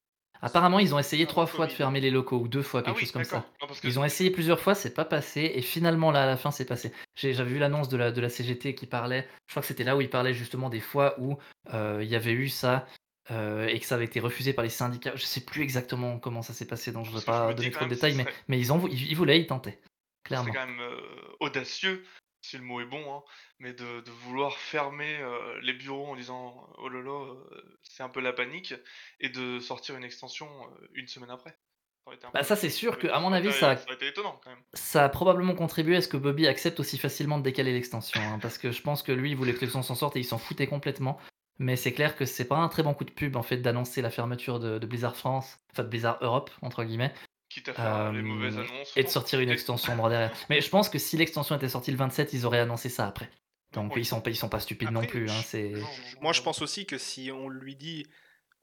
Apparemment, 0.41 0.79
ils 0.79 0.95
ont 0.95 0.99
essayé 0.99 1.25
trois 1.25 1.47
fois 1.47 1.67
de 1.67 1.71
fermer 1.71 1.99
les 1.99 2.11
locaux, 2.11 2.37
ou 2.37 2.47
deux 2.47 2.61
fois, 2.61 2.79
Ah 2.79 2.83
quelque 2.83 2.97
oui, 2.97 3.01
chose 3.01 3.11
comme 3.11 3.23
ça. 3.25 3.45
Non, 3.61 3.67
que 3.67 3.85
Ils 3.87 3.99
ont 3.99 4.05
essayé 4.05 4.29
plusieurs 4.29 4.59
fois, 4.59 4.73
c'est 4.73 4.93
pas 4.93 5.03
passé, 5.03 5.51
et 5.53 5.61
finalement 5.61 6.11
là 6.11 6.23
à 6.23 6.25
la 6.25 6.37
fin 6.37 6.51
c'est 6.51 6.65
passé. 6.65 6.93
J'avais 7.15 7.43
vu 7.43 7.59
l'annonce 7.59 7.89
de 7.89 7.97
la, 7.97 8.11
de 8.11 8.21
la 8.21 8.29
CGT 8.29 8.73
qui 8.73 8.85
parlait, 8.85 9.27
je 9.47 9.53
crois 9.53 9.61
que 9.61 9.67
c'était 9.67 9.83
là 9.83 9.97
où 9.97 10.01
il 10.01 10.09
parlait 10.09 10.33
justement 10.33 10.69
des 10.69 10.79
fois 10.79 11.19
où 11.19 11.37
euh, 11.73 11.99
il 12.01 12.09
y 12.09 12.15
avait 12.15 12.31
eu 12.31 12.47
ça 12.47 12.87
euh, 13.31 13.67
et 13.67 13.79
que 13.79 13.85
ça 13.85 13.95
avait 13.95 14.05
été 14.05 14.21
refusé 14.21 14.53
par 14.53 14.63
les 14.63 14.69
syndicats. 14.69 15.11
Je 15.15 15.25
sais 15.25 15.41
plus 15.41 15.61
exactement 15.61 16.19
comment 16.19 16.41
ça 16.41 16.53
s'est 16.53 16.67
passé, 16.67 16.93
donc 16.93 17.05
je 17.05 17.11
ne 17.11 17.17
veux 17.17 17.23
pas 17.23 17.53
donner 17.53 17.71
trop 17.71 17.85
de 17.85 17.89
détails, 17.89 18.15
mais, 18.15 18.25
mais 18.47 18.59
ils, 18.59 18.71
ont, 18.71 18.87
ils, 18.87 19.11
ils 19.11 19.15
voulaient, 19.15 19.39
ils 19.39 19.47
tentaient, 19.47 19.79
c'est 20.27 20.35
quand 20.35 20.67
même 20.67 20.79
euh, 20.79 21.01
audacieux, 21.39 22.05
si 22.41 22.57
le 22.57 22.63
mot 22.63 22.79
est 22.81 22.85
bon, 22.85 23.13
hein, 23.13 23.23
mais 23.59 23.73
de, 23.73 24.01
de 24.01 24.11
vouloir 24.11 24.57
fermer 24.57 25.17
euh, 25.19 25.59
les 25.61 25.73
bureaux 25.73 26.07
en 26.07 26.15
disant 26.15 26.69
oh 26.77 26.89
là 26.89 27.01
là, 27.01 27.33
euh, 27.33 27.61
c'est 27.83 28.03
un 28.03 28.09
peu 28.09 28.21
la 28.21 28.33
panique, 28.33 28.73
et 29.19 29.29
de 29.29 29.59
sortir 29.59 29.95
une 29.95 30.03
extension 30.03 30.49
une 30.93 31.07
semaine 31.07 31.31
après. 31.31 31.57
un 32.07 32.31
Bah 32.33 32.43
ça 32.43 32.55
c'est 32.55 32.69
sûr 32.69 32.97
que 32.97 33.07
à 33.07 33.19
mon 33.19 33.33
avis 33.33 33.51
ça, 33.51 33.75
ça 33.75 33.83
aurait 33.85 33.95
été 33.95 34.07
étonnant 34.07 34.39
quand 34.43 34.49
même. 34.49 34.63
ça 34.73 35.05
a 35.05 35.09
probablement 35.09 35.53
contribué 35.53 35.97
à 35.97 36.01
ce 36.01 36.07
que 36.07 36.17
Bobby 36.17 36.47
accepte 36.47 36.79
aussi 36.79 36.97
facilement 36.97 37.37
de 37.37 37.43
décaler 37.43 37.73
l'extension, 37.73 38.19
hein, 38.21 38.39
parce 38.41 38.57
que 38.57 38.71
je 38.71 38.81
pense 38.81 39.03
que 39.03 39.11
lui 39.11 39.31
il 39.31 39.35
voulait 39.37 39.53
que 39.53 39.61
l'extension 39.61 39.95
sorte 39.95 40.15
et 40.15 40.19
il 40.19 40.25
s'en 40.25 40.37
foutait 40.37 40.67
complètement. 40.67 41.19
Mais 41.61 41.75
c'est 41.75 41.91
clair 41.91 42.15
que 42.15 42.23
c'est 42.23 42.47
pas 42.47 42.55
un 42.55 42.69
très 42.69 42.83
bon 42.83 42.93
coup 42.93 43.03
de 43.03 43.11
pub 43.11 43.35
en 43.35 43.43
fait 43.43 43.57
d'annoncer 43.57 44.01
la 44.01 44.09
fermeture 44.09 44.59
de, 44.61 44.79
de 44.79 44.87
Blizzard 44.87 45.17
France, 45.17 45.59
enfin 45.71 45.83
de 45.83 45.89
Blizzard 45.89 46.17
Europe 46.21 46.49
entre 46.61 46.85
guillemets, 46.85 47.13
Quitte 47.49 47.69
à 47.69 47.73
faire 47.73 48.11
les 48.11 48.19
Euh, 48.19 48.21
mauvaises 48.21 48.57
annonces. 48.57 48.93
et 48.95 49.03
de 49.03 49.09
sortir 49.09 49.39
une 49.39 49.49
extension 49.49 49.95
droit 49.95 50.09
derrière. 50.09 50.31
Mais 50.49 50.61
je 50.61 50.69
pense 50.69 50.87
que 50.89 50.99
si 50.99 51.17
l'extension 51.17 51.55
était 51.55 51.69
sortie 51.69 51.91
le 51.91 51.97
27, 51.97 52.33
ils 52.33 52.45
auraient 52.45 52.59
annoncé 52.59 52.89
ça 52.89 53.07
après. 53.07 53.29
Donc 53.73 53.95
Oui. 53.95 54.01
ils 54.01 54.05
sont 54.05 54.21
ils 54.25 54.35
sont 54.35 54.49
pas 54.49 54.59
stupides 54.59 54.91
non 54.91 55.03
plus. 55.05 55.29
Hein, 55.29 55.41
c'est 55.45 55.73
moi, 56.21 56.31
je 56.33 56.41
pense 56.41 56.61
aussi 56.61 56.85
que 56.85 56.97
si 56.97 57.31
on 57.31 57.49
lui 57.49 57.75
dit 57.75 58.05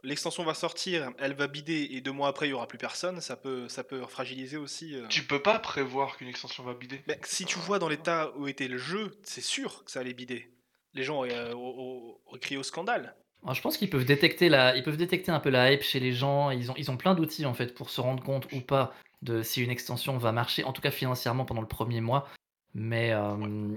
l'extension 0.02 0.44
va 0.44 0.54
sortir, 0.54 1.10
elle 1.18 1.34
va 1.34 1.46
bider 1.48 1.88
et 1.92 2.00
deux 2.00 2.12
mois 2.12 2.28
après 2.28 2.46
il 2.46 2.50
y 2.50 2.52
aura 2.52 2.68
plus 2.68 2.78
personne, 2.78 3.20
ça 3.20 3.36
peut, 3.36 3.68
ça 3.68 3.82
peut 3.82 4.04
fragiliser 4.06 4.56
aussi. 4.56 4.94
euh. 4.94 5.06
Tu 5.08 5.22
peux 5.24 5.42
pas 5.42 5.58
prévoir 5.58 6.16
qu'une 6.16 6.28
extension 6.28 6.62
va 6.64 6.74
bider. 6.74 7.02
Mais 7.08 7.18
si 7.24 7.44
tu 7.44 7.58
vois 7.58 7.78
dans 7.80 7.88
l'état 7.88 8.30
où 8.36 8.46
était 8.46 8.68
le 8.68 8.78
jeu, 8.78 9.18
c'est 9.24 9.40
sûr 9.40 9.84
que 9.84 9.90
ça 9.90 10.00
allait 10.00 10.12
bider. 10.14 10.52
Les 10.94 11.02
gens 11.02 11.16
auraient, 11.18 11.34
euh, 11.34 11.54
auraient- 11.54 12.18
auraient 12.26 12.40
crié 12.40 12.56
au 12.58 12.62
scandale. 12.62 13.16
Alors, 13.46 13.54
je 13.54 13.62
pense 13.62 13.76
qu'ils 13.78 13.88
peuvent 13.88 14.04
détecter 14.04 14.48
la, 14.48 14.76
ils 14.76 14.82
peuvent 14.82 14.96
détecter 14.96 15.30
un 15.30 15.38
peu 15.38 15.50
la 15.50 15.72
hype 15.72 15.82
chez 15.82 16.00
les 16.00 16.12
gens. 16.12 16.50
Ils 16.50 16.70
ont, 16.70 16.74
ils 16.76 16.90
ont 16.90 16.96
plein 16.96 17.14
d'outils 17.14 17.46
en 17.46 17.54
fait 17.54 17.74
pour 17.74 17.90
se 17.90 18.00
rendre 18.00 18.22
compte 18.22 18.46
ou 18.52 18.60
pas 18.60 18.92
de 19.22 19.42
si 19.42 19.62
une 19.62 19.70
extension 19.70 20.18
va 20.18 20.32
marcher, 20.32 20.64
en 20.64 20.72
tout 20.72 20.82
cas 20.82 20.90
financièrement 20.90 21.44
pendant 21.44 21.60
le 21.60 21.68
premier 21.68 22.00
mois. 22.00 22.28
Mais 22.74 23.12
euh, 23.12 23.76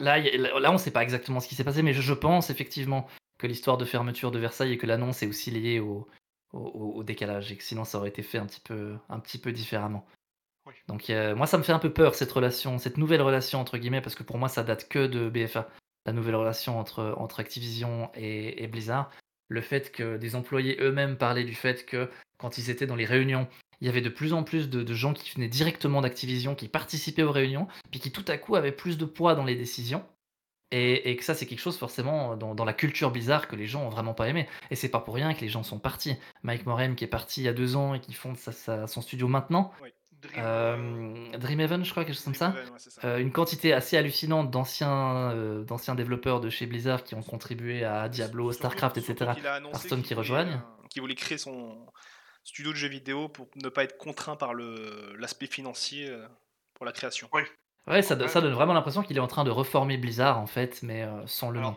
là, 0.00 0.18
là, 0.18 0.72
on 0.72 0.78
sait 0.78 0.90
pas 0.90 1.02
exactement 1.02 1.40
ce 1.40 1.48
qui 1.48 1.54
s'est 1.54 1.64
passé, 1.64 1.82
mais 1.82 1.92
je, 1.92 2.00
je 2.00 2.14
pense 2.14 2.48
effectivement 2.48 3.06
que 3.38 3.46
l'histoire 3.46 3.76
de 3.76 3.84
fermeture 3.84 4.30
de 4.30 4.38
Versailles 4.38 4.72
et 4.72 4.78
que 4.78 4.86
l'annonce 4.86 5.22
est 5.22 5.26
aussi 5.26 5.50
liée 5.50 5.80
au, 5.80 6.08
au, 6.54 6.58
au- 6.60 6.92
au 6.96 7.02
décalage 7.04 7.52
et 7.52 7.56
que 7.56 7.62
sinon 7.62 7.84
ça 7.84 7.98
aurait 7.98 8.08
été 8.08 8.22
fait 8.22 8.38
un 8.38 8.46
petit 8.46 8.60
peu, 8.60 8.96
un 9.10 9.20
petit 9.20 9.38
peu 9.38 9.52
différemment. 9.52 10.06
Oui. 10.66 10.72
Donc 10.88 11.10
euh, 11.10 11.36
moi, 11.36 11.46
ça 11.46 11.58
me 11.58 11.62
fait 11.62 11.72
un 11.72 11.78
peu 11.78 11.92
peur 11.92 12.14
cette 12.14 12.32
relation, 12.32 12.78
cette 12.78 12.96
nouvelle 12.96 13.20
relation 13.20 13.60
entre 13.60 13.76
guillemets, 13.76 14.00
parce 14.00 14.14
que 14.14 14.22
pour 14.22 14.38
moi, 14.38 14.48
ça 14.48 14.62
date 14.64 14.88
que 14.88 15.06
de 15.06 15.28
BFA, 15.28 15.68
la 16.06 16.12
nouvelle 16.12 16.36
relation 16.36 16.78
entre, 16.78 17.40
Activision 17.40 18.10
et, 18.14 18.66
Blizzard. 18.66 19.10
Le 19.48 19.60
fait 19.60 19.92
que 19.92 20.16
des 20.16 20.36
employés 20.36 20.78
eux-mêmes 20.80 21.16
parlaient 21.16 21.44
du 21.44 21.54
fait 21.54 21.84
que 21.84 22.08
quand 22.38 22.58
ils 22.58 22.70
étaient 22.70 22.86
dans 22.86 22.96
les 22.96 23.04
réunions, 23.04 23.46
il 23.80 23.86
y 23.86 23.90
avait 23.90 24.00
de 24.00 24.08
plus 24.08 24.32
en 24.32 24.42
plus 24.42 24.70
de, 24.70 24.94
gens 24.94 25.12
qui 25.12 25.30
venaient 25.34 25.48
directement 25.48 26.00
d'Activision, 26.00 26.54
qui 26.54 26.68
participaient 26.68 27.22
aux 27.22 27.32
réunions, 27.32 27.68
puis 27.90 28.00
qui 28.00 28.10
tout 28.10 28.24
à 28.28 28.38
coup 28.38 28.56
avaient 28.56 28.72
plus 28.72 28.96
de 28.98 29.04
poids 29.04 29.34
dans 29.34 29.44
les 29.44 29.56
décisions. 29.56 30.04
Et, 30.76 31.14
que 31.14 31.22
ça, 31.22 31.34
c'est 31.34 31.46
quelque 31.46 31.60
chose 31.60 31.78
forcément 31.78 32.36
dans, 32.36 32.64
la 32.64 32.72
culture 32.72 33.12
bizarre 33.12 33.46
que 33.46 33.54
les 33.54 33.66
gens 33.66 33.84
ont 33.84 33.90
vraiment 33.90 34.12
pas 34.12 34.28
aimé. 34.28 34.48
Et 34.70 34.76
c'est 34.76 34.88
pas 34.88 34.98
pour 34.98 35.14
rien 35.14 35.32
que 35.32 35.40
les 35.40 35.48
gens 35.48 35.62
sont 35.62 35.78
partis. 35.78 36.16
Mike 36.42 36.66
Morem 36.66 36.96
qui 36.96 37.04
est 37.04 37.08
parti 37.08 37.42
il 37.42 37.44
y 37.44 37.48
a 37.48 37.52
deux 37.52 37.76
ans 37.76 37.94
et 37.94 38.00
qui 38.00 38.12
fonde 38.12 38.36
son 38.36 39.00
studio 39.00 39.28
maintenant. 39.28 39.72
Euh, 40.38 40.76
Euh, 41.34 41.38
Dreamhaven, 41.38 41.84
je 41.84 41.90
crois, 41.90 42.04
quelque 42.04 42.14
chose 42.14 42.24
comme 42.24 42.34
ça. 42.34 42.48
Dreamhaven, 42.48 42.72
ouais, 42.72 42.78
c'est 42.78 42.90
ça. 42.90 43.00
Euh, 43.06 43.18
une 43.18 43.32
quantité 43.32 43.72
assez 43.72 43.96
hallucinante 43.96 44.50
d'anciens 44.50 45.30
euh, 45.32 45.64
d'anciens 45.64 45.94
développeurs 45.94 46.40
de 46.40 46.50
chez 46.50 46.66
Blizzard 46.66 47.04
qui 47.04 47.14
ont 47.14 47.22
contribué 47.22 47.84
à 47.84 48.08
Diablo, 48.08 48.52
Surtout- 48.52 48.58
StarCraft, 48.68 49.00
surtout 49.00 49.24
etc. 49.24 49.40
Hearthstone 49.44 49.98
qu'il 50.00 50.08
qui 50.08 50.14
voulait, 50.14 50.14
rejoignent. 50.14 50.52
euh, 50.54 50.86
qu'il 50.90 51.02
voulait 51.02 51.14
créer 51.14 51.38
son 51.38 51.86
studio 52.42 52.72
de 52.72 52.76
jeux 52.76 52.88
vidéo 52.88 53.28
pour 53.28 53.48
ne 53.56 53.68
pas 53.68 53.84
être 53.84 53.96
contraint 53.96 54.36
par 54.36 54.54
le- 54.54 55.14
l'aspect 55.18 55.46
financier 55.46 56.12
pour 56.74 56.84
la 56.86 56.92
création. 56.92 57.28
Ouais, 57.86 58.02
ça, 58.02 58.16
do- 58.16 58.24
Ouais. 58.24 58.28
ça 58.30 58.40
donne 58.40 58.52
vraiment 58.54 58.72
l'impression 58.74 59.02
qu'il 59.02 59.16
est 59.16 59.20
en 59.20 59.26
train 59.26 59.44
de 59.44 59.50
reformer 59.50 59.96
Blizzard 59.98 60.38
en 60.38 60.46
fait, 60.46 60.82
mais 60.82 61.02
euh, 61.02 61.26
sans 61.26 61.50
le 61.50 61.60
nom. 61.60 61.76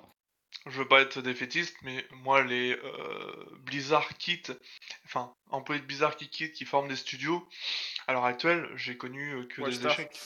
Je 0.66 0.80
veux 0.80 0.88
pas 0.88 1.02
être 1.02 1.22
défaitiste, 1.22 1.76
mais 1.84 2.06
moi, 2.24 2.42
les 2.44 2.72
euh, 2.74 3.46
Blizzard 3.66 4.08
Kit, 4.18 4.44
enfin, 5.06 5.34
employés 5.50 5.82
de 5.82 5.86
Blizzard 5.86 6.16
qui 6.16 6.30
quittent, 6.30 6.54
qui 6.54 6.66
forment 6.66 6.88
des 6.88 6.96
studios, 6.96 7.48
à 8.08 8.14
l'heure 8.14 8.26
actuelle, 8.26 8.70
j'ai 8.76 8.98
connu 8.98 9.34
euh, 9.34 9.46
que 9.46 9.62
des 9.62 9.68
Wildstar. 9.68 9.92
échecs. 9.94 10.20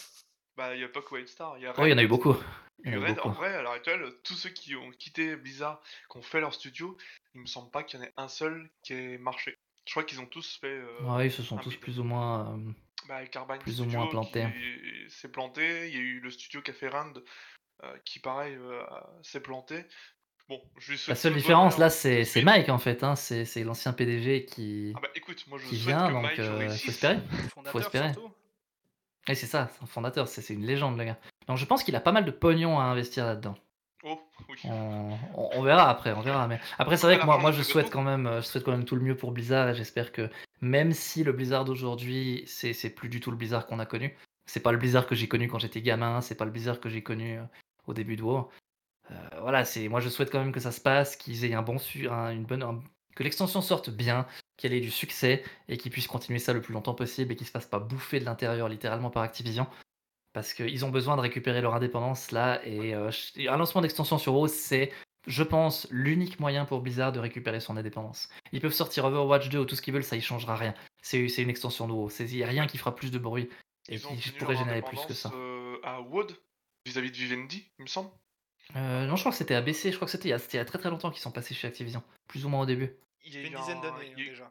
Bah, 0.58 0.76
il 0.76 0.82
y 0.82 0.84
a 0.84 0.90
pas 0.90 1.02
que 1.02 1.14
Wildstar, 1.16 1.58
il 1.58 1.64
y 1.64 1.68
a 1.68 1.74
Oh, 1.78 1.86
il 1.86 1.90
y 1.90 1.94
en 1.94 1.98
a 1.98 2.04
eu 2.04 2.08
beaucoup. 2.08 2.36
Y 2.84 2.90
en 2.90 2.94
a 2.94 2.96
eu 2.96 3.00
Red, 3.00 3.20
en 3.20 3.24
beaucoup. 3.24 3.36
vrai, 3.36 3.54
à 3.56 3.62
l'heure 3.62 3.72
actuelle, 3.74 4.04
tous 4.24 4.34
ceux 4.36 4.50
qui 4.50 4.76
ont 4.76 4.92
quitté 4.92 5.36
Blizzard, 5.36 5.82
qui 6.12 6.18
ont 6.18 6.22
fait 6.22 6.40
leur 6.40 6.54
studio, 6.54 6.98
il 7.36 7.42
me 7.42 7.46
semble 7.46 7.72
pas 7.72 7.84
qu'il 7.84 8.00
y 8.00 8.04
en 8.04 8.06
ait 8.06 8.14
un 8.18 8.28
seul 8.28 8.70
qui 8.84 8.94
ait 8.94 9.18
marché. 9.18 9.56
Je 9.88 9.92
crois 9.94 10.04
qu'ils 10.04 10.20
ont 10.22 10.26
tous 10.28 10.58
fait. 10.60 10.68
euh, 10.68 11.02
Ouais, 11.04 11.28
ils 11.28 11.32
se 11.32 11.42
sont 11.44 11.58
tous 11.58 11.76
plus 11.76 12.00
ou 12.00 12.04
moins. 12.04 12.54
euh, 12.56 12.72
bah, 13.08 13.26
Carbine 13.28 13.58
plus 13.60 13.82
ou 13.82 13.86
moins 13.86 14.08
plantés. 14.08 14.46
s'est 15.10 15.30
planté. 15.32 15.88
Il 15.90 15.96
y 15.96 15.98
a 15.98 16.02
eu 16.02 16.20
le 16.20 16.30
studio 16.30 16.62
Café 16.62 16.88
Rand 16.90 17.14
euh, 17.84 17.98
qui, 18.06 18.20
pareil, 18.20 18.56
euh, 18.56 18.84
s'est 19.24 19.42
planté. 19.42 19.86
Bon, 20.52 20.62
je 20.78 20.92
lui 20.92 21.00
La 21.08 21.16
seule 21.16 21.34
différence 21.34 21.78
là, 21.78 21.90
c'est. 21.90 22.26
Mike 22.44 22.68
en 22.68 22.78
fait. 22.78 23.04
Hein. 23.06 23.16
C'est 23.16 23.64
l'ancien 23.64 23.94
PDG 23.94 24.44
qui, 24.44 24.92
Ah 24.98 25.00
bah 25.02 25.08
écoute, 25.16 25.46
moi 25.48 25.58
je 25.58 25.66
qui 25.70 25.78
souhaite 25.78 25.96
vient, 25.96 26.08
que 26.10 26.14
donc 26.14 26.40
euh, 26.40 26.68
faut 26.70 26.90
espérer. 26.90 27.20
Fondateur 27.56 27.82
espérer. 27.82 28.12
Et 29.30 29.36
c'est 29.36 29.46
ça, 29.46 29.70
c'est 29.74 29.84
un 29.84 29.86
fondateur, 29.88 30.28
c'est 30.28 30.54
une 30.54 30.66
légende 30.66 30.98
le 30.98 31.06
gars. 31.06 31.18
Donc 31.48 31.56
je 31.56 31.64
pense 31.66 31.84
qu'il 31.86 31.96
a 31.96 32.02
pas 32.02 32.12
mal 32.12 32.26
de 32.26 32.32
pognon 32.32 32.80
à 32.80 32.84
investir 32.84 33.26
là-dedans. 33.26 33.56
Oh, 34.04 34.20
oui. 34.50 34.58
On, 34.66 35.12
on- 35.36 35.50
on 35.54 35.62
verra 35.62 35.90
après, 35.90 36.12
on 36.12 36.22
verra. 36.22 36.48
Mais 36.50 36.60
après, 36.80 36.98
c'est 36.98 37.08
vrai 37.08 37.18
que 37.18 37.26
moi, 37.26 37.52
je 37.54 37.64
souhaite 37.64 37.90
quand 37.90 38.02
même, 38.02 38.30
je 38.38 38.42
souhaite 38.42 38.66
quand 38.66 38.72
même 38.72 38.84
tout 38.84 38.96
le 38.98 39.02
mieux 39.04 39.16
pour 39.16 39.32
Blizzard 39.32 39.70
et 39.70 39.76
j'espère 39.76 40.12
que 40.12 40.30
même 40.60 40.92
si 40.92 41.24
le 41.24 41.32
Blizzard 41.32 41.64
d'aujourd'hui, 41.64 42.44
c'est 42.46 42.74
c'est 42.74 42.90
plus 42.90 43.08
du 43.08 43.22
tout 43.22 43.32
le 43.32 43.38
Blizzard 43.38 43.68
qu'on 43.68 43.80
a 43.80 43.86
connu, 43.86 44.18
c'est 44.48 44.60
pas 44.60 44.74
le 44.74 44.80
Blizzard 44.80 45.08
que 45.08 45.16
j'ai 45.16 45.30
connu 45.30 45.48
quand 45.48 45.60
j'étais 45.60 45.82
gamin, 45.82 46.20
c'est 46.20 46.36
pas 46.36 46.44
le 46.46 46.52
Blizzard 46.52 46.82
que 46.82 46.90
j'ai 46.90 47.04
connu 47.04 47.38
euh, 47.38 47.44
au 47.88 47.94
début 47.94 48.18
de 48.18 48.24
WoW. 48.24 48.50
Euh, 49.10 49.16
voilà, 49.42 49.66
c'est 49.66 49.88
moi 49.88 50.00
je 50.00 50.10
souhaite 50.10 50.32
quand 50.32 50.40
même 50.40 50.52
que 50.52 50.60
ça 50.60 50.72
se 50.72 50.80
passe, 50.80 51.16
qu'ils 51.16 51.44
aient 51.46 51.54
un 51.54 51.62
bon 51.64 51.80
su, 51.80 52.08
un- 52.08 52.30
une 52.32 52.46
bonne, 52.46 52.64
un- 52.64 52.82
que 53.16 53.24
l'extension 53.24 53.62
sorte 53.62 53.90
bien, 53.90 54.28
qu'elle 54.58 54.74
ait 54.74 54.80
du 54.80 54.92
succès 54.92 55.44
et 55.68 55.78
qu'ils 55.78 55.92
puissent 55.92 56.08
continuer 56.08 56.40
ça 56.40 56.54
le 56.54 56.62
plus 56.62 56.74
longtemps 56.74 56.94
possible 56.94 57.34
et 57.34 57.36
qu'ils 57.36 57.48
se 57.48 57.52
fassent 57.52 57.66
pas 57.66 57.80
bouffer 57.80 58.20
de 58.20 58.26
l'intérieur 58.26 58.70
littéralement 58.70 59.10
par 59.10 59.24
Activision. 59.24 59.68
Parce 60.34 60.54
qu'ils 60.54 60.86
ont 60.86 60.90
besoin 60.92 61.18
de 61.18 61.22
récupérer 61.22 61.60
leur 61.62 61.76
indépendance 61.76 62.32
là, 62.32 62.66
et 62.66 62.96
euh, 62.96 63.12
un 63.50 63.58
lancement 63.58 63.82
d'extension 63.82 64.18
sur 64.18 64.34
WoW, 64.34 64.48
c'est, 64.48 64.94
je 65.28 65.44
pense, 65.44 65.88
l'unique 65.92 66.40
moyen 66.40 66.64
pour 66.64 66.80
Blizzard 66.80 67.12
de 67.12 67.20
récupérer 67.20 67.60
son 67.60 67.76
indépendance. 67.76 68.30
Ils 68.54 68.62
peuvent 68.62 68.72
sortir 68.72 69.04
Overwatch 69.04 69.50
2 69.50 69.60
ou 69.60 69.66
tout 69.66 69.76
ce 69.76 69.82
qu'ils 69.82 69.94
veulent, 69.94 70.06
ça 70.06 70.16
y 70.16 70.22
changera 70.22 70.56
rien. 70.56 70.74
C'est 71.02 71.26
une 71.26 71.50
extension 71.50 71.86
de 71.86 71.92
WoW, 71.92 72.10
il 72.22 72.26
n'y 72.28 72.44
a 72.44 72.48
rien 72.48 72.66
qui 72.66 72.78
fera 72.78 72.96
plus 72.96 73.12
de 73.12 73.20
bruit 73.20 73.50
et 73.90 73.98
qui 73.98 74.32
pourrait 74.40 74.56
générer 74.56 74.82
plus 74.84 75.00
que 75.06 75.14
ça. 75.14 75.32
euh, 75.34 75.78
à 75.84 76.00
WOD 76.00 76.32
vis-à-vis 76.86 77.12
de 77.12 77.18
Vivendi, 77.18 77.70
il 77.78 77.82
me 77.84 77.88
semble. 77.88 78.10
Euh, 78.76 79.06
non, 79.06 79.16
je 79.16 79.22
crois 79.22 79.32
que 79.32 79.38
c'était 79.38 79.56
ABC, 79.56 79.92
je 79.92 79.96
crois 79.98 80.06
que 80.06 80.12
c'était 80.12 80.30
il, 80.30 80.32
y 80.32 80.34
a- 80.34 80.40
c'était 80.40 80.58
il 80.58 80.60
y 80.60 80.62
a 80.62 80.66
très 80.66 80.78
très 80.80 80.90
longtemps 80.90 81.12
qu'ils 81.12 81.22
sont 81.22 81.32
passés 81.32 81.54
chez 81.54 81.68
Activision, 81.68 82.04
plus 82.28 82.46
ou 82.46 82.50
moins 82.50 82.62
au 82.62 82.66
début. 82.66 82.96
Il 83.24 83.34
y 83.34 83.38
a 83.38 83.40
a 83.42 83.44
une 83.44 83.54
eu 83.54 83.56
dizaine 83.56 83.78
un- 83.78 83.82
d'années 83.82 84.14
il 84.18 84.20
y 84.20 84.22
a 84.22 84.26
eu- 84.26 84.30
déjà. 84.30 84.50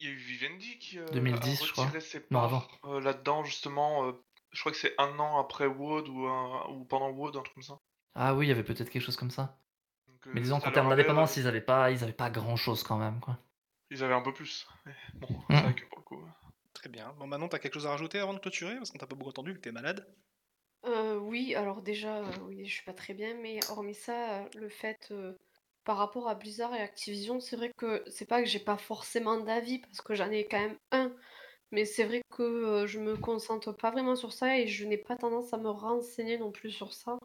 Il 0.00 0.06
y 0.06 0.10
a 0.10 0.12
eu 0.12 0.16
Vivendi 0.16 0.78
qui 0.78 0.98
euh, 0.98 1.06
2010, 1.12 1.62
a 1.62 1.66
je 1.66 1.72
crois. 1.72 1.84
retiré 1.84 2.00
ses 2.00 2.18
Non, 2.20 2.24
parts 2.40 2.44
avant. 2.44 2.68
euh, 2.84 3.00
là-dedans, 3.00 3.44
justement. 3.44 4.06
euh, 4.06 4.12
je 4.52 4.60
crois 4.60 4.72
que 4.72 4.78
c'est 4.78 4.94
un 4.98 5.18
an 5.18 5.38
après 5.38 5.66
WOD 5.66 6.08
ou, 6.08 6.26
un- 6.26 6.66
ou 6.70 6.84
pendant 6.84 7.10
WOD, 7.10 7.36
un 7.36 7.42
truc 7.42 7.54
comme 7.54 7.62
ça. 7.62 7.78
Ah 8.14 8.34
oui, 8.34 8.46
il 8.46 8.48
y 8.48 8.52
avait 8.52 8.62
peut-être 8.64 8.88
quelque 8.90 9.02
chose 9.02 9.16
comme 9.16 9.30
ça. 9.30 9.58
Donc, 10.06 10.26
euh, 10.26 10.30
Mais 10.34 10.40
disons 10.40 10.60
ça 10.60 10.66
qu'en 10.68 10.72
termes 10.72 10.86
avait- 10.86 11.02
d'indépendance, 11.02 11.36
ils 11.36 11.46
avaient 11.46 11.60
pas, 11.60 11.90
ils 11.90 12.02
avaient 12.02 12.12
pas 12.12 12.30
grand 12.30 12.56
chose 12.56 12.82
quand 12.82 12.96
même, 12.96 13.20
quoi. 13.20 13.38
Ils 13.90 14.02
avaient 14.02 14.14
un 14.14 14.22
peu 14.22 14.32
plus. 14.32 14.66
Mais 14.86 14.94
bon, 15.14 15.28
Mm. 15.30 15.44
c'est 15.50 15.62
vrai 15.62 15.74
que 15.74 15.84
pour 15.86 15.98
le 15.98 16.04
coup. 16.04 16.22
euh, 16.22 16.28
Très 16.74 16.88
bien. 16.88 17.12
Bon, 17.18 17.26
Manon, 17.26 17.48
t'as 17.48 17.58
quelque 17.58 17.74
chose 17.74 17.86
à 17.86 17.90
rajouter 17.90 18.20
avant 18.20 18.34
de 18.34 18.38
clôturer? 18.38 18.76
Parce 18.76 18.90
qu'on 18.92 18.98
t'a 18.98 19.06
pas 19.08 19.16
beaucoup 19.16 19.30
entendu, 19.30 19.52
que 19.54 19.58
t'es 19.58 19.72
malade. 19.72 20.06
Euh, 20.88 21.18
oui, 21.18 21.54
alors 21.54 21.82
déjà, 21.82 22.18
euh, 22.20 22.32
oui, 22.46 22.64
je 22.66 22.72
suis 22.74 22.84
pas 22.84 22.94
très 22.94 23.14
bien, 23.14 23.34
mais 23.34 23.60
hormis 23.68 23.94
ça, 23.94 24.40
euh, 24.42 24.48
le 24.56 24.68
fait 24.68 25.12
par 25.84 25.98
rapport 25.98 26.28
à 26.28 26.34
Blizzard 26.34 26.74
et 26.74 26.80
Activision, 26.80 27.40
c'est 27.40 27.56
vrai 27.56 27.72
que 27.76 28.04
c'est 28.08 28.26
pas 28.26 28.42
que 28.42 28.48
j'ai 28.48 28.60
pas 28.60 28.78
forcément 28.78 29.38
d'avis 29.40 29.78
parce 29.80 30.00
que 30.02 30.14
j'en 30.14 30.30
ai 30.30 30.46
quand 30.46 30.60
même 30.60 30.78
un, 30.92 31.14
mais 31.72 31.84
c'est 31.86 32.04
vrai 32.04 32.22
que 32.30 32.42
euh, 32.42 32.86
je 32.86 33.00
me 33.00 33.16
concentre 33.16 33.72
pas 33.72 33.90
vraiment 33.90 34.16
sur 34.16 34.32
ça 34.32 34.58
et 34.58 34.68
je 34.68 34.86
n'ai 34.86 34.98
pas 34.98 35.16
tendance 35.16 35.54
à 35.54 35.58
me 35.58 35.70
renseigner 35.70 36.38
non 36.38 36.52
plus 36.52 36.70
sur 36.72 36.92
ça. 36.94 37.18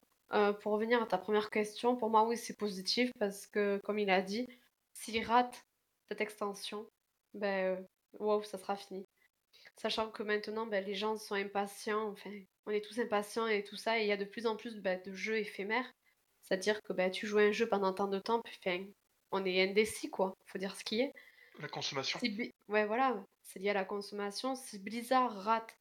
Pour 0.62 0.74
revenir 0.74 1.02
à 1.02 1.06
ta 1.08 1.18
première 1.20 1.52
question, 1.52 1.96
pour 1.96 2.10
moi, 2.10 2.28
oui, 2.28 2.38
c'est 2.38 2.58
positif 2.58 3.12
parce 3.20 3.48
que, 3.48 3.80
comme 3.84 4.00
il 4.00 4.10
a 4.10 4.22
dit, 4.22 4.48
s'il 4.94 5.24
rate 5.26 5.64
cette 6.10 6.22
extension, 6.22 6.88
ben, 7.36 7.78
euh, 7.80 7.84
wow, 8.20 8.44
ça 8.44 8.58
sera 8.58 8.76
fini. 8.76 9.06
Sachant 9.78 10.10
que 10.12 10.24
maintenant, 10.24 10.66
ben, 10.66 10.84
les 10.84 10.96
gens 10.96 11.18
sont 11.18 11.36
impatients, 11.36 12.10
enfin, 12.10 12.32
on 12.66 12.72
est 12.72 12.84
tous 12.84 13.00
impatients 13.00 13.48
et 13.48 13.64
tout 13.64 13.76
ça, 13.76 14.00
et 14.00 14.04
il 14.04 14.08
y 14.08 14.12
a 14.12 14.18
de 14.18 14.26
plus 14.26 14.46
en 14.46 14.56
plus 14.56 14.80
ben, 14.80 15.02
de 15.06 15.14
jeux 15.14 15.38
éphémères. 15.38 15.92
C'est-à-dire 16.42 16.82
que 16.84 16.94
ben, 16.94 17.10
tu 17.12 17.28
joues 17.28 17.40
un 17.40 17.52
jeu 17.52 17.68
pendant 17.68 17.94
tant 17.94 18.08
de 18.08 18.20
temps, 18.20 18.42
puis 18.42 18.58
enfin, 18.66 18.86
on 19.32 19.46
est 19.46 19.64
indécis, 19.70 20.10
quoi. 20.10 20.34
Faut 20.46 20.60
dire 20.60 20.76
ce 20.76 20.84
qui 20.84 21.02
est. 21.02 21.14
La 21.60 21.68
consommation. 21.68 22.20
Si 22.20 22.52
Ouais, 22.68 22.86
voilà, 22.86 23.24
c'est 23.44 23.60
lié 23.60 23.70
à 23.70 23.74
la 23.74 23.86
consommation. 23.86 24.56
Si 24.56 24.80
Blizzard 24.80 25.36
rate 25.44 25.78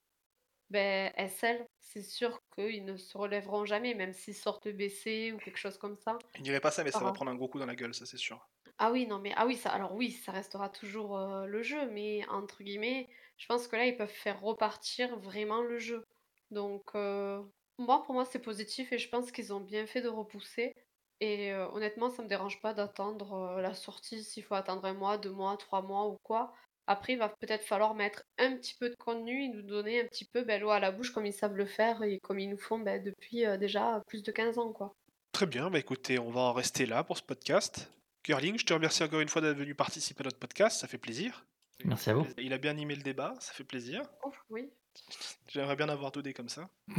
ben, 0.70 1.12
SL, 1.18 1.66
c'est 1.80 2.02
sûr 2.02 2.40
qu'ils 2.54 2.84
ne 2.84 2.96
se 2.96 3.16
relèveront 3.16 3.66
jamais, 3.66 3.94
même 3.94 4.14
s'ils 4.14 4.34
sortent 4.34 4.68
BC 4.68 5.32
ou 5.32 5.38
quelque 5.38 5.58
chose 5.58 5.76
comme 5.76 5.96
ça. 5.98 6.18
Il 6.36 6.42
dirait 6.42 6.60
pas 6.60 6.70
ça, 6.70 6.82
mais 6.82 6.90
ça 6.90 7.00
va 7.00 7.12
prendre 7.12 7.30
un 7.30 7.34
gros 7.34 7.48
coup 7.48 7.58
dans 7.58 7.66
la 7.66 7.76
gueule, 7.76 7.94
ça 7.94 8.06
c'est 8.06 8.16
sûr. 8.16 8.48
Ah 8.84 8.90
oui, 8.90 9.06
non, 9.06 9.20
mais 9.20 9.32
ah 9.36 9.46
oui, 9.46 9.54
ça, 9.54 9.70
alors 9.70 9.94
oui, 9.94 10.10
ça 10.10 10.32
restera 10.32 10.68
toujours 10.68 11.16
le 11.46 11.62
jeu, 11.62 11.88
mais 11.92 12.26
entre 12.28 12.64
guillemets, 12.64 13.08
je 13.38 13.46
pense 13.46 13.68
que 13.68 13.76
là, 13.76 13.86
ils 13.86 13.96
peuvent 13.96 14.08
faire 14.08 14.40
repartir 14.40 15.16
vraiment 15.20 15.62
le 15.62 15.78
jeu. 15.78 16.04
Donc, 16.50 16.92
moi, 16.94 18.02
pour 18.02 18.12
moi, 18.12 18.24
c'est 18.24 18.40
positif 18.40 18.92
et 18.92 18.98
je 18.98 19.08
pense 19.08 19.30
qu'ils 19.30 19.52
ont 19.54 19.60
bien 19.60 19.86
fait 19.86 20.00
de 20.00 20.08
repousser. 20.08 20.74
Et 21.20 21.54
honnêtement, 21.54 22.10
ça 22.10 22.24
me 22.24 22.28
dérange 22.28 22.60
pas 22.60 22.74
d'attendre 22.74 23.60
la 23.60 23.72
sortie 23.72 24.24
s'il 24.24 24.42
faut 24.42 24.56
attendre 24.56 24.84
un 24.84 24.94
mois, 24.94 25.16
deux 25.16 25.30
mois, 25.30 25.56
trois 25.56 25.82
mois 25.82 26.08
ou 26.08 26.18
quoi. 26.24 26.52
Après, 26.88 27.12
il 27.12 27.20
va 27.20 27.28
peut-être 27.28 27.64
falloir 27.64 27.94
mettre 27.94 28.24
un 28.36 28.56
petit 28.56 28.74
peu 28.74 28.90
de 28.90 28.96
contenu 28.96 29.44
et 29.44 29.48
nous 29.48 29.62
donner 29.62 30.00
un 30.00 30.06
petit 30.06 30.24
peu 30.24 30.42
ben, 30.42 30.60
l'eau 30.60 30.70
à 30.70 30.80
la 30.80 30.90
bouche 30.90 31.12
comme 31.12 31.26
ils 31.26 31.32
savent 31.32 31.54
le 31.54 31.66
faire 31.66 32.02
et 32.02 32.18
comme 32.18 32.40
ils 32.40 32.50
nous 32.50 32.58
font 32.58 32.80
ben, 32.80 33.00
depuis 33.00 33.44
déjà 33.60 34.02
plus 34.08 34.24
de 34.24 34.32
15 34.32 34.58
ans, 34.58 34.72
quoi. 34.72 34.96
Très 35.30 35.46
bien, 35.46 35.70
bah 35.70 35.78
écoutez, 35.78 36.18
on 36.18 36.30
va 36.30 36.40
en 36.40 36.52
rester 36.52 36.84
là 36.84 37.04
pour 37.04 37.16
ce 37.16 37.22
podcast. 37.22 37.88
Curling, 38.22 38.58
je 38.58 38.64
te 38.64 38.72
remercie 38.72 39.02
encore 39.02 39.20
une 39.20 39.28
fois 39.28 39.42
d'être 39.42 39.56
venu 39.56 39.74
participer 39.74 40.22
à 40.22 40.24
notre 40.24 40.38
podcast, 40.38 40.80
ça 40.80 40.86
fait 40.88 40.98
plaisir. 40.98 41.44
Merci 41.84 42.10
à 42.10 42.14
vous. 42.14 42.26
Il 42.38 42.52
a 42.52 42.58
bien 42.58 42.70
animé 42.70 42.94
le 42.94 43.02
débat, 43.02 43.34
ça 43.40 43.52
fait 43.52 43.64
plaisir. 43.64 44.02
Oh, 44.22 44.32
oui. 44.50 44.70
J'aimerais 45.48 45.74
bien 45.76 45.88
avoir 45.88 46.12
deux 46.12 46.22
dés 46.22 46.32
comme 46.34 46.48
ça. 46.48 46.68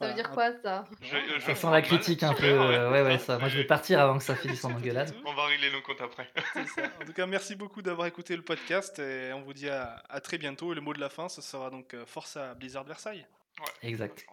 Ça 0.00 0.04
Voilà, 0.06 0.14
veut 0.14 0.22
dire 0.22 0.30
quoi, 0.30 0.52
ça? 0.62 0.84
Je- 1.00 1.16
je 1.34 1.40
Ça 1.40 1.56
sent 1.56 1.66
la 1.66 1.70
mal. 1.72 1.82
critique 1.82 2.22
un 2.22 2.32
peu. 2.32 2.44
euh, 2.46 2.88
ouais, 2.92 3.02
ouais, 3.02 3.18
ça. 3.18 3.36
Moi, 3.40 3.48
je 3.48 3.56
vais 3.58 3.64
partir 3.64 3.98
avant 3.98 4.16
que 4.16 4.22
ça 4.22 4.36
finisse 4.36 4.64
en 4.64 4.70
engueulade. 4.76 5.12
On 5.26 5.34
va 5.34 5.46
régler 5.46 5.72
nos 5.72 5.82
comptes 5.82 6.00
après. 6.00 6.30
C'est 6.52 6.68
ça. 6.68 6.82
En 7.02 7.04
tout 7.04 7.12
cas, 7.12 7.26
merci 7.26 7.56
beaucoup 7.56 7.82
d'avoir 7.82 8.06
écouté 8.06 8.36
le 8.36 8.42
podcast 8.42 9.00
et 9.00 9.32
on 9.32 9.40
vous 9.42 9.54
dit 9.54 9.68
à, 9.68 10.00
à 10.08 10.20
très 10.20 10.38
bientôt. 10.38 10.70
Et 10.70 10.76
le 10.76 10.82
mot 10.82 10.94
de 10.94 11.00
la 11.00 11.08
fin, 11.08 11.28
ce 11.28 11.42
sera 11.42 11.68
donc 11.70 11.94
euh, 11.94 12.06
force 12.06 12.36
à 12.36 12.54
Blizzard 12.54 12.84
Versailles. 12.84 13.26
Ouais, 13.58 13.88
Exact. 13.90 14.24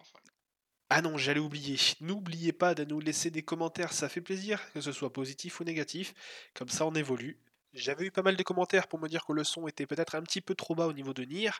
Ah 0.88 1.02
non, 1.02 1.16
j'allais 1.16 1.40
oublier. 1.40 1.76
N'oubliez 2.00 2.52
pas 2.52 2.74
de 2.74 2.84
nous 2.84 3.00
laisser 3.00 3.30
des 3.30 3.42
commentaires, 3.42 3.92
ça 3.92 4.08
fait 4.08 4.20
plaisir, 4.20 4.60
que 4.72 4.80
ce 4.80 4.92
soit 4.92 5.12
positif 5.12 5.60
ou 5.60 5.64
négatif. 5.64 6.14
Comme 6.54 6.68
ça, 6.68 6.86
on 6.86 6.94
évolue. 6.94 7.40
J'avais 7.72 8.06
eu 8.06 8.10
pas 8.10 8.22
mal 8.22 8.36
de 8.36 8.42
commentaires 8.42 8.86
pour 8.88 9.00
me 9.00 9.08
dire 9.08 9.24
que 9.26 9.32
le 9.32 9.44
son 9.44 9.66
était 9.66 9.86
peut-être 9.86 10.14
un 10.14 10.22
petit 10.22 10.40
peu 10.40 10.54
trop 10.54 10.74
bas 10.74 10.86
au 10.86 10.92
niveau 10.92 11.12
de 11.12 11.24
Nier. 11.24 11.50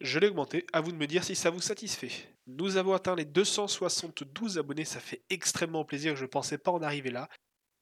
Je 0.00 0.18
l'ai 0.18 0.28
augmenté, 0.28 0.66
à 0.72 0.80
vous 0.80 0.92
de 0.92 0.96
me 0.96 1.06
dire 1.06 1.24
si 1.24 1.34
ça 1.36 1.50
vous 1.50 1.60
satisfait. 1.60 2.10
Nous 2.46 2.76
avons 2.76 2.94
atteint 2.94 3.14
les 3.16 3.24
272 3.24 4.58
abonnés, 4.58 4.84
ça 4.84 5.00
fait 5.00 5.22
extrêmement 5.30 5.84
plaisir, 5.84 6.16
je 6.16 6.26
pensais 6.26 6.58
pas 6.58 6.70
en 6.70 6.82
arriver 6.82 7.10
là. 7.10 7.28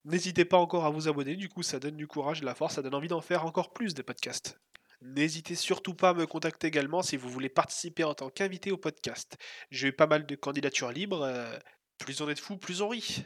N'hésitez 0.04 0.44
pas 0.44 0.58
encore 0.58 0.84
à 0.86 0.90
vous 0.90 1.08
abonner, 1.08 1.36
du 1.36 1.48
coup 1.48 1.62
ça 1.62 1.78
donne 1.78 1.96
du 1.96 2.06
courage, 2.06 2.40
de 2.40 2.46
la 2.46 2.54
force, 2.54 2.74
ça 2.74 2.82
donne 2.82 2.94
envie 2.94 3.08
d'en 3.08 3.20
faire 3.20 3.44
encore 3.44 3.72
plus 3.72 3.94
des 3.94 4.02
podcasts. 4.02 4.58
N'hésitez 5.02 5.54
surtout 5.54 5.94
pas 5.94 6.10
à 6.10 6.14
me 6.14 6.26
contacter 6.26 6.66
également 6.66 7.02
si 7.02 7.16
vous 7.16 7.28
voulez 7.28 7.48
participer 7.48 8.04
en 8.04 8.14
tant 8.14 8.30
qu'invité 8.30 8.72
au 8.72 8.76
podcast. 8.76 9.36
J'ai 9.70 9.88
eu 9.88 9.92
pas 9.92 10.06
mal 10.06 10.26
de 10.26 10.34
candidatures 10.34 10.90
libres, 10.90 11.22
euh, 11.22 11.56
plus 11.98 12.20
on 12.20 12.28
est 12.28 12.34
de 12.34 12.40
fous, 12.40 12.56
plus 12.56 12.82
on 12.82 12.88
rit. 12.88 13.24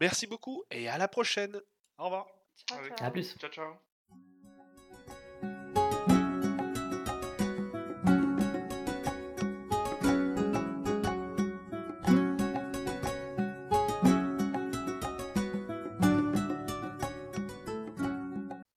Merci 0.00 0.26
beaucoup 0.26 0.64
et 0.70 0.88
à 0.88 0.98
la 0.98 1.08
prochaine. 1.08 1.60
Au 1.98 2.04
revoir. 2.04 2.26
Ciao, 2.68 2.78
Avec- 2.78 2.96
ciao. 2.96 3.06
À 3.06 3.10
plus. 3.10 3.36
Ciao, 3.38 3.50
ciao. 3.50 3.91